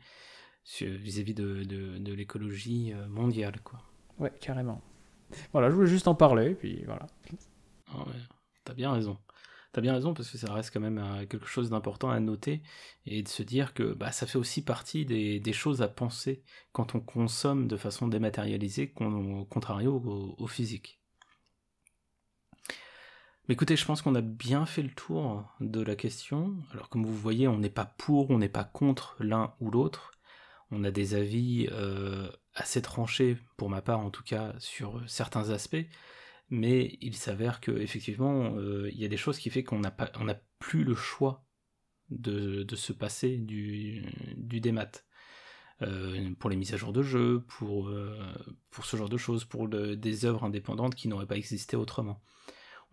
[0.80, 3.60] vis-à-vis de, de, l'écologie euh, mondiale.
[3.66, 3.82] Quoi.
[4.18, 4.82] Ouais, carrément.
[5.52, 7.06] Voilà, je voulais juste en parler, puis voilà.
[7.94, 8.14] Ouais,
[8.64, 9.18] t'as bien raison.
[9.72, 12.64] T'as bien raison parce que ça reste quand même euh, quelque chose d'important à noter
[13.06, 16.96] et de se dire que bah, ça fait aussi partie des, choses à penser quand
[16.96, 18.92] on consomme de façon dématérialisée,
[19.50, 21.00] contrario au, au physique.
[23.48, 26.56] Mais écoutez, je pense qu'on a bien fait le tour de la question.
[26.72, 30.12] Alors comme vous voyez, on n'est pas pour, on n'est pas contre l'un ou l'autre
[30.72, 35.50] on a des avis euh, assez tranchés, pour ma part en tout cas, sur certains
[35.50, 35.86] aspects,
[36.50, 39.92] mais il s'avère que effectivement, euh, il y a des choses qui fait qu'on n'a
[39.92, 41.46] pas, on n'a plus le choix
[42.10, 44.06] de, se passer du,
[44.36, 44.92] du démat.
[45.82, 47.90] Euh, pour les mises à jour de jeux, pour,
[48.70, 52.22] pour ce genre de choses, pour des œuvres indépendantes qui n'auraient pas existé autrement.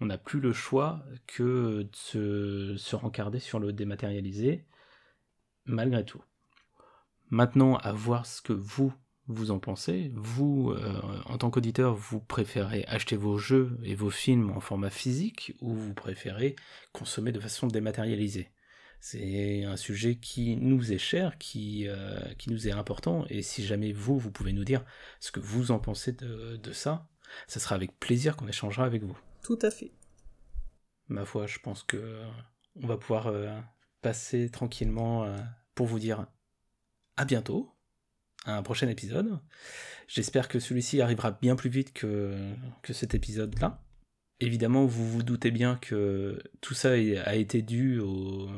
[0.01, 4.67] On n'a plus le choix que de se, se rencarder sur le dématérialisé,
[5.65, 6.23] malgré tout.
[7.31, 8.95] Maintenant, à voir ce que vous,
[9.29, 10.13] vous en pensez.
[10.15, 14.91] Vous, euh, en tant qu'auditeur, vous préférez acheter vos jeux et vos films en format
[14.91, 16.57] physique ou vous préférez
[16.93, 18.51] consommer de façon dématérialisée?
[19.01, 23.65] C'est un sujet qui nous est cher, qui, euh, qui nous est important, et si
[23.65, 24.85] jamais vous, vous pouvez nous dire
[25.21, 27.09] ce que vous en pensez de, de ça,
[27.47, 29.19] ça sera avec plaisir qu'on échangera avec vous.
[29.43, 29.93] Tout à fait.
[31.09, 32.23] Ma foi, je pense que
[32.75, 33.55] on va pouvoir euh,
[34.03, 35.27] passer tranquillement
[35.75, 36.27] pour vous dire
[37.17, 37.76] à bientôt,
[38.47, 39.39] à un prochain épisode.
[40.09, 42.35] J'espère que celui-ci arrivera bien plus vite que,
[42.83, 43.83] que cet épisode-là.
[44.41, 48.49] Évidemment, vous vous doutez bien que tout ça a été dû au,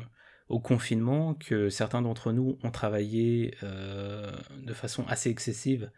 [0.49, 4.31] au confinement, que certains d'entre nous ont travaillé euh,
[4.63, 5.91] de façon assez excessive,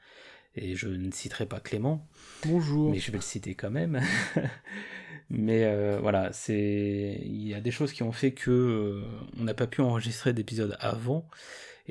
[0.56, 2.08] et je ne citerai pas Clément.
[2.46, 2.92] Bonjour.
[2.92, 4.02] Mais je vais le citer quand même.
[5.30, 9.04] mais euh, voilà, c'est il y a des choses qui ont fait que euh,
[9.40, 11.28] on n'a pas pu enregistrer d'épisode avant.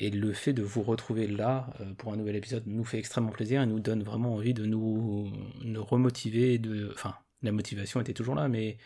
[0.02, 3.32] Et le fait de vous retrouver là euh, pour un nouvel épisode nous fait extrêmement
[3.32, 5.30] plaisir et nous donne vraiment envie de nous,
[5.62, 6.58] nous remotiver.
[6.58, 8.78] De, enfin, la motivation était toujours là, mais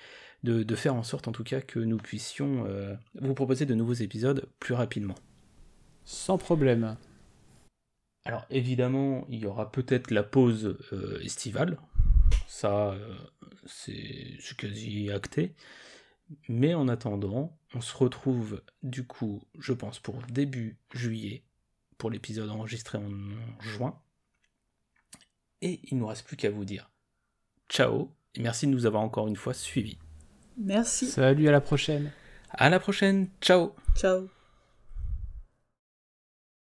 [0.43, 3.95] de, faire en sorte en tout cas que nous puissions euh, vous proposer de nouveaux
[3.95, 5.15] épisodes plus rapidement.
[6.05, 6.97] Sans problème.
[8.25, 11.79] Alors évidemment, il y aura peut-être la pause euh, estivale.
[12.49, 12.97] Ça,
[13.67, 15.55] c'est quasi acté.
[16.49, 21.45] Mais en attendant, on se retrouve du coup, je pense, pour début juillet,
[21.99, 23.11] pour l'épisode enregistré en
[23.61, 24.01] juin.
[25.61, 26.91] Et il ne nous reste plus qu'à vous dire
[27.69, 29.99] ciao et merci de nous avoir encore une fois suivis.
[30.59, 31.07] Merci.
[31.07, 32.11] Salut, à la prochaine.
[32.51, 33.75] À la prochaine, ciao.
[33.97, 34.29] Ciao.